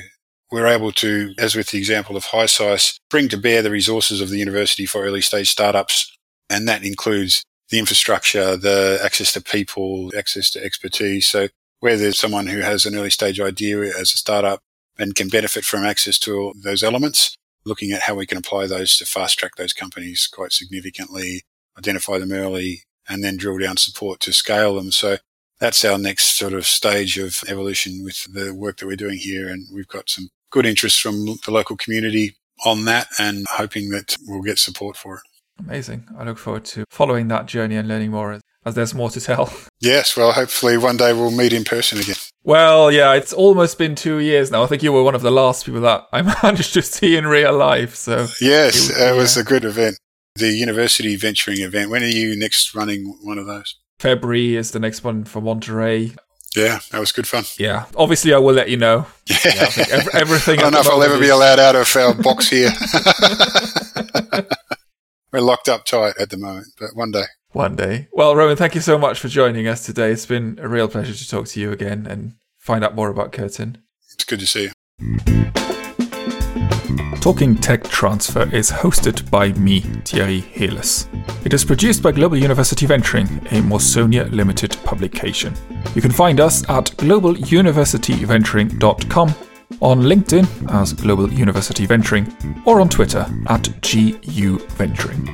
we're 0.50 0.66
able 0.66 0.92
to, 0.92 1.34
as 1.38 1.54
with 1.54 1.70
the 1.70 1.78
example 1.78 2.16
of 2.16 2.26
HiSeis, 2.26 2.98
bring 3.10 3.28
to 3.28 3.36
bear 3.36 3.62
the 3.62 3.70
resources 3.70 4.20
of 4.20 4.30
the 4.30 4.38
university 4.38 4.86
for 4.86 5.02
early 5.02 5.20
stage 5.20 5.50
startups. 5.50 6.17
And 6.50 6.66
that 6.68 6.84
includes 6.84 7.42
the 7.70 7.78
infrastructure, 7.78 8.56
the 8.56 8.98
access 9.02 9.32
to 9.34 9.42
people, 9.42 10.10
access 10.16 10.50
to 10.52 10.64
expertise. 10.64 11.26
So 11.26 11.48
where 11.80 11.96
there's 11.96 12.18
someone 12.18 12.46
who 12.46 12.60
has 12.60 12.86
an 12.86 12.96
early 12.96 13.10
stage 13.10 13.40
idea 13.40 13.80
as 13.80 14.12
a 14.12 14.18
startup 14.18 14.60
and 14.98 15.14
can 15.14 15.28
benefit 15.28 15.64
from 15.64 15.84
access 15.84 16.18
to 16.20 16.52
those 16.62 16.82
elements, 16.82 17.36
looking 17.64 17.92
at 17.92 18.02
how 18.02 18.14
we 18.14 18.26
can 18.26 18.38
apply 18.38 18.66
those 18.66 18.96
to 18.98 19.04
fast 19.04 19.38
track 19.38 19.56
those 19.56 19.72
companies 19.72 20.26
quite 20.26 20.52
significantly, 20.52 21.42
identify 21.78 22.18
them 22.18 22.32
early, 22.32 22.82
and 23.08 23.22
then 23.22 23.36
drill 23.36 23.58
down 23.58 23.76
support 23.76 24.20
to 24.20 24.32
scale 24.32 24.74
them. 24.74 24.90
So 24.90 25.18
that's 25.60 25.84
our 25.84 25.98
next 25.98 26.36
sort 26.38 26.52
of 26.52 26.66
stage 26.66 27.18
of 27.18 27.42
evolution 27.48 28.02
with 28.02 28.32
the 28.32 28.54
work 28.54 28.78
that 28.78 28.86
we're 28.86 28.96
doing 28.96 29.18
here. 29.18 29.48
And 29.48 29.66
we've 29.72 29.88
got 29.88 30.10
some 30.10 30.28
good 30.50 30.66
interest 30.66 31.00
from 31.00 31.24
the 31.44 31.50
local 31.50 31.76
community 31.76 32.36
on 32.64 32.84
that 32.86 33.08
and 33.18 33.46
hoping 33.48 33.90
that 33.90 34.16
we'll 34.26 34.42
get 34.42 34.58
support 34.58 34.96
for 34.96 35.16
it. 35.16 35.22
Amazing. 35.58 36.06
I 36.16 36.24
look 36.24 36.38
forward 36.38 36.64
to 36.66 36.84
following 36.90 37.28
that 37.28 37.46
journey 37.46 37.76
and 37.76 37.88
learning 37.88 38.10
more 38.10 38.40
as 38.64 38.74
there's 38.74 38.94
more 38.94 39.10
to 39.10 39.20
tell. 39.20 39.52
Yes, 39.80 40.16
well, 40.16 40.32
hopefully 40.32 40.76
one 40.76 40.96
day 40.96 41.12
we'll 41.12 41.30
meet 41.30 41.52
in 41.52 41.62
person 41.62 42.00
again. 42.00 42.16
Well, 42.42 42.90
yeah, 42.90 43.14
it's 43.14 43.32
almost 43.32 43.78
been 43.78 43.94
two 43.94 44.18
years 44.18 44.50
now. 44.50 44.64
I 44.64 44.66
think 44.66 44.82
you 44.82 44.92
were 44.92 45.04
one 45.04 45.14
of 45.14 45.22
the 45.22 45.30
last 45.30 45.64
people 45.64 45.82
that 45.82 46.08
I 46.12 46.20
managed 46.42 46.74
to 46.74 46.82
see 46.82 47.16
in 47.16 47.28
real 47.28 47.56
life. 47.56 47.94
So 47.94 48.26
yes, 48.40 48.90
it, 48.90 48.96
it 48.96 49.16
was 49.16 49.36
yeah. 49.36 49.42
a 49.42 49.44
good 49.44 49.64
event. 49.64 50.00
The 50.34 50.50
university 50.50 51.14
venturing 51.14 51.60
event. 51.60 51.90
When 51.90 52.02
are 52.02 52.06
you 52.06 52.36
next 52.36 52.74
running 52.74 53.16
one 53.22 53.38
of 53.38 53.46
those? 53.46 53.76
February 54.00 54.56
is 54.56 54.72
the 54.72 54.80
next 54.80 55.04
one 55.04 55.22
for 55.22 55.40
Monterey. 55.40 56.16
Yeah, 56.56 56.80
that 56.90 56.98
was 56.98 57.12
good 57.12 57.28
fun. 57.28 57.44
Yeah, 57.56 57.84
obviously 57.94 58.34
I 58.34 58.38
will 58.38 58.54
let 58.54 58.68
you 58.68 58.78
know. 58.78 59.06
Yeah, 59.28 59.70
yeah 59.76 59.84
every, 59.92 60.12
everything. 60.14 60.58
I 60.58 60.62
don't 60.62 60.72
know 60.72 60.80
if 60.80 60.88
I'll 60.88 61.02
ever 61.04 61.14
is... 61.14 61.20
be 61.20 61.28
allowed 61.28 61.60
out 61.60 61.76
of 61.76 61.94
our 61.94 62.14
box 62.14 62.48
here. 62.48 62.70
We're 65.32 65.40
locked 65.40 65.68
up 65.68 65.84
tight 65.84 66.14
at 66.18 66.30
the 66.30 66.38
moment, 66.38 66.68
but 66.78 66.90
one 66.94 67.10
day. 67.10 67.24
One 67.52 67.76
day. 67.76 68.08
Well, 68.12 68.34
Roman, 68.34 68.56
thank 68.56 68.74
you 68.74 68.80
so 68.80 68.96
much 68.98 69.20
for 69.20 69.28
joining 69.28 69.68
us 69.68 69.84
today. 69.84 70.10
It's 70.10 70.24
been 70.26 70.58
a 70.60 70.68
real 70.68 70.88
pleasure 70.88 71.14
to 71.14 71.28
talk 71.28 71.46
to 71.48 71.60
you 71.60 71.70
again 71.70 72.06
and 72.08 72.34
find 72.56 72.82
out 72.82 72.94
more 72.94 73.10
about 73.10 73.32
Curtin. 73.32 73.76
It's 74.14 74.24
good 74.24 74.40
to 74.40 74.46
see 74.46 74.62
you. 74.64 74.70
Talking 77.20 77.56
Tech 77.56 77.84
Transfer 77.84 78.48
is 78.54 78.70
hosted 78.70 79.30
by 79.30 79.52
me, 79.52 79.80
Thierry 79.80 80.40
Heles. 80.40 81.06
It 81.44 81.52
is 81.52 81.62
produced 81.64 82.02
by 82.02 82.12
Global 82.12 82.38
University 82.38 82.86
Venturing, 82.86 83.26
a 83.48 83.60
Mawsonia 83.60 84.32
Limited 84.32 84.78
publication. 84.84 85.52
You 85.94 86.00
can 86.00 86.10
find 86.10 86.40
us 86.40 86.62
at 86.70 86.86
globaluniversityventuring.com, 86.96 89.34
on 89.80 90.02
LinkedIn 90.02 90.72
as 90.72 90.92
Global 90.92 91.32
University 91.32 91.86
Venturing, 91.86 92.26
or 92.64 92.80
on 92.80 92.88
Twitter 92.88 93.26
at 93.46 93.68
GU 93.82 94.58
Venturing. 94.58 95.28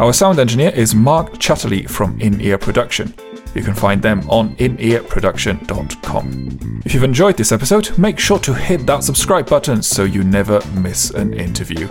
Our 0.00 0.12
sound 0.12 0.38
engineer 0.38 0.70
is 0.70 0.94
Mark 0.94 1.32
Chatterley 1.34 1.88
from 1.88 2.20
In 2.20 2.40
Ear 2.40 2.58
Production. 2.58 3.14
You 3.54 3.62
can 3.62 3.74
find 3.74 4.00
them 4.00 4.28
on 4.28 4.54
inearproduction.com. 4.56 6.82
If 6.84 6.94
you've 6.94 7.02
enjoyed 7.02 7.36
this 7.36 7.52
episode, 7.52 7.96
make 7.98 8.18
sure 8.18 8.38
to 8.40 8.54
hit 8.54 8.86
that 8.86 9.04
subscribe 9.04 9.48
button 9.48 9.82
so 9.82 10.04
you 10.04 10.22
never 10.22 10.60
miss 10.74 11.10
an 11.10 11.34
interview. 11.34 11.88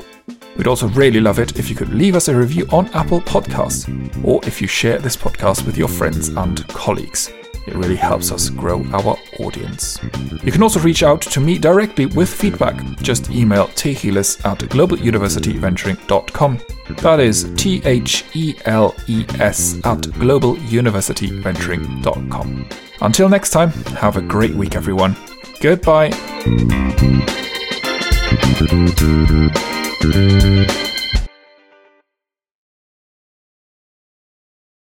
We'd 0.55 0.67
also 0.67 0.87
really 0.89 1.19
love 1.19 1.39
it 1.39 1.59
if 1.59 1.69
you 1.69 1.75
could 1.75 1.89
leave 1.89 2.15
us 2.15 2.29
a 2.29 2.35
review 2.35 2.67
on 2.71 2.87
Apple 2.87 3.21
Podcasts, 3.21 3.87
or 4.23 4.43
if 4.45 4.61
you 4.61 4.67
share 4.67 4.97
this 4.97 5.15
podcast 5.15 5.65
with 5.65 5.77
your 5.77 5.87
friends 5.87 6.29
and 6.29 6.67
colleagues. 6.69 7.31
It 7.67 7.75
really 7.75 7.97
helps 7.97 8.31
us 8.31 8.49
grow 8.49 8.83
our 8.93 9.17
audience. 9.39 9.99
You 10.43 10.51
can 10.51 10.63
also 10.63 10.79
reach 10.79 11.03
out 11.03 11.21
to 11.21 11.39
me 11.41 11.59
directly 11.59 12.05
with 12.05 12.29
feedback. 12.29 12.81
Just 13.01 13.29
email 13.29 13.67
theles 13.67 14.37
at 14.45 14.59
globaluniversityventuring.com. 14.59 16.59
That 17.01 17.19
is 17.19 17.51
T 17.57 17.81
H 17.83 18.23
E 18.33 18.55
L 18.65 18.95
E 19.07 19.25
S 19.39 19.75
at 19.83 19.97
globaluniversityventuring.com. 19.99 22.69
Until 23.01 23.29
next 23.29 23.51
time, 23.51 23.69
have 23.99 24.17
a 24.17 24.21
great 24.21 24.55
week, 24.55 24.75
everyone. 24.75 25.15
Goodbye. 25.59 26.11